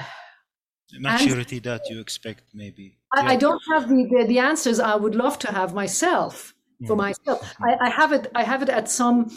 [0.98, 2.98] Maturity that you expect, maybe.
[3.16, 6.54] I, I don't have the, the, the answers I would love to have myself
[6.86, 6.98] for Mhm.
[7.06, 7.54] myself.
[7.62, 8.30] I, I have it.
[8.34, 9.30] I have it at some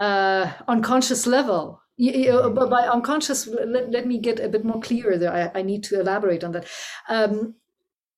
[0.00, 1.80] uh, unconscious level.
[1.98, 5.32] Y- y- uh, But by unconscious, let, let me get a bit more clear there.
[5.54, 6.66] I, I need to elaborate on that.
[7.08, 7.54] Um,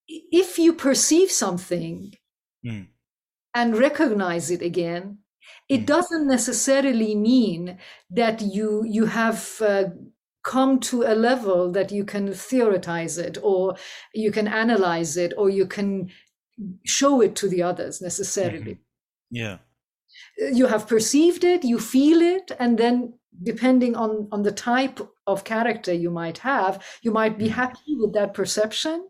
[0.09, 2.15] if you perceive something
[2.65, 2.87] Mm.
[3.55, 5.19] and recognize it again,
[5.69, 5.87] it Mm.
[5.87, 7.79] doesn't necessarily mean
[8.11, 9.85] that you you have uh,
[10.43, 13.77] come to a level that you can theorize it or
[14.15, 16.11] you can analyze it or you can
[16.85, 18.79] show it to the others necessarily.
[19.31, 19.59] Yeah.
[20.39, 25.45] You have perceived it, you feel it, and then depending on on the type of
[25.45, 27.53] character you might have, you might be Mm.
[27.53, 29.09] happy with that perception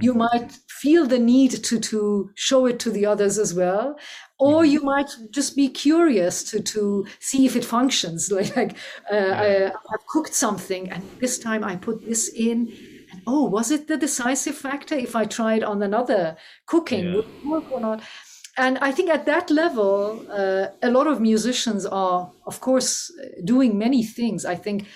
[0.00, 0.18] you Mhm.
[0.24, 3.96] might feel the need to to show it to the others as well
[4.38, 4.70] or Mhm.
[4.72, 8.76] you might just be curious to to see if it functions like, like
[9.12, 12.72] uh, I, i've cooked something and this time i put this in
[13.12, 16.36] and oh was it the decisive factor if i tried on another
[16.66, 17.12] cooking Yeah.
[17.12, 18.02] would it work or not
[18.58, 23.10] and i think at that level uh, a lot of musicians are of course
[23.44, 24.86] doing many things i think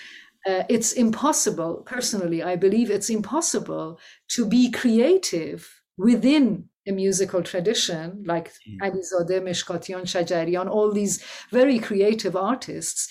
[0.49, 8.23] uh, it's impossible personally i believe it's impossible to be creative within a musical tradition
[8.25, 8.81] like Mm.
[8.81, 13.07] Ali Zadeh, Meshkatian, Shajarian, all these very creative artists,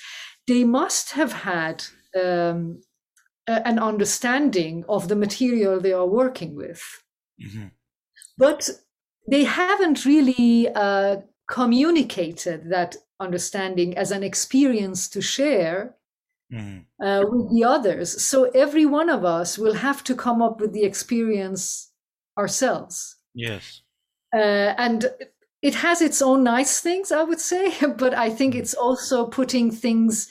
[0.49, 1.85] they must have had
[2.25, 2.81] um,
[3.47, 6.83] a- an understanding of the material they are working with.
[7.41, 7.71] Mhm.
[8.39, 8.69] But
[9.31, 11.17] they haven't really uh,
[11.49, 15.95] communicated that understanding as an experience to share
[16.53, 16.85] Mhm.
[17.03, 18.23] uh, with the others.
[18.25, 21.93] So every one of us will have to come up with the experience
[22.37, 23.17] ourselves.
[23.35, 23.83] Yes.
[24.35, 25.07] Uh, and
[25.63, 29.71] it has its own nice things, I would say, but I think it's also putting
[29.71, 30.29] things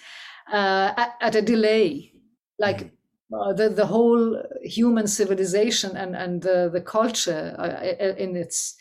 [0.52, 2.12] uh, at, at a delay.
[2.58, 2.92] Like
[3.34, 8.76] uh, the, the whole human civilization and, and the, the culture uh, in its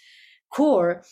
[0.53, 1.03] core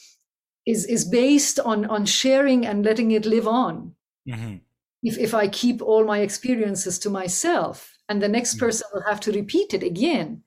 [0.66, 3.94] is, is based on, on sharing and letting it live on
[4.28, 4.60] Mhm.
[5.08, 7.76] If, if I keep all my experiences to myself
[8.08, 8.60] and the next Mm.
[8.60, 10.42] person will have to repeat it again,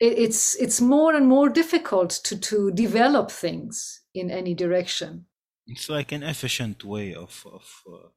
[0.00, 5.26] it, it's it's more and more difficult to to develop things in any direction.
[5.66, 8.08] It's like an efficient way of of uh,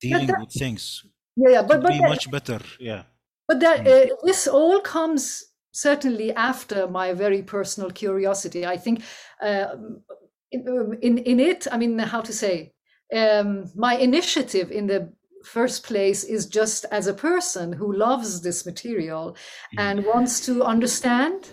[0.00, 1.04] dealing that- with things.
[1.36, 2.60] Yeah, yeah, but but be that- much better.
[2.80, 3.02] Yeah.
[3.48, 3.86] But that Mm.
[3.88, 8.62] uh, this all comes certainly after my very personal curiosity.
[8.74, 9.02] I think
[9.42, 10.02] um,
[10.50, 10.60] in,
[11.02, 12.72] in in it, I mean, how to say,
[13.14, 15.12] um, my initiative in the
[15.44, 19.36] first place is just as a person who loves this material
[19.74, 19.80] Mm.
[19.84, 21.48] and wants to understand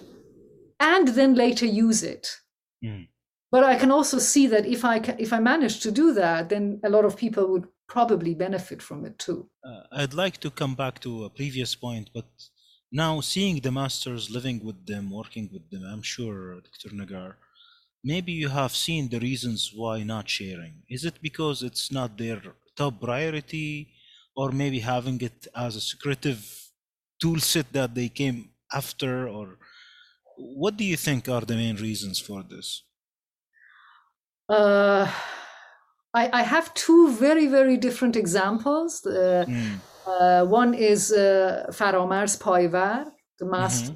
[0.80, 2.26] and then later use it.
[2.84, 3.08] Mm.
[3.52, 6.80] But I can also see that if I if I manage to do that, then
[6.84, 9.50] a lot of people would probably benefit from it too.
[9.64, 12.26] Uh, I'd like to come back to a previous point, but
[12.92, 16.90] now seeing the masters, living with them, working with them, I'm sure, Dr.
[16.94, 17.36] Negar,
[18.12, 20.76] maybe you have seen the reasons why not sharing.
[20.96, 22.42] Is it because it's not their
[22.80, 23.70] top priority,
[24.40, 26.42] or maybe having it as a secretive
[27.22, 28.38] tool set that they came
[28.82, 29.58] after, or
[30.38, 32.68] what do you think are the main reasons for this?
[34.50, 35.12] Uh,
[36.14, 39.06] I, I have two very, very different examples.
[39.06, 43.92] Uh, Mm, uh, one is uh, Faramarz Payvar, the master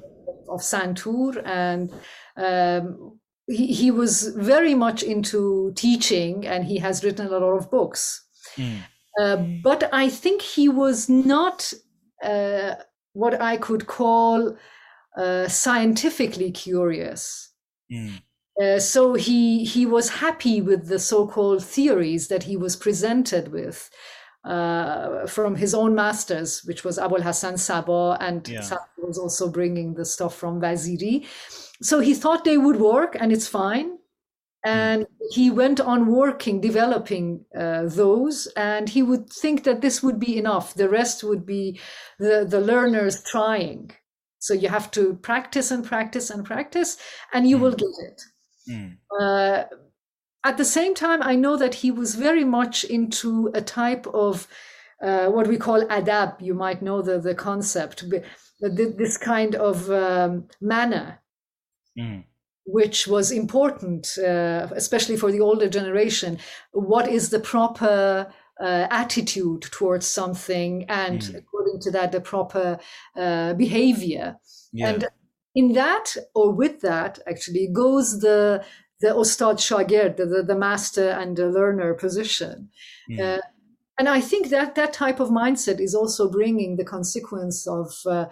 [0.48, 1.90] of Santur, and
[2.36, 3.20] um,
[3.52, 8.02] he, he was very much into teaching and he has written a lot of books.
[8.56, 8.78] mm,
[9.20, 11.72] Uh, but I think he was not
[12.24, 12.74] uh,
[13.12, 14.56] what I could call
[15.22, 17.52] uh, scientifically curious.
[17.90, 18.22] mm,
[18.62, 23.90] Uh, so he he was happy with the so-called theories that he was presented with
[24.44, 28.62] uh, from his own masters, which was Abul Hassan Saba, and Yeah.
[28.62, 31.24] Saba was also bringing the stuff from Vaziri.
[31.82, 33.98] So he thought they would work, and it's fine.
[34.64, 40.20] And he went on working, developing uh, those, and he would think that this would
[40.20, 40.74] be enough.
[40.74, 41.80] The rest would be
[42.20, 43.90] the, the learners trying.
[44.38, 46.96] So you have to practice and practice and practice,
[47.32, 48.22] and you will get it.
[48.70, 49.64] mm, Uh,
[50.44, 54.46] at the same time, I know that he was very much into a type of
[55.02, 56.40] uh, what we call adab.
[56.40, 58.04] You might know the, the concept,
[58.60, 61.21] this kind of um, manner,
[61.98, 62.24] mm,
[62.64, 66.38] which was important, uh, especially for the older generation.
[66.72, 71.38] What is the proper uh, attitude towards something, and Mm.
[71.38, 72.78] according to that, the proper
[73.16, 74.36] uh, behavior.
[74.72, 74.88] yeah.
[74.90, 75.08] And
[75.54, 78.64] in that, or with that, actually, goes the
[79.00, 82.70] the Ostad Shagird, the, the, master and the learner position.
[83.10, 83.40] mm, Uh,
[83.98, 88.26] and I think that that type of mindset is also bringing the consequence of uh,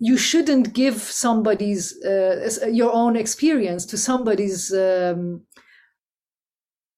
[0.00, 5.42] you shouldn't give somebody's uh, your own experience to somebody's um,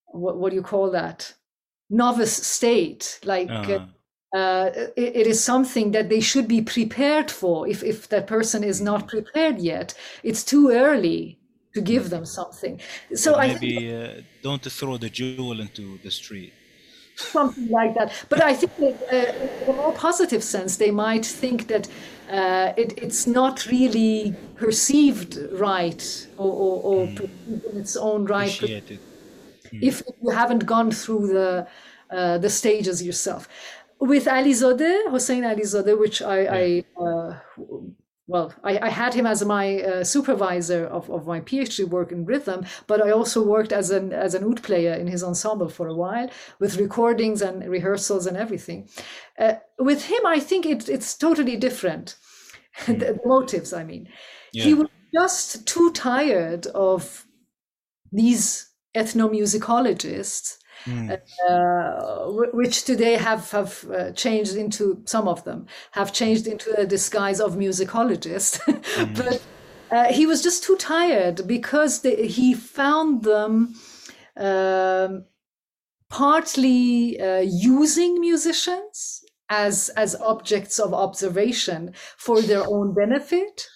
[0.07, 1.35] what, what do you call that
[1.91, 4.39] novice state like uh, uh-huh.
[4.39, 7.69] uh, it, it is something that they should be prepared for.
[7.69, 11.39] If, if that person is not prepared yet, it's too early
[11.75, 12.81] to give them something.
[13.15, 16.53] So Or I think maybe uh, don't throw the jewel into the street.
[17.17, 18.13] Something like that.
[18.29, 21.89] But I think that uh, in a more positive sense, they might think that
[22.31, 28.63] uh, it, it's not really perceived right or, or, or perceived in its own right
[28.63, 28.99] it.
[29.73, 31.67] if you haven't gone through the
[32.11, 33.49] uh, the stages yourself.
[33.99, 37.39] With Ali Alizadeh, Hossein Alizadeh, which I, I uh,
[38.33, 42.25] well, I, I had him as my uh, supervisor of, of my PhD work in
[42.25, 45.87] rhythm, but I also worked as an as an oud player in his ensemble for
[45.87, 48.89] a while with recordings and rehearsals and everything.
[49.39, 52.17] Uh, with him, I think it, it's totally different.
[52.87, 54.09] the, the motives, I mean,
[54.53, 57.27] he was just too tired of
[58.11, 60.57] these ethnomusicologists
[60.87, 66.75] Mm, uh, which today have have uh, changed into some of them have changed into
[66.77, 68.59] a disguise of musicologists
[69.17, 69.41] but
[69.93, 73.75] uh, he was just too tired because they, he found them
[74.37, 75.25] um,
[76.09, 83.69] partly uh, using musicians as as objects of observation for their own benefit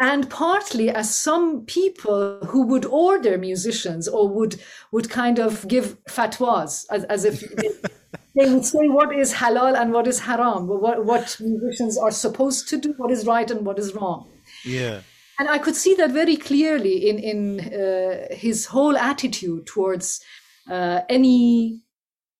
[0.00, 4.60] and partly as some people who would order musicians or would
[4.92, 7.68] would kind of give fatwas as, as if they,
[8.34, 12.68] they would say what is halal and what is haram what, what musicians are supposed
[12.68, 14.28] to do what is right and what is wrong
[14.64, 15.00] yeah.
[15.38, 20.20] and I could see that very clearly in in uh, his whole attitude towards
[20.68, 21.82] uh, any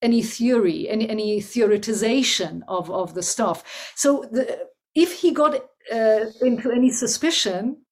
[0.03, 3.93] any theory, any any theoretization of of the stuff.
[3.97, 7.83] So the, if he got uh, into any suspicion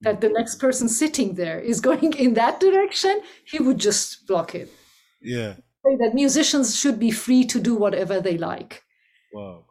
[0.00, 4.54] that the next person sitting there is going in that direction, he would just block
[4.54, 4.70] it.
[5.20, 5.54] Yeah.
[5.84, 8.82] Say that musicians should be free to do whatever they like.
[9.32, 9.64] Wow.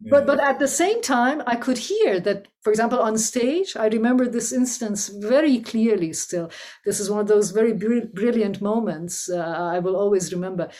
[0.00, 3.86] but but at the same time i could hear that for example on stage i
[3.86, 6.50] remember this instance very clearly still
[6.86, 10.70] this is one of those very br- brilliant moments uh, i will always remember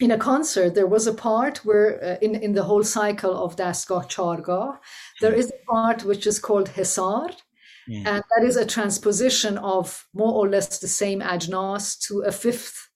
[0.00, 3.56] in a concert there was a part where uh, in in the whole cycle of
[3.56, 4.78] dastgah chargah
[5.20, 7.28] there is a part which is called hesar
[7.88, 8.06] Mm.
[8.06, 12.90] and that is a transposition of more or less the same ajnas to a fifth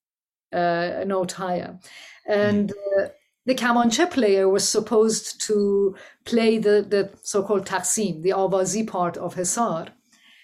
[0.52, 1.78] uh, note higher
[2.26, 3.08] and uh,
[3.46, 9.34] the kamanche player was supposed to play the, the so-called taksim, the awazi part of
[9.34, 9.88] Hesar.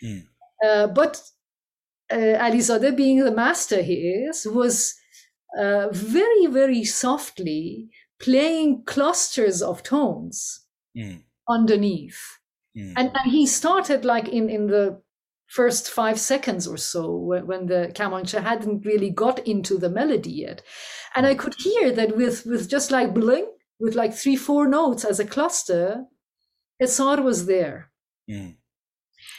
[0.02, 0.26] Mm.
[0.64, 1.22] Uh, but
[2.10, 4.96] uh, Alizadeh, being the master he is, was
[5.56, 7.88] uh, very, very softly
[8.18, 10.64] playing clusters of tones
[10.96, 11.22] Mm.
[11.48, 12.20] Underneath.
[12.76, 12.94] Mm.
[12.96, 15.00] And, and he started like in, in the
[15.46, 20.62] first five seconds or so when, the Kamancha hadn't really got into the melody yet.
[21.14, 23.50] And I could hear that with, with just like bling,
[23.80, 26.04] with like three, four notes as a cluster,
[26.80, 27.90] Hesar was there.
[28.30, 28.56] Mm.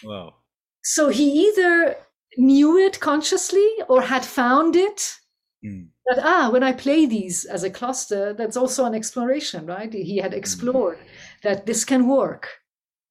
[0.04, 0.36] Wow.
[0.84, 1.96] So he either
[2.38, 5.20] knew it consciously or had found it
[5.62, 5.90] Mm.
[6.06, 10.16] that ah when i play these as a cluster that's also an exploration right he
[10.16, 10.98] had explored
[11.44, 12.48] that this can work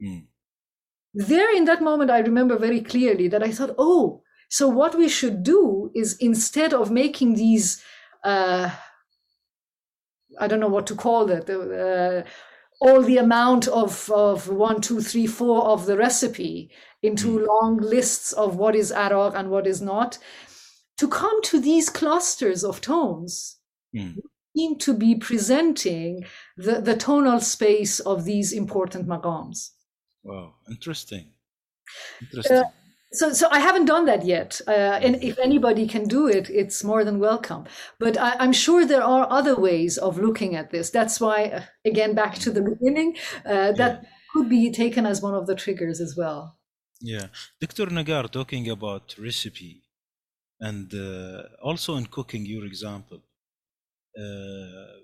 [0.02, 0.26] Mm.
[1.14, 5.09] there in that moment i remember very clearly that i thought oh so what we
[5.09, 7.82] should do is instead of making these
[8.24, 8.70] uh
[10.40, 12.22] i don't know what to call it uh,
[12.80, 16.70] all the amount of of one two three four of the recipe
[17.02, 20.18] into long lists of what is araq and what is not
[20.96, 23.56] to come to these clusters of tones
[23.94, 24.16] Mm.
[24.59, 26.24] Seem to be presenting
[26.56, 29.70] the, the tonal space of these important maqams.
[30.24, 30.55] Wow.
[30.68, 31.30] Interesting.
[32.20, 32.64] Interesting.
[33.12, 34.60] So, so I haven't done that yet.
[34.66, 37.64] Uh, and if anybody can do it, it's more than welcome.
[37.98, 40.90] But I, I'm sure there are other ways of looking at this.
[40.90, 43.16] That's why, uh, again, back to the beginning,
[43.47, 46.59] uh, that could be taken as one of the triggers as well.
[47.01, 47.28] Yeah,
[47.60, 47.86] Dr.
[47.86, 49.85] Negar talking about recipe
[50.60, 53.22] and uh, also in cooking, your example.
[54.18, 54.98] Uh,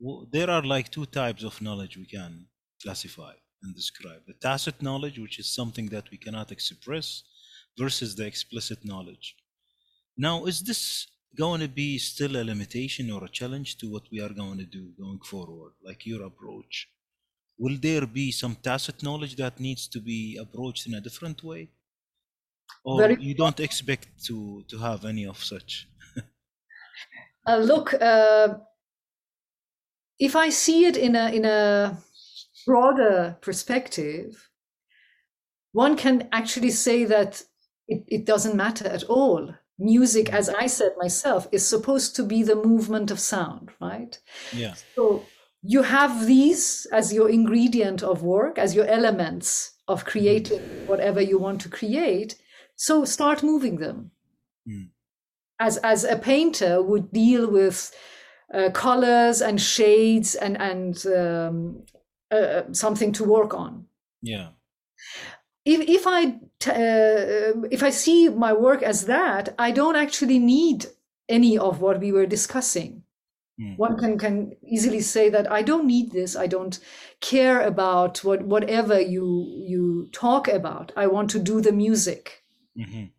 [0.00, 2.46] w- there are like two types of knowledge we can
[2.82, 7.22] classify and describe the tacit knowledge, which is something that we cannot express,
[7.78, 9.36] versus the explicit knowledge.
[10.16, 11.06] Now, is this
[11.36, 14.66] going to be still a limitation or a challenge to what we are going to
[14.66, 16.88] do going forward, like your approach?
[17.58, 21.70] Will there be some tacit knowledge that needs to be approached in a different way?
[22.84, 25.89] Or Very- you don't expect to, to have any of such?
[27.50, 28.54] Uh, look, uh,
[30.20, 31.98] if I see it in a in a
[32.64, 34.50] broader perspective,
[35.72, 37.42] one can actually say that
[37.88, 39.54] it, it doesn't matter at all.
[39.78, 44.16] Music, as I said myself, is supposed to be the movement of sound, right?
[44.52, 44.74] Yeah.
[44.94, 45.24] So
[45.62, 51.38] you have these as your ingredient of work, as your elements of creating whatever you
[51.38, 52.36] want to create.
[52.76, 54.10] So start moving them.
[54.68, 54.90] Mm.
[55.60, 57.92] As as a painter would deal with
[58.54, 61.84] uh, colors and shades and and um,
[62.30, 63.86] uh, something to work on.
[64.22, 64.48] Yeah.
[65.64, 70.38] If if I t- uh, if I see my work as that, I don't actually
[70.38, 70.86] need
[71.28, 73.02] any of what we were discussing
[73.60, 73.76] Mm.
[73.76, 76.80] one can can easily say that i don't need this i don't
[77.20, 79.26] care about what whatever you
[79.68, 82.42] you talk about i want to do the music
[82.74, 83.10] Mhm.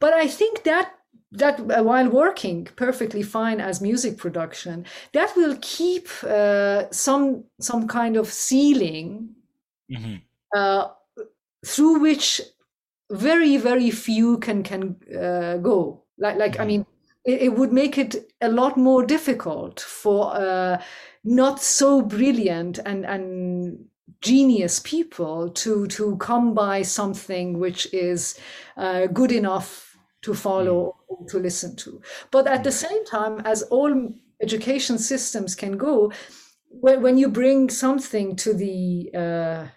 [0.00, 0.94] but i think that
[1.34, 7.88] that uh, while working perfectly fine as music production that will keep uh, some some
[7.88, 9.34] kind of ceiling
[9.88, 10.24] Mhm.
[10.56, 10.88] uh,
[11.66, 12.40] through which
[13.12, 16.66] very very few can can uh, go like like i Mhm.
[16.66, 16.86] mean
[17.24, 20.82] it, it would make it a lot more difficult for uh,
[21.24, 23.88] not so brilliant and and
[24.22, 28.38] genius people to to come by something which is
[28.76, 29.93] uh, good enough
[30.24, 30.78] to follow
[31.08, 32.00] or to listen to.
[32.30, 33.92] But at the same time as all
[34.42, 36.12] education systems can go
[36.68, 39.68] when, when you bring something to the uh,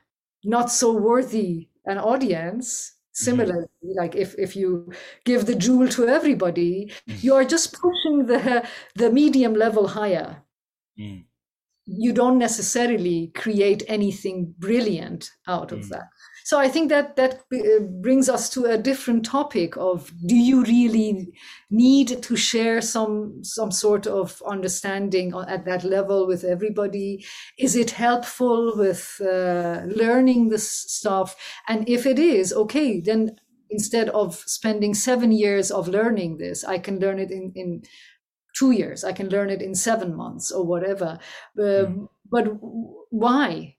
[0.44, 3.68] not so worthy an audience similarly
[4.02, 4.92] like if if you
[5.26, 6.92] give the jewel to everybody
[7.26, 8.66] you are just pushing the
[8.96, 10.30] the medium level higher.
[11.00, 11.26] Mm.
[11.86, 15.90] you don't necessarily create anything brilliant out of Mm.
[15.94, 16.08] that
[16.48, 20.64] so i think that that uh, brings us to a different topic of do you
[20.64, 21.28] really
[21.70, 27.26] need to share some some sort of understanding at that level with everybody
[27.58, 31.36] is it helpful with uh, learning this stuff
[31.68, 33.36] and if it is okay then
[33.70, 37.82] instead of spending seven years of learning this i can learn it in in
[38.58, 39.04] two years.
[39.04, 41.20] I can learn it in seven months or whatever.
[41.60, 42.46] Um, But
[43.10, 43.77] why?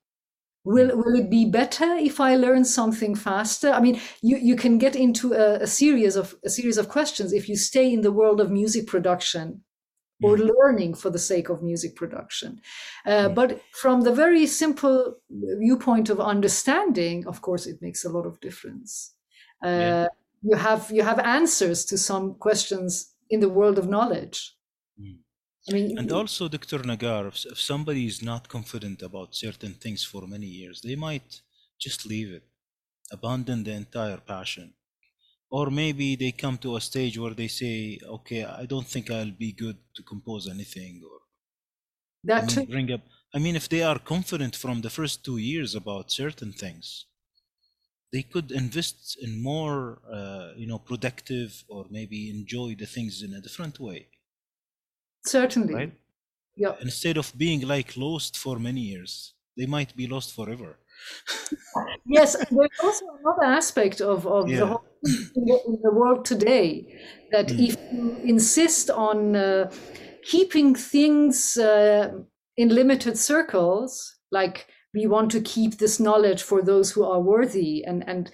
[0.73, 3.71] Will, will it be better if I learn something faster?
[3.71, 3.97] I mean,
[4.29, 7.57] you, you can get into a, a series of a series of questions if you
[7.57, 9.47] stay in the world of music production
[10.23, 10.51] or Mm.
[10.53, 12.61] learning for the sake of music production.
[13.07, 13.35] Uh, Mm.
[13.35, 18.41] But from the very simple viewpoint of understanding, of course, it makes a lot of
[18.41, 19.15] difference.
[19.65, 20.07] Uh, Yeah.
[20.43, 24.58] You have you have answers to some questions in the world of knowledge.
[25.69, 26.79] I mean, And also, Dr.
[26.79, 31.43] Negar, if, if somebody is not confident about certain things for many years, they might
[31.79, 32.45] just leave it,
[33.13, 34.75] abandon the entire passion.
[35.51, 39.33] Or maybe they come to a stage where they say, okay, I don't think I'll
[39.33, 41.03] be good to compose anything.
[41.05, 41.21] Or
[42.35, 43.03] I that mean, bring up,
[43.35, 47.05] I mean, if they are confident from the first two years about certain things,
[48.13, 53.35] they could invest in more, uh, you know, productive or maybe enjoy the things in
[53.35, 54.09] a different way,
[55.29, 55.75] Certainly.
[55.75, 55.93] right?
[56.57, 56.75] Yeah.
[56.81, 60.79] instead of being like lost for many years they might be lost forever
[62.07, 64.59] Yes, there's also another aspect of, of Yeah.
[64.61, 64.85] the whole
[65.37, 66.99] in the, world today
[67.31, 67.69] that Mm.
[67.69, 69.71] if you insist on uh,
[70.23, 72.11] keeping things uh,
[72.57, 77.85] in limited circles, like we want to keep this knowledge for those who are worthy
[77.85, 78.31] and and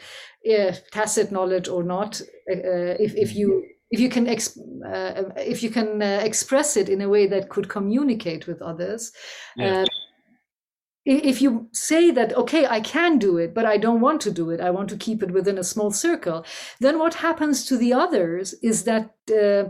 [0.50, 3.62] uh, tacit knowledge or not, uh, if if you
[3.94, 4.58] if you can exp-
[4.94, 9.12] uh, if you can uh, express it in a way that could communicate with others,
[9.56, 9.82] Yeah.
[9.82, 9.86] uh,
[11.06, 14.50] if you say that okay i can do it but i don't want to do
[14.54, 16.38] it i want to keep it within a small circle
[16.80, 19.10] then what happens to the others is that
[19.42, 19.64] uh,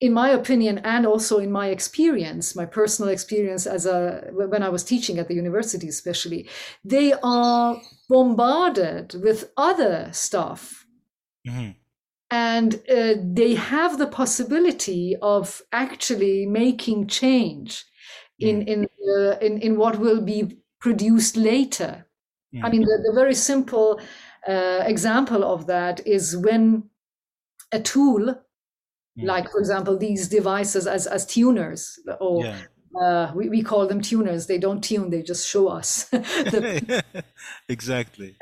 [0.00, 4.70] in my opinion and also in my experience my personal experience as a when i
[4.70, 6.48] was teaching at the university especially
[6.82, 7.76] they are
[8.08, 10.86] bombarded with other stuff
[11.46, 11.81] Mhm.
[12.32, 17.84] And uh, they have the possibility of actually making change
[18.40, 18.86] in in
[19.16, 22.06] uh, in in what will be produced later.
[22.62, 22.72] I Mm.
[22.72, 24.00] mean, the, the very simple
[24.48, 26.90] uh, example of that is when
[27.72, 28.42] a tool,
[29.16, 29.32] Mm.
[29.32, 32.66] like for example these devices as as tuners, or yeah
[33.00, 34.46] uh, we, we call them tuners.
[34.46, 37.24] They don't tune; they just show us the
[37.68, 38.36] exactly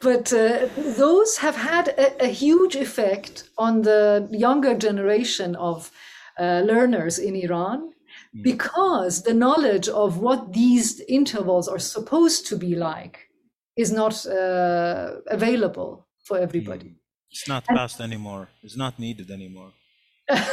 [0.00, 5.90] but uh, those have had a, a huge effect on the younger generation of
[6.38, 7.92] uh, learners in Iran
[8.34, 8.42] Mm.
[8.44, 13.28] because the knowledge of what these intervals are supposed to be like
[13.76, 16.90] is not uh, available for everybody.
[16.90, 16.96] Mm.
[17.30, 19.72] it's not fast anymore it's not needed anymore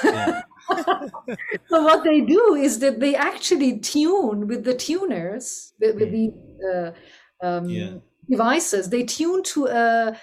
[0.03, 0.41] yeah.
[1.69, 6.93] so what they do is that they actually tune with the tuners with, with the
[7.41, 7.97] uh, um, Yeah.
[8.29, 10.17] devices they tune to a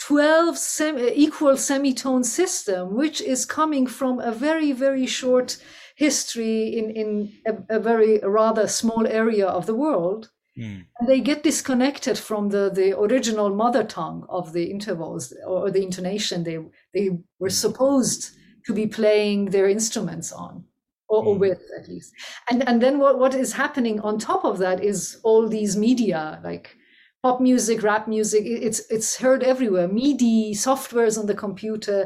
[0.00, 5.58] 12 sem- equal semitone system which is coming from a very very short
[5.96, 10.86] history in in a, a very rather small area of the world Mm.
[10.98, 15.82] and they get disconnected from the, the original mother tongue of the intervals or the
[15.84, 16.58] intonation they
[16.92, 18.30] they were supposed
[18.68, 20.64] to be playing their instruments on
[21.08, 21.40] or, or Mm.
[21.44, 22.12] with at least.
[22.50, 26.40] And and then what, what is happening on top of that is all these media
[26.44, 26.76] like
[27.22, 29.88] pop music rap music it's it's heard everywhere.
[29.88, 32.00] Midi softwares on the computer.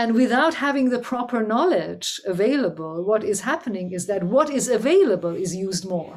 [0.00, 5.34] And without having the proper knowledge available what is happening is that what is available
[5.44, 6.14] is used more.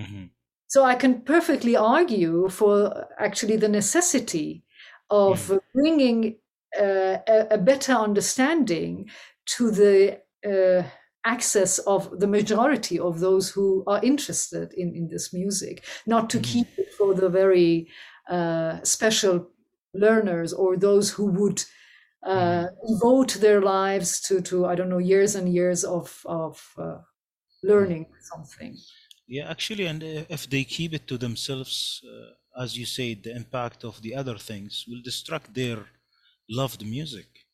[0.00, 0.30] Mhm.
[0.74, 2.74] so I can perfectly argue for
[3.26, 4.48] actually the necessity
[5.10, 5.36] of
[5.74, 6.18] bringing
[6.78, 9.10] uh, a, a better understanding
[9.56, 10.82] to the uh,
[11.24, 16.38] access of the majority of those who are interested in, in this music, not to
[16.38, 16.42] Mhm.
[16.42, 17.88] keep it for the very
[18.28, 19.50] uh, special
[19.92, 21.64] learners or those who would
[22.26, 26.98] uh, devote their lives to, to, I don't know, years and years of, of uh,
[27.62, 28.76] learning something.
[29.26, 33.84] Yeah, actually, and if they keep it to themselves, uh, as you said, the impact
[33.84, 35.78] of the other things will distract their
[36.50, 37.46] loved music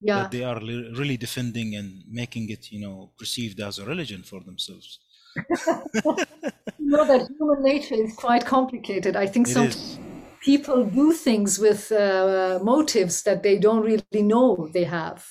[0.00, 0.22] Yeah.
[0.22, 4.22] that they are li- really defending and making it, you know, perceived as a religion
[4.22, 5.00] for themselves.
[6.78, 9.16] you know that human nature is quite complicated.
[9.16, 9.70] I think It some
[10.40, 15.26] people do things with uh, motives that they don't really know they have.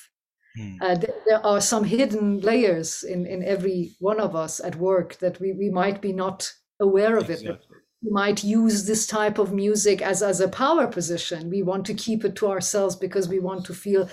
[0.55, 0.77] Hmm.
[0.81, 5.17] Uh, th- there are some hidden layers in, in every one of us at work
[5.19, 7.41] that we, we might be not aware of it.
[7.41, 7.67] Exactly.
[7.69, 7.74] We
[8.09, 11.49] might use this type of music as, as a power position.
[11.49, 14.09] We want to keep it to ourselves because we want to feel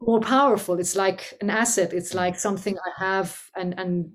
[0.00, 0.78] more powerful.
[0.78, 1.92] It's like an asset.
[1.92, 4.12] It's like something I have and, and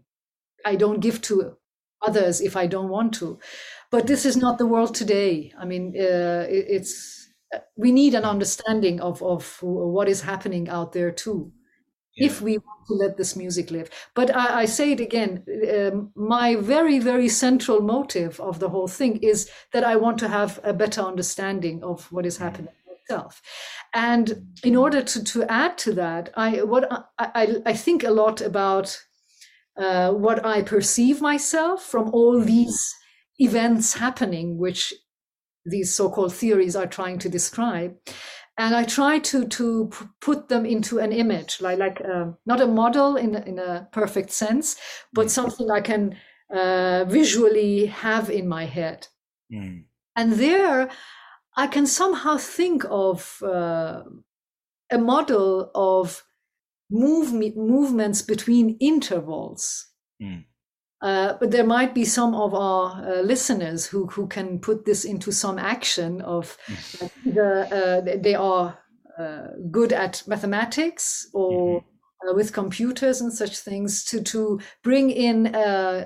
[0.66, 1.58] I don't give to
[2.06, 3.40] others if I don't want to.
[3.92, 5.54] But this is not the world today.
[5.58, 7.30] I mean, uh, it, it's
[7.78, 11.52] we need an understanding of of what is happening out there too.
[12.16, 13.90] If we want to let this music live.
[14.14, 15.44] But I, I say it again,
[15.76, 20.28] um, my very, very central motive of the whole thing is that I want to
[20.28, 22.74] have a better understanding of what is happening
[23.10, 23.42] myself.
[23.94, 28.12] And in order to, to add to that, I what I, I, I think a
[28.12, 28.98] lot about
[29.78, 32.94] uh, what I perceive myself from all these
[33.40, 34.94] events happening, which
[35.66, 37.96] these so-called theories are trying to describe
[38.58, 39.90] and I try to to
[40.22, 44.32] put them into an image, like like uh, not a model in in a perfect
[44.32, 44.78] sense,
[45.14, 45.30] but mm.
[45.30, 46.18] something I can
[46.54, 49.08] uh, visually have in my head.
[49.52, 49.84] Mm.
[50.16, 50.90] And there,
[51.58, 54.04] I can somehow think of uh,
[54.90, 56.24] a model of
[56.90, 59.88] move movements between intervals.
[60.22, 60.46] Mm.
[61.02, 65.04] Uh, but there might be some of our uh, listeners who, who can put this
[65.06, 66.58] into some action of
[67.28, 68.80] uh, they are
[69.20, 71.90] uh, good at mathematics or mm-hmm.
[72.28, 76.06] Uh, with computers and such things to, to bring in uh,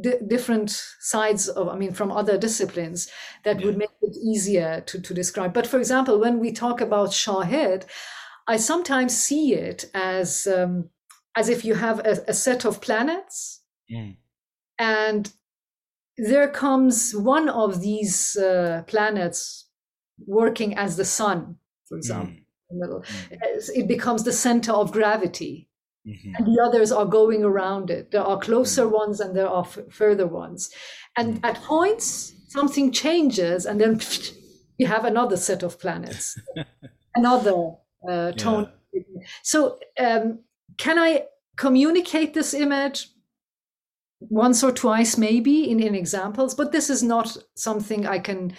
[0.00, 0.70] d- different
[1.00, 3.10] sides of, I mean, from other disciplines
[3.44, 3.66] that yeah.
[3.66, 5.52] would make it easier to, to describe.
[5.52, 7.84] But for example, when we talk about shahed
[8.46, 10.88] I sometimes see it as, um,
[11.36, 13.60] as if you have a, a set of planets.
[13.92, 14.16] Mm
[14.80, 15.30] and
[16.16, 19.68] there comes one of these uh, planets
[20.26, 22.34] working as the sun, for example.
[22.72, 23.00] Mm.
[23.30, 23.70] Mm.
[23.74, 25.68] It becomes the center of gravity.
[26.08, 26.34] Mm-hmm.
[26.34, 28.10] And the others are going around it.
[28.10, 28.92] There are closer mm.
[28.92, 30.70] ones and there are f- further ones.
[31.14, 31.48] And mm.
[31.48, 34.00] at points, something changes, and then
[34.78, 36.40] you have another set of planets,
[37.14, 37.74] another
[38.08, 38.72] uh, tone.
[38.92, 39.02] Yeah.
[39.42, 40.40] So, um,
[40.78, 41.26] can I
[41.56, 43.08] communicate this image?
[44.20, 48.52] Once or twice maybe in, in examples but this is not something i can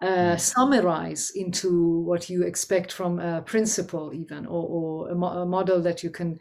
[0.00, 0.40] uh, mm.
[0.40, 5.80] summarize into what you expect from a principle even or, or a, mo- a, model
[5.82, 6.38] that you can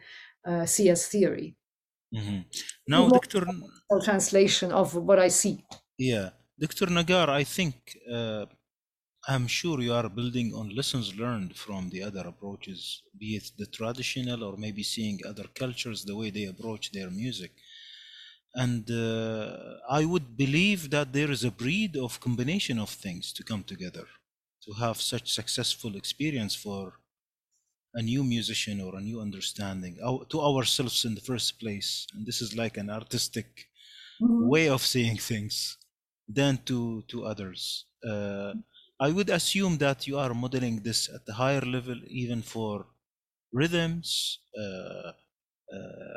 [0.48, 1.56] uh, see as theory
[2.15, 2.40] mm-hmm.
[2.88, 3.45] now dr
[4.03, 5.64] translation of what i see
[5.98, 6.30] yeah
[6.60, 7.76] dr negar i think
[8.11, 8.45] uh,
[9.27, 13.65] i'm sure you are building on lessons learned from the other approaches be it the
[13.65, 17.52] traditional or maybe seeing other cultures the way they approach their music
[18.55, 23.43] and uh, i would believe that there is a breed of combination of things to
[23.43, 24.05] come together
[24.63, 26.93] to have such successful experience for
[27.95, 29.97] a new musician or a new understanding
[30.30, 33.67] to ourselves in the first place and this is like an artistic
[34.21, 34.47] mm-hmm.
[34.47, 35.77] way of seeing things
[36.27, 38.53] than to to others uh,
[38.99, 42.85] i would assume that you are modeling this at the higher level even for
[43.51, 45.11] rhythms uh, uh,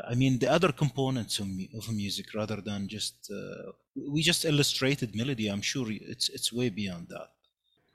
[0.09, 5.17] I mean the other components of, of music rather than just uh, we just illustrated
[5.17, 5.49] melody.
[5.49, 7.29] I'm sure it's it's way beyond that.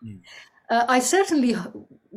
[0.04, 0.22] Mm.
[0.70, 1.56] Uh, I certainly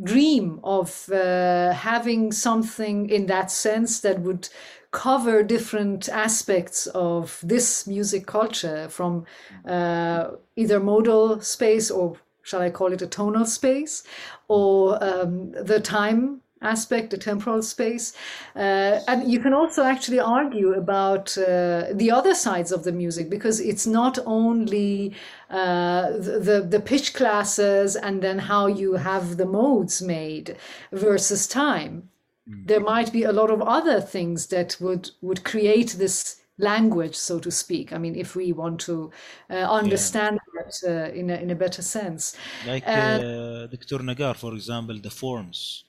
[0.02, 4.48] dream of uh, having something in that sense that would
[4.92, 9.26] cover different aspects of this music culture from
[9.66, 14.04] uh, either modal space or shall I call it a tonal space
[14.46, 18.12] or um, the time aspect, the temporal space.
[18.56, 23.30] Uh, and you can also actually argue about uh, the other sides of the music
[23.30, 25.14] because it's not only
[25.50, 30.56] uh, the, the pitch classes and then how you have the modes made
[30.92, 32.08] versus time.
[32.48, 32.66] Mm.
[32.66, 37.40] There might be a lot of other things that would, would create this language, so
[37.40, 37.92] to speak.
[37.92, 39.10] I mean, if we want to
[39.50, 40.60] uh, understand yeah.
[40.62, 42.36] it uh, in, a, in a better sense.
[42.66, 43.98] Like uh, Dr.
[43.98, 45.84] Negar, for example, the forms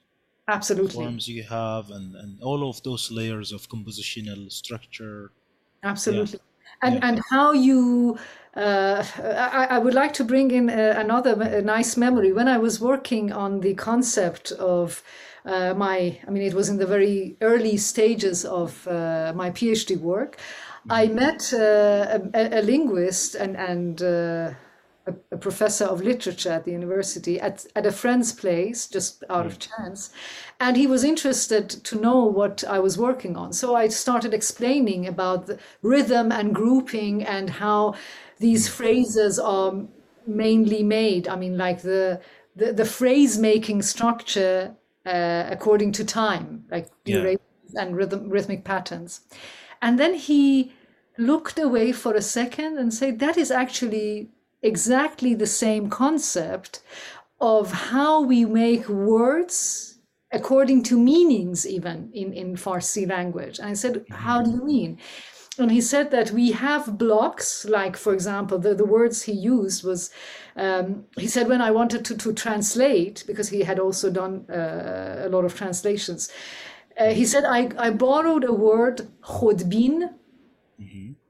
[0.47, 5.31] absolutely forms you have and, and all of those layers of compositional structure
[5.83, 6.87] absolutely yeah.
[6.87, 7.07] and yeah.
[7.07, 8.17] and how you
[8.55, 12.57] uh, I, I, would like to bring in uh, another a nice memory when I
[12.57, 15.03] was working on the concept of
[15.45, 19.97] uh, my, I mean, it was in the very early stages of uh, my PhD
[19.97, 20.37] work.
[20.37, 20.91] Mm-hmm.
[20.91, 24.53] I met uh, a, a, linguist and, and uh,
[25.07, 29.45] a, a, professor of literature at the university at, at a friend's place just out
[29.45, 29.67] of mm.
[29.69, 30.09] chance
[30.59, 35.07] and he was interested to know what i was working on so i started explaining
[35.07, 37.93] about the rhythm and grouping and how
[38.39, 38.71] these mm.
[38.71, 39.73] phrases are
[40.27, 42.19] mainly made i mean like the
[42.55, 44.75] the, the phrase making structure
[45.05, 47.35] uh, according to time like yeah.
[47.75, 49.21] and rhythm, rhythmic patterns
[49.81, 50.71] and then he
[51.17, 54.29] looked away for a second and said that is actually
[54.61, 56.81] exactly the same concept
[57.39, 59.99] of how we make words
[60.31, 63.59] according to meanings even in, in Farsi language.
[63.59, 64.97] And I said, how do you mean?
[65.57, 69.83] And he said that we have blocks, like, for example, the, the words he used
[69.85, 70.11] was,
[70.55, 75.23] um, he said, when I wanted to, to translate, because he had also done uh,
[75.25, 76.31] a lot of translations,
[76.97, 80.15] Uh, he said, I, I borrowed a word, khodbin,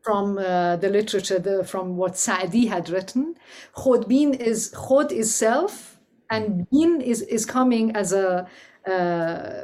[0.05, 3.35] from uh, the literature, the, from what Saadi had written.
[3.75, 5.99] Khodbin is, khod is self,
[6.29, 8.47] and bin is, is coming as a
[8.87, 9.63] uh,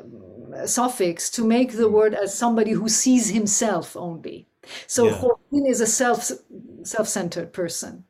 [0.66, 4.48] suffix to make the word as somebody who sees himself only.
[4.88, 5.18] So Yeah.
[5.20, 6.32] Khodbin is a self
[6.84, 8.04] self-centered person.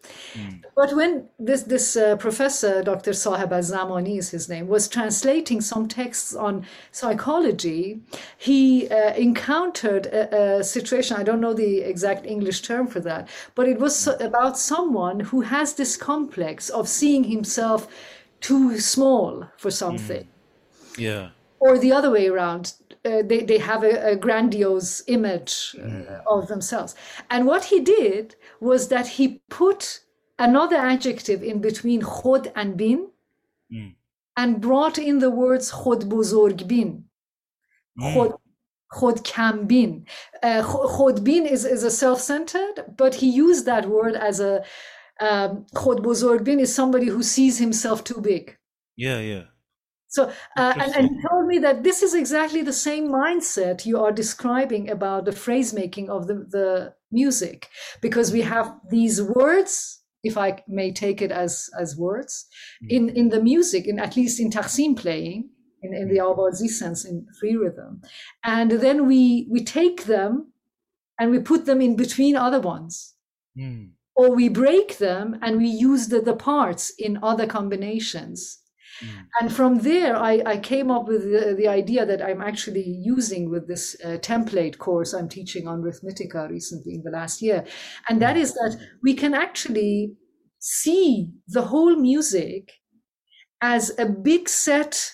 [0.75, 3.13] But when this this uh, professor, Dr.
[3.13, 8.01] Sahib Al-Zamani is his name, was translating some texts on psychology,
[8.37, 11.17] he uh, encountered a, a situation.
[11.17, 15.41] I don't know the exact English term for that, but it was about someone who
[15.41, 17.87] has this complex of seeing himself
[18.39, 20.27] too small for something
[20.97, 21.29] Yeah.
[21.59, 22.73] or the other way around.
[23.03, 26.93] Uh, they, they have a, a grandiose image uh, of themselves.
[27.31, 30.01] And what he did was that he put
[30.37, 33.09] another adjective in between khod and bin
[34.37, 37.05] and brought in the words khod buzurg bin,
[37.99, 38.37] khod,
[38.93, 40.05] khod kam bin.
[40.43, 44.63] Uh, khod bin is, is a self-centered, but he used that word as a
[45.19, 48.57] um, khod buzurg bin is somebody who sees himself too big.
[48.95, 49.19] Yeah.
[49.19, 49.43] Yeah.
[50.11, 53.97] So, uh, and, and he told me that this is exactly the same mindset you
[54.03, 57.69] are describing about the phrase making of the, the music,
[58.01, 62.45] because we have these words, if I may take it as, as words,
[62.89, 65.49] in, in the music, in at least in Taksim playing,
[65.81, 68.01] in, in the Awazi sense, in free rhythm.
[68.43, 70.51] And then we, we take them
[71.17, 73.15] and we put them in between other ones
[73.59, 73.89] Mm.
[74.15, 78.60] or we break them and we use the, the parts in other combinations.
[79.01, 79.25] Mm.
[79.39, 83.49] And from there, I, I came up with the, the idea that I'm actually using
[83.49, 87.65] with this uh, template course I'm teaching on Rhythmitica recently in the last year.
[88.09, 88.85] And that is that mm.
[89.01, 90.13] we can actually
[90.59, 92.71] see the whole music
[93.61, 95.13] as a big set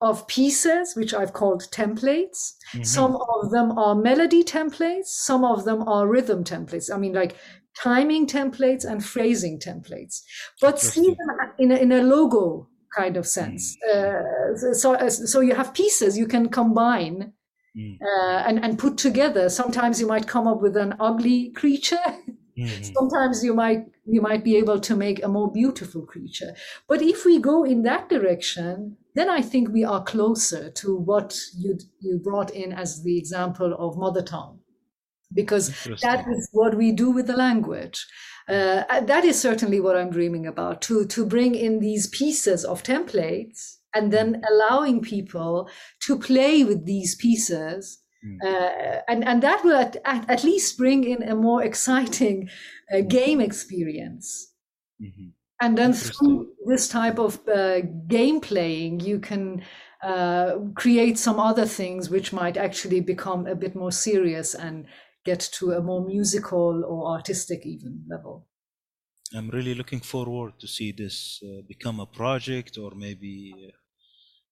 [0.00, 2.54] of pieces, which I've called templates.
[2.72, 2.84] Mm-hmm.
[2.84, 6.92] Some of them are melody templates, some of them are rhythm templates.
[6.92, 7.36] I mean, like
[7.76, 10.22] timing templates and phrasing templates,
[10.60, 13.76] but see them in a, in a logo kind of sense.
[13.94, 14.22] Uh,
[14.72, 17.32] so, so you have pieces you can combine
[17.76, 17.98] Mm.
[18.00, 19.48] uh, and, and put together.
[19.50, 21.96] Sometimes you might come up with an ugly creature.
[22.58, 22.92] Mhm.
[22.92, 26.56] Sometimes you might you might be able to make a more beautiful creature.
[26.88, 31.38] But if we go in that direction, then I think we are closer to what
[31.56, 34.58] you you brought in as the example of mother tongue,
[35.32, 35.68] because
[36.02, 38.04] that is what we do with the language.
[38.48, 42.82] Uh, that is certainly what I'm dreaming about to to bring in these pieces of
[42.82, 45.68] templates and then allowing people
[46.00, 48.02] to play with these pieces
[48.44, 52.48] uh, and and that will at, at, at least bring in a more exciting
[52.92, 54.52] uh, game experience.
[55.00, 55.32] Mhm.
[55.60, 59.62] and then through this type of uh, game playing you can
[60.02, 64.86] uh, create some other things which might actually become a bit more serious and
[65.30, 68.34] get to a more musical or artistic even level
[69.34, 73.34] I'm really looking forward to see this uh, become a project or maybe
[73.68, 73.72] uh,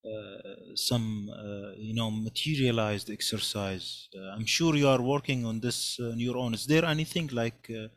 [0.09, 4.09] uh, some uh, you know materialized exercise.
[4.17, 6.55] Uh, I'm sure you are working on this uh, on your own.
[6.55, 7.89] Is there anything like uh,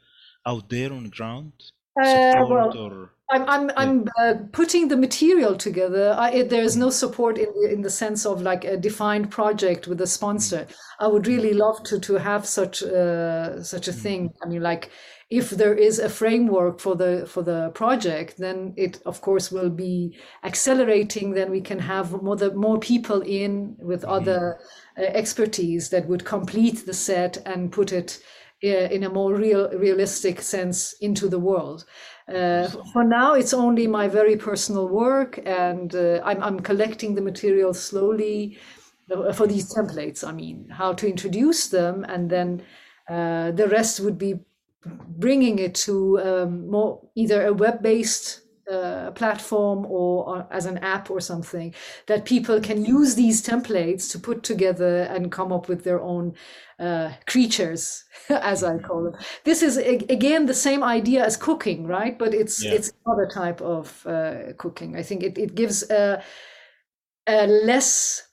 [0.46, 1.54] out there on the ground
[2.02, 6.16] support well, or I'm I'm I'm uh, putting the material together.
[6.18, 9.30] I, it, there is no support in the, in the sense of like a defined
[9.30, 10.66] project with a sponsor.
[11.00, 14.34] I would really love to to have such uh, such a thing.
[14.44, 14.90] I mean, like
[15.30, 19.70] if there is a framework for the for the project, then it of course will
[19.70, 21.34] be accelerating.
[21.34, 24.60] Then we can have more the, more people in with other
[24.98, 28.20] uh, expertise that would complete the set and put it
[28.64, 31.86] uh, in a more real realistic sense into the world.
[32.34, 37.22] Uh, for now, it's only my very personal work, and uh, I'm, I'm collecting the
[37.22, 38.58] material slowly
[39.34, 40.28] for these templates.
[40.28, 42.62] I mean, how to introduce them, and then
[43.10, 44.40] uh, the rest would be
[44.86, 51.10] bringing it to um, more either a web-based uh, platform or, or as an app
[51.10, 51.74] or something
[52.08, 56.34] that people can use these templates to put together and come up with their own
[56.80, 59.16] uh, creatures, as I call them.
[59.44, 62.18] This is a- again the same idea as cooking, right?
[62.18, 62.74] But it's Yeah.
[62.74, 64.96] it's another type of uh, cooking.
[64.96, 66.24] I think it, it gives a,
[67.28, 68.28] a less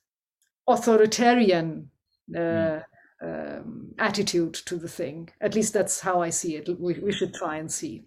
[0.68, 1.90] authoritarian
[2.36, 2.80] uh,
[3.22, 5.30] um, attitude to the thing.
[5.40, 6.68] At least that's how I see it.
[6.80, 8.04] We, we should try and see.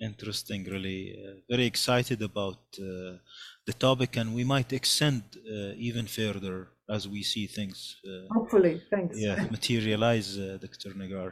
[0.00, 3.18] Interesting really uh, very excited about uh,
[3.66, 8.80] the topic and we might extend uh, even further as we see things uh, Hopefully,
[8.90, 9.16] thanks.
[9.26, 11.28] yeah materialize uh, dr negar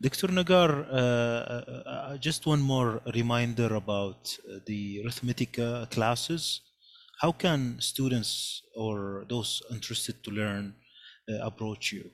[0.00, 6.60] dr negar uh, uh, uh, just one more reminder about uh, the Rhythmitica classes
[7.20, 10.74] how can students or those interested to learn
[11.28, 12.10] uh, approach you?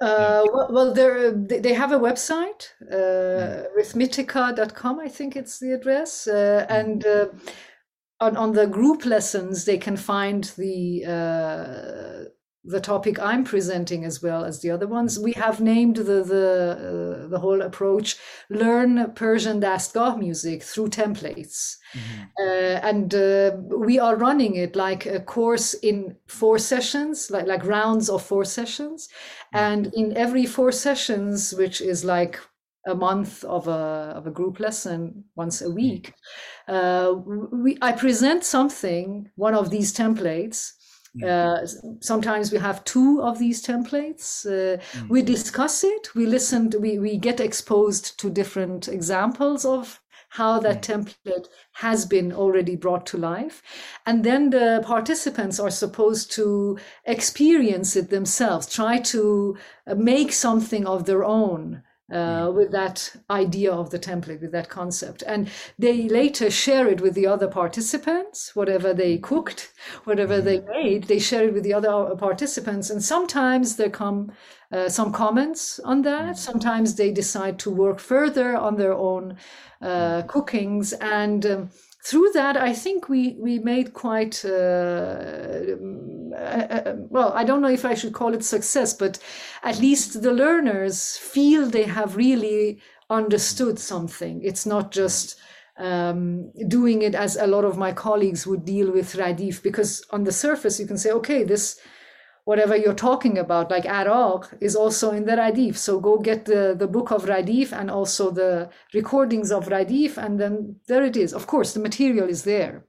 [0.00, 6.26] Uh, well, well they have a website, uh, rhythmitica.com, I think it's the address.
[6.26, 7.26] Uh, and uh,
[8.20, 12.28] on, on the group lessons, they can find the uh,
[12.64, 15.18] the topic I'm presenting as well as the other ones.
[15.18, 18.16] We have named the the uh, the whole approach
[18.48, 21.76] "Learn Persian Dastgah music through templates,"
[22.40, 27.64] uh, and uh, we are running it like a course in four sessions, like like
[27.64, 29.08] rounds of four sessions,
[29.52, 32.40] and in every four sessions, which is like
[32.86, 36.14] a month of a of a group lesson once a week,
[36.68, 37.14] uh,
[37.52, 40.72] we I present something, one of these templates.
[41.22, 41.66] Uh,
[42.00, 44.44] sometimes we have two of these templates.
[44.46, 46.14] Uh, We discuss it.
[46.14, 46.70] We listen.
[46.70, 50.00] To, we we get exposed to different examples of
[50.30, 53.62] how that template has been already brought to life,
[54.06, 58.66] and then the participants are supposed to experience it themselves.
[58.66, 61.82] Try to uh, make something of their own
[62.12, 65.22] uh, with that idea of the template, with that concept.
[65.26, 69.72] And they later share it with the other participants, whatever they cooked,
[70.04, 72.90] whatever they made, they share it with the other uh, participants.
[72.90, 74.32] And sometimes there come
[74.70, 76.36] uh, some comments on that.
[76.36, 79.36] Sometimes they decide to work further on their own
[79.80, 80.92] uh, cookings.
[80.94, 81.70] And um,
[82.04, 87.62] through that, I think we, we made quite, uh, um, uh, uh, well, I don't
[87.62, 89.18] know if I should call it success, but
[89.62, 92.78] at least the learners feel they have really
[93.08, 94.42] understood something.
[94.42, 95.36] It's not just
[95.78, 100.24] um, doing it as a lot of my colleagues would deal with Radif, because on
[100.24, 101.80] the surface you can say, okay, this
[102.44, 105.76] whatever you're talking about, like Araq, is also in the Radif.
[105.76, 110.38] So go get the, the book of Radif and also the recordings of Radif, and
[110.38, 111.32] then there it is.
[111.32, 112.84] Of course, the material is there.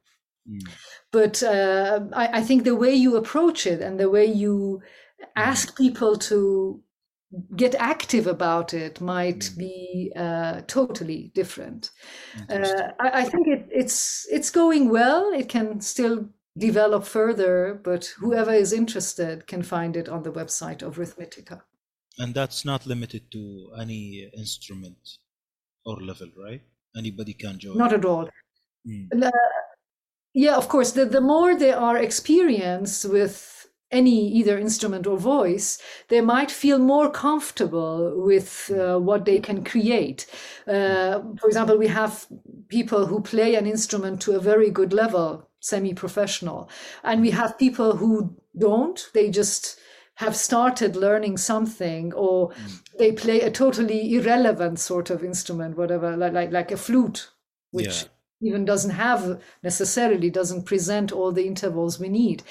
[1.11, 4.81] But uh, I, I think the way you approach it and the way you
[5.35, 6.81] ask people to
[7.55, 11.91] get active about it might be uh, totally different.
[12.49, 15.31] Uh, I, I think it, it's it's going well.
[15.33, 20.82] It can still develop further, but whoever is interested can find it on the website
[20.82, 21.61] of Rhythmitica.
[22.17, 24.98] And that's not limited to any instrument
[25.85, 26.61] or level, right?
[26.98, 27.77] Anybody can join.
[27.77, 28.30] Not at all.
[28.88, 29.24] Mm.
[29.24, 29.32] Uh,
[30.34, 30.92] yeah, of course.
[30.92, 36.80] The, the more they are experienced with any either instrument or voice, they might feel
[36.80, 40.25] more comfortable with uh, what they can create.
[40.67, 42.27] Uh, for example, we have
[42.67, 46.69] people who play an instrument to a very good level, semi professional,
[47.03, 49.09] and we have people who don't.
[49.13, 49.79] They just
[50.15, 52.51] have started learning something or
[52.97, 57.29] they play a totally irrelevant sort of instrument whatever like like, like a flute
[57.71, 58.47] which Yeah.
[58.47, 62.43] even doesn't have necessarily doesn't present all the intervals we need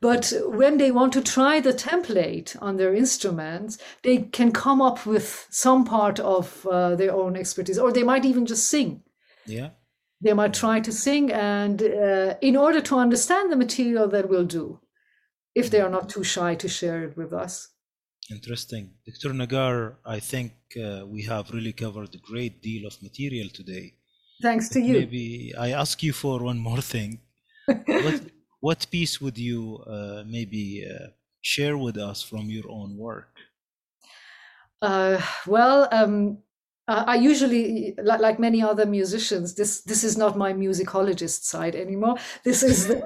[0.00, 5.06] but when they want to try the template on their instruments they can come up
[5.06, 9.02] with some part of uh, their own expertise or they might even just sing
[9.46, 9.70] Yeah.
[10.22, 14.46] They might try to sing and uh, in order to understand the material that we'll
[14.46, 14.80] do
[15.54, 17.72] if they are not too shy to share it with us
[18.30, 18.92] Interesting.
[19.04, 19.34] Dr.
[19.34, 23.94] Negar, I think uh, we have really covered a great deal of material today.
[24.40, 27.20] thanks to you Maybe I ask you for one more thing.
[27.86, 28.20] what,
[28.60, 31.08] what piece would you uh, maybe uh,
[31.40, 33.34] share with us from your own work?
[34.80, 36.38] Uh, well, um,
[36.92, 41.74] I I usually, like, like many other musicians, this this is not my musicologist side
[41.74, 42.16] anymore.
[42.44, 42.96] This is the,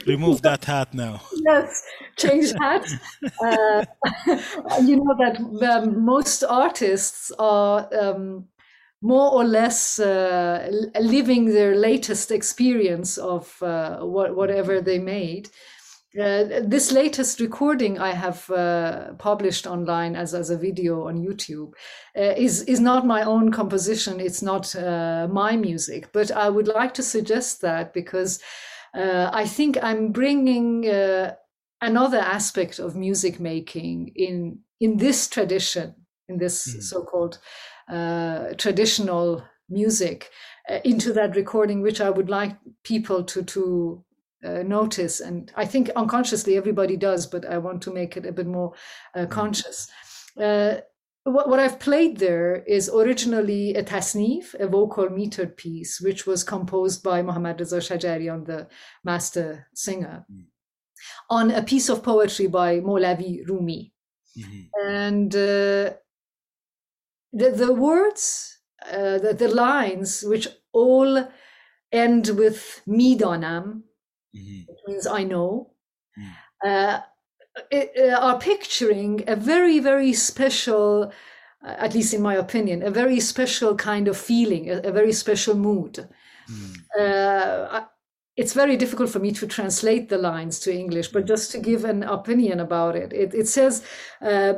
[0.06, 1.20] Remove that hat now.
[1.48, 1.82] yes,
[2.16, 2.94] change hats.
[3.44, 3.84] Uh,
[4.88, 5.34] you know that
[5.70, 8.48] um, most artists are um,
[9.04, 15.50] more or less uh, living their latest experience of uh, what, whatever they made.
[16.16, 21.72] Uh, this latest recording I have uh, published online as, as a video on YouTube
[22.16, 24.20] uh, is is not my own composition.
[24.20, 28.40] It's not uh, my music, but I would like to suggest that because
[28.96, 31.34] uh, I think I'm bringing uh,
[31.80, 35.94] another aspect of music making in in this tradition,
[36.28, 36.82] in this Mhm.
[36.82, 37.40] so-called
[37.90, 40.30] uh, traditional music,
[40.84, 44.03] into that recording, which I would like people to to
[44.44, 45.20] uh, notice.
[45.20, 48.72] And I think unconsciously everybody does, but I want to make it a bit more
[49.16, 49.88] uh, conscious.
[50.40, 50.76] Uh,
[51.24, 56.44] what, what I've played there is originally a tasnif, a vocal metered piece, which was
[56.44, 58.68] composed by Mohammad Reza Shajarian, the
[59.04, 60.44] master singer, Mm.
[61.30, 63.92] on a piece of poetry by Molavi Rumi.
[64.38, 64.68] Mhm.
[64.84, 65.94] And uh,
[67.32, 68.58] the, the words,
[68.90, 71.28] uh, the, the lines, which all
[71.92, 73.82] end with midanam,
[74.35, 74.59] Mhm.
[74.69, 75.51] which means I know,
[76.17, 76.31] Mm.
[76.69, 76.97] uh,
[77.77, 81.11] uh, are picturing a very, very special,
[81.65, 85.13] uh, at least in my opinion, a very special kind of feeling, a, a very
[85.23, 85.93] special mood.
[86.99, 87.81] Uh,
[88.35, 91.83] it's very difficult for me to translate the lines to English, but just to give
[91.83, 93.83] an opinion about it, it, it says,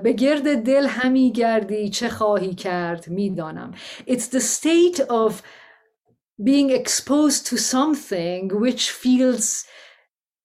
[0.03, 3.71] به گرد دل همی گردی چه خواهی کرد میدانم.
[4.07, 5.41] It's the state of
[6.42, 9.64] being exposed to something which feels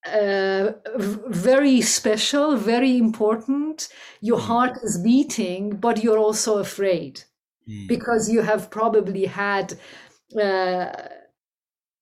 [0.07, 0.71] uh,
[1.27, 3.89] very special, very important.
[4.21, 7.23] Your heart is beating, but you're also afraid
[7.87, 9.77] because you have probably had
[10.39, 10.91] uh,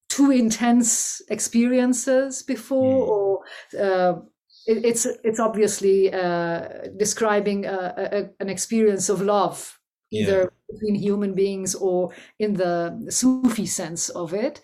[0.10, 3.40] too intense experiences before, or
[3.80, 4.20] uh,
[4.66, 9.79] it, it's it's obviously uh, describing a, a, an experience of love,
[10.12, 10.50] either Yeah.
[10.70, 14.62] between human beings or in the Sufi sense of it,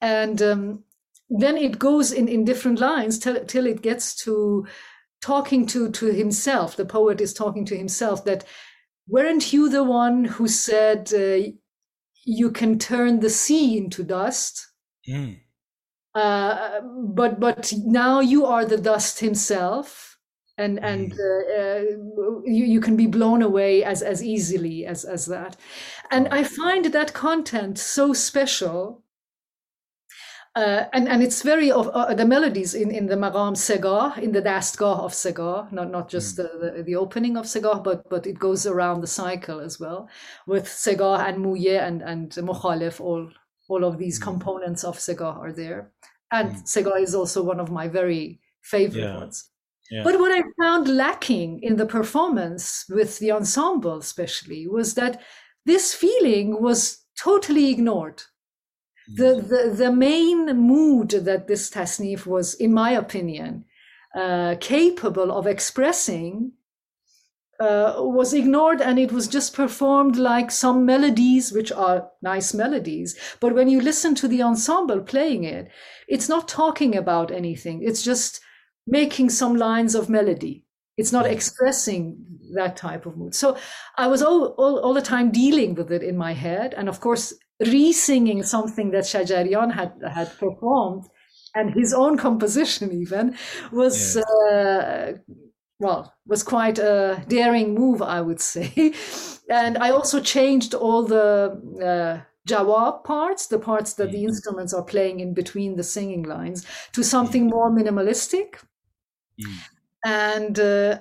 [0.00, 0.84] and um,
[1.30, 4.66] then it goes in in different lines till till it gets to
[5.20, 6.76] talking to to himself.
[6.76, 8.44] The poet is talking to himself that
[9.08, 11.50] weren't you the one who said uh,
[12.24, 14.66] you can turn the sea into dust?
[15.08, 15.40] Mm.
[16.14, 16.80] uh,
[17.14, 20.07] but but now you are the dust himself
[20.58, 21.82] and and uh, uh,
[22.44, 25.56] you, you can be blown away as as easily as as that
[26.10, 29.02] and i find that content so special
[30.56, 34.32] uh, and and it's very of uh, the melodies in in the Maqam Segah in
[34.32, 38.26] the Dastgah of Segah, not not just the, the the opening of Segah, but but
[38.26, 40.08] it goes around the cycle as well
[40.46, 43.00] with Segah and Mouye and and Mukhalif.
[43.00, 43.30] All
[43.68, 45.92] all of these components of Segah are there,
[46.32, 49.18] and Segah is also one of my very favorite Yeah.
[49.18, 49.50] ones.
[49.90, 50.02] Yeah.
[50.04, 55.22] But what I found lacking in the performance with the ensemble, especially, was that
[55.64, 58.22] this feeling was totally ignored
[59.08, 63.64] the, the the main mood that this tasnif was, in my opinion,
[64.14, 66.52] uh, capable of expressing
[67.58, 73.18] uh, was ignored, and it was just performed like some melodies, which are nice melodies.
[73.40, 75.70] But when you listen to the ensemble playing it,
[76.06, 77.82] it's not talking about anything.
[77.82, 78.40] It's just
[78.88, 80.64] making some lines of melody.
[80.96, 82.16] It's not expressing
[82.54, 83.34] that type of mood.
[83.34, 83.56] So
[83.96, 86.74] I was all, all, all the time dealing with it in my head.
[86.76, 91.08] And of course, re-singing something that Shajarian had, had performed
[91.54, 93.36] and his own composition even
[93.72, 95.12] was, uh,
[95.78, 98.92] well, was quite a daring move, I would say.
[99.50, 101.52] and I also changed all the
[101.82, 106.66] uh, Jawab parts, the parts that the instruments are playing in between the singing lines,
[106.92, 108.56] to something more minimalistic
[110.04, 110.98] and uh,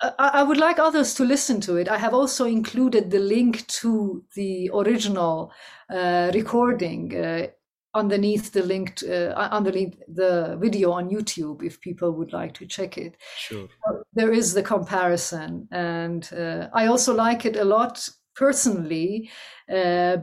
[0.00, 1.88] I, I would like others to listen to it.
[1.88, 5.52] I have also included the link to the original
[5.90, 7.46] uh, recording uh,
[7.94, 12.98] underneath the link, uh, underneath the video on YouTube, if people would like to check
[12.98, 13.16] it.
[13.36, 13.68] Sure.
[14.12, 19.30] There is the comparison, and uh, I also like it a lot personally
[19.74, 20.18] uh,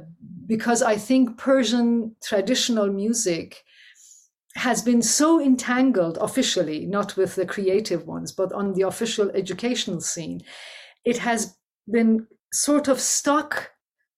[0.45, 3.63] because I think Persian traditional music
[4.55, 9.99] has been so entangled officially, not with the creative ones, but on the official educational
[10.01, 10.41] scene.
[11.05, 11.57] It has
[11.91, 13.71] been sort of stuck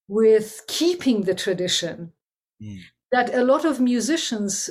[0.07, 2.11] with keeping the tradition
[2.61, 2.79] Mm.
[3.11, 4.69] that a lot of musicians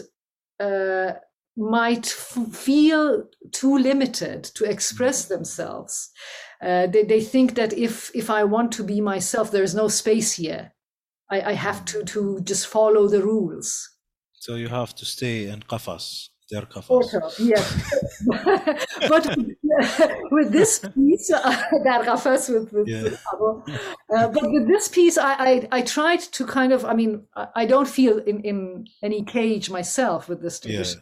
[0.59, 1.13] uh,
[1.57, 6.11] might f- feel too limited to express themselves.
[6.63, 9.89] Uh, they, they think that if if I want to be myself, there is no
[9.89, 10.73] space here.
[11.31, 13.91] I, I have to to just follow the rules.
[14.45, 17.39] So you have to stay in Qafas, their Qafas.
[17.39, 17.67] yes.
[19.09, 19.25] but
[20.31, 21.41] with this piece, uh,
[21.85, 23.17] that Qafas with, with, yeah.
[24.15, 27.23] uh, but with this piece, I, I, I, tried to kind of, I mean,
[27.55, 30.95] I don't feel in, in any cage myself with this piece.
[30.95, 31.01] Yeah.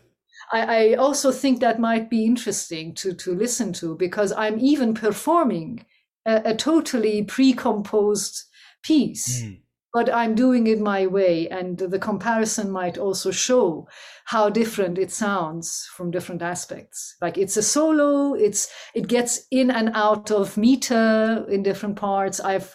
[0.52, 4.94] I, I also think that might be interesting to, to listen to because I'm even
[4.94, 5.84] performing
[6.24, 8.44] a, a totally pre-composed
[8.84, 9.42] piece.
[9.42, 9.61] Mm
[9.92, 11.48] but I'm doing it my way.
[11.48, 13.88] And the comparison might also show
[14.24, 17.16] how different it sounds from different aspects.
[17.20, 22.40] Like it's a solo, it's it gets in and out of meter in different parts.
[22.40, 22.74] I've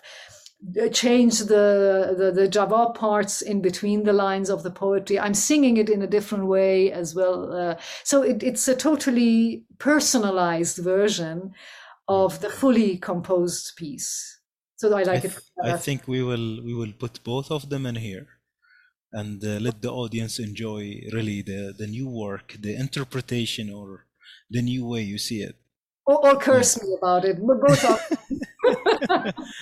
[0.79, 5.19] uh, changed the, the the Jawab parts in between the lines of the poetry.
[5.19, 7.53] I'm singing it in a different way as well.
[7.53, 11.53] Uh, so it, it's a totally personalized version
[12.07, 14.36] of the fully composed piece.
[14.77, 15.39] So I I, like th- it.
[15.61, 18.27] I think we will we will put both of them in here
[19.13, 20.83] and uh, let the audience enjoy
[21.13, 24.07] really the the new work, the interpretation or
[24.49, 25.57] the new way you see it.
[26.05, 27.37] or, or curse me about it.
[27.45, 27.99] But both are.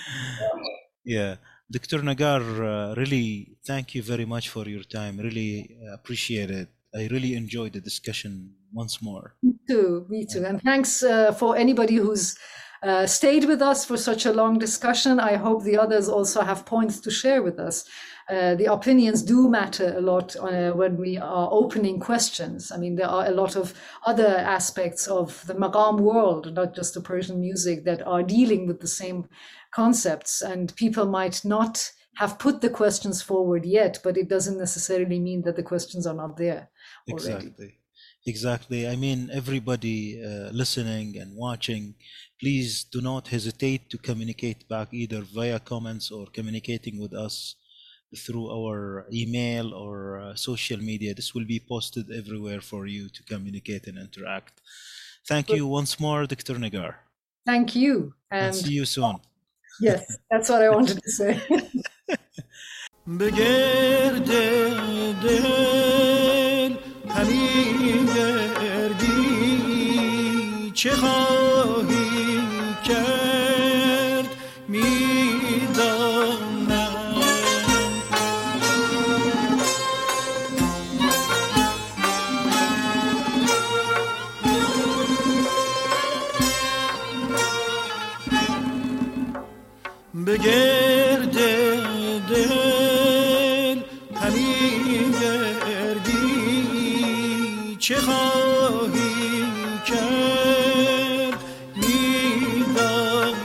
[1.04, 1.36] Yeah.
[1.70, 1.98] Dr.
[2.02, 5.18] Negar, uh, really thank you very much for your time.
[5.18, 6.68] Really appreciate it.
[6.94, 9.36] I really enjoyed the discussion once more.
[9.42, 10.44] Me too, me too.
[10.44, 12.36] And thanks uh, for anybody who's
[12.82, 15.18] uh, stayed with us for such a long discussion.
[15.20, 17.84] I hope the others also have points to share with us.
[18.28, 22.72] Uh, the opinions do matter a lot uh, when we are opening questions.
[22.72, 23.72] I mean, there are a lot of
[24.04, 28.80] other aspects of the Maqam world, not just the Persian music, that are dealing with
[28.80, 29.28] the same
[29.72, 30.42] concepts.
[30.42, 35.42] And people might not have put the questions forward yet, but it doesn't necessarily mean
[35.42, 36.68] that the questions are not there
[37.08, 37.46] already.
[37.46, 37.78] Exactly.
[38.26, 38.88] Exactly.
[38.88, 41.94] I mean, everybody uh, listening and watching,
[42.40, 47.56] please do not hesitate to communicate back either via comments or communicating with us
[48.24, 51.14] through our email or uh, social media.
[51.14, 54.60] This will be posted everywhere for you to communicate and interact.
[55.26, 56.54] Thank you once more, Dr.
[56.54, 56.94] Negar.
[57.44, 58.14] Thank you.
[58.30, 59.16] And, see you soon.
[59.80, 61.40] Yes, that's what I wanted to say.
[70.76, 71.95] چه خواهی
[90.36, 91.36] به گرد
[92.28, 93.78] دل
[94.20, 96.16] همی گردی.
[97.78, 99.44] چه خواهی
[99.86, 101.44] کرد؟
[101.76, 103.36] می‌دانم.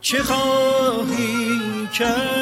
[0.00, 2.41] چه خواهی کرد؟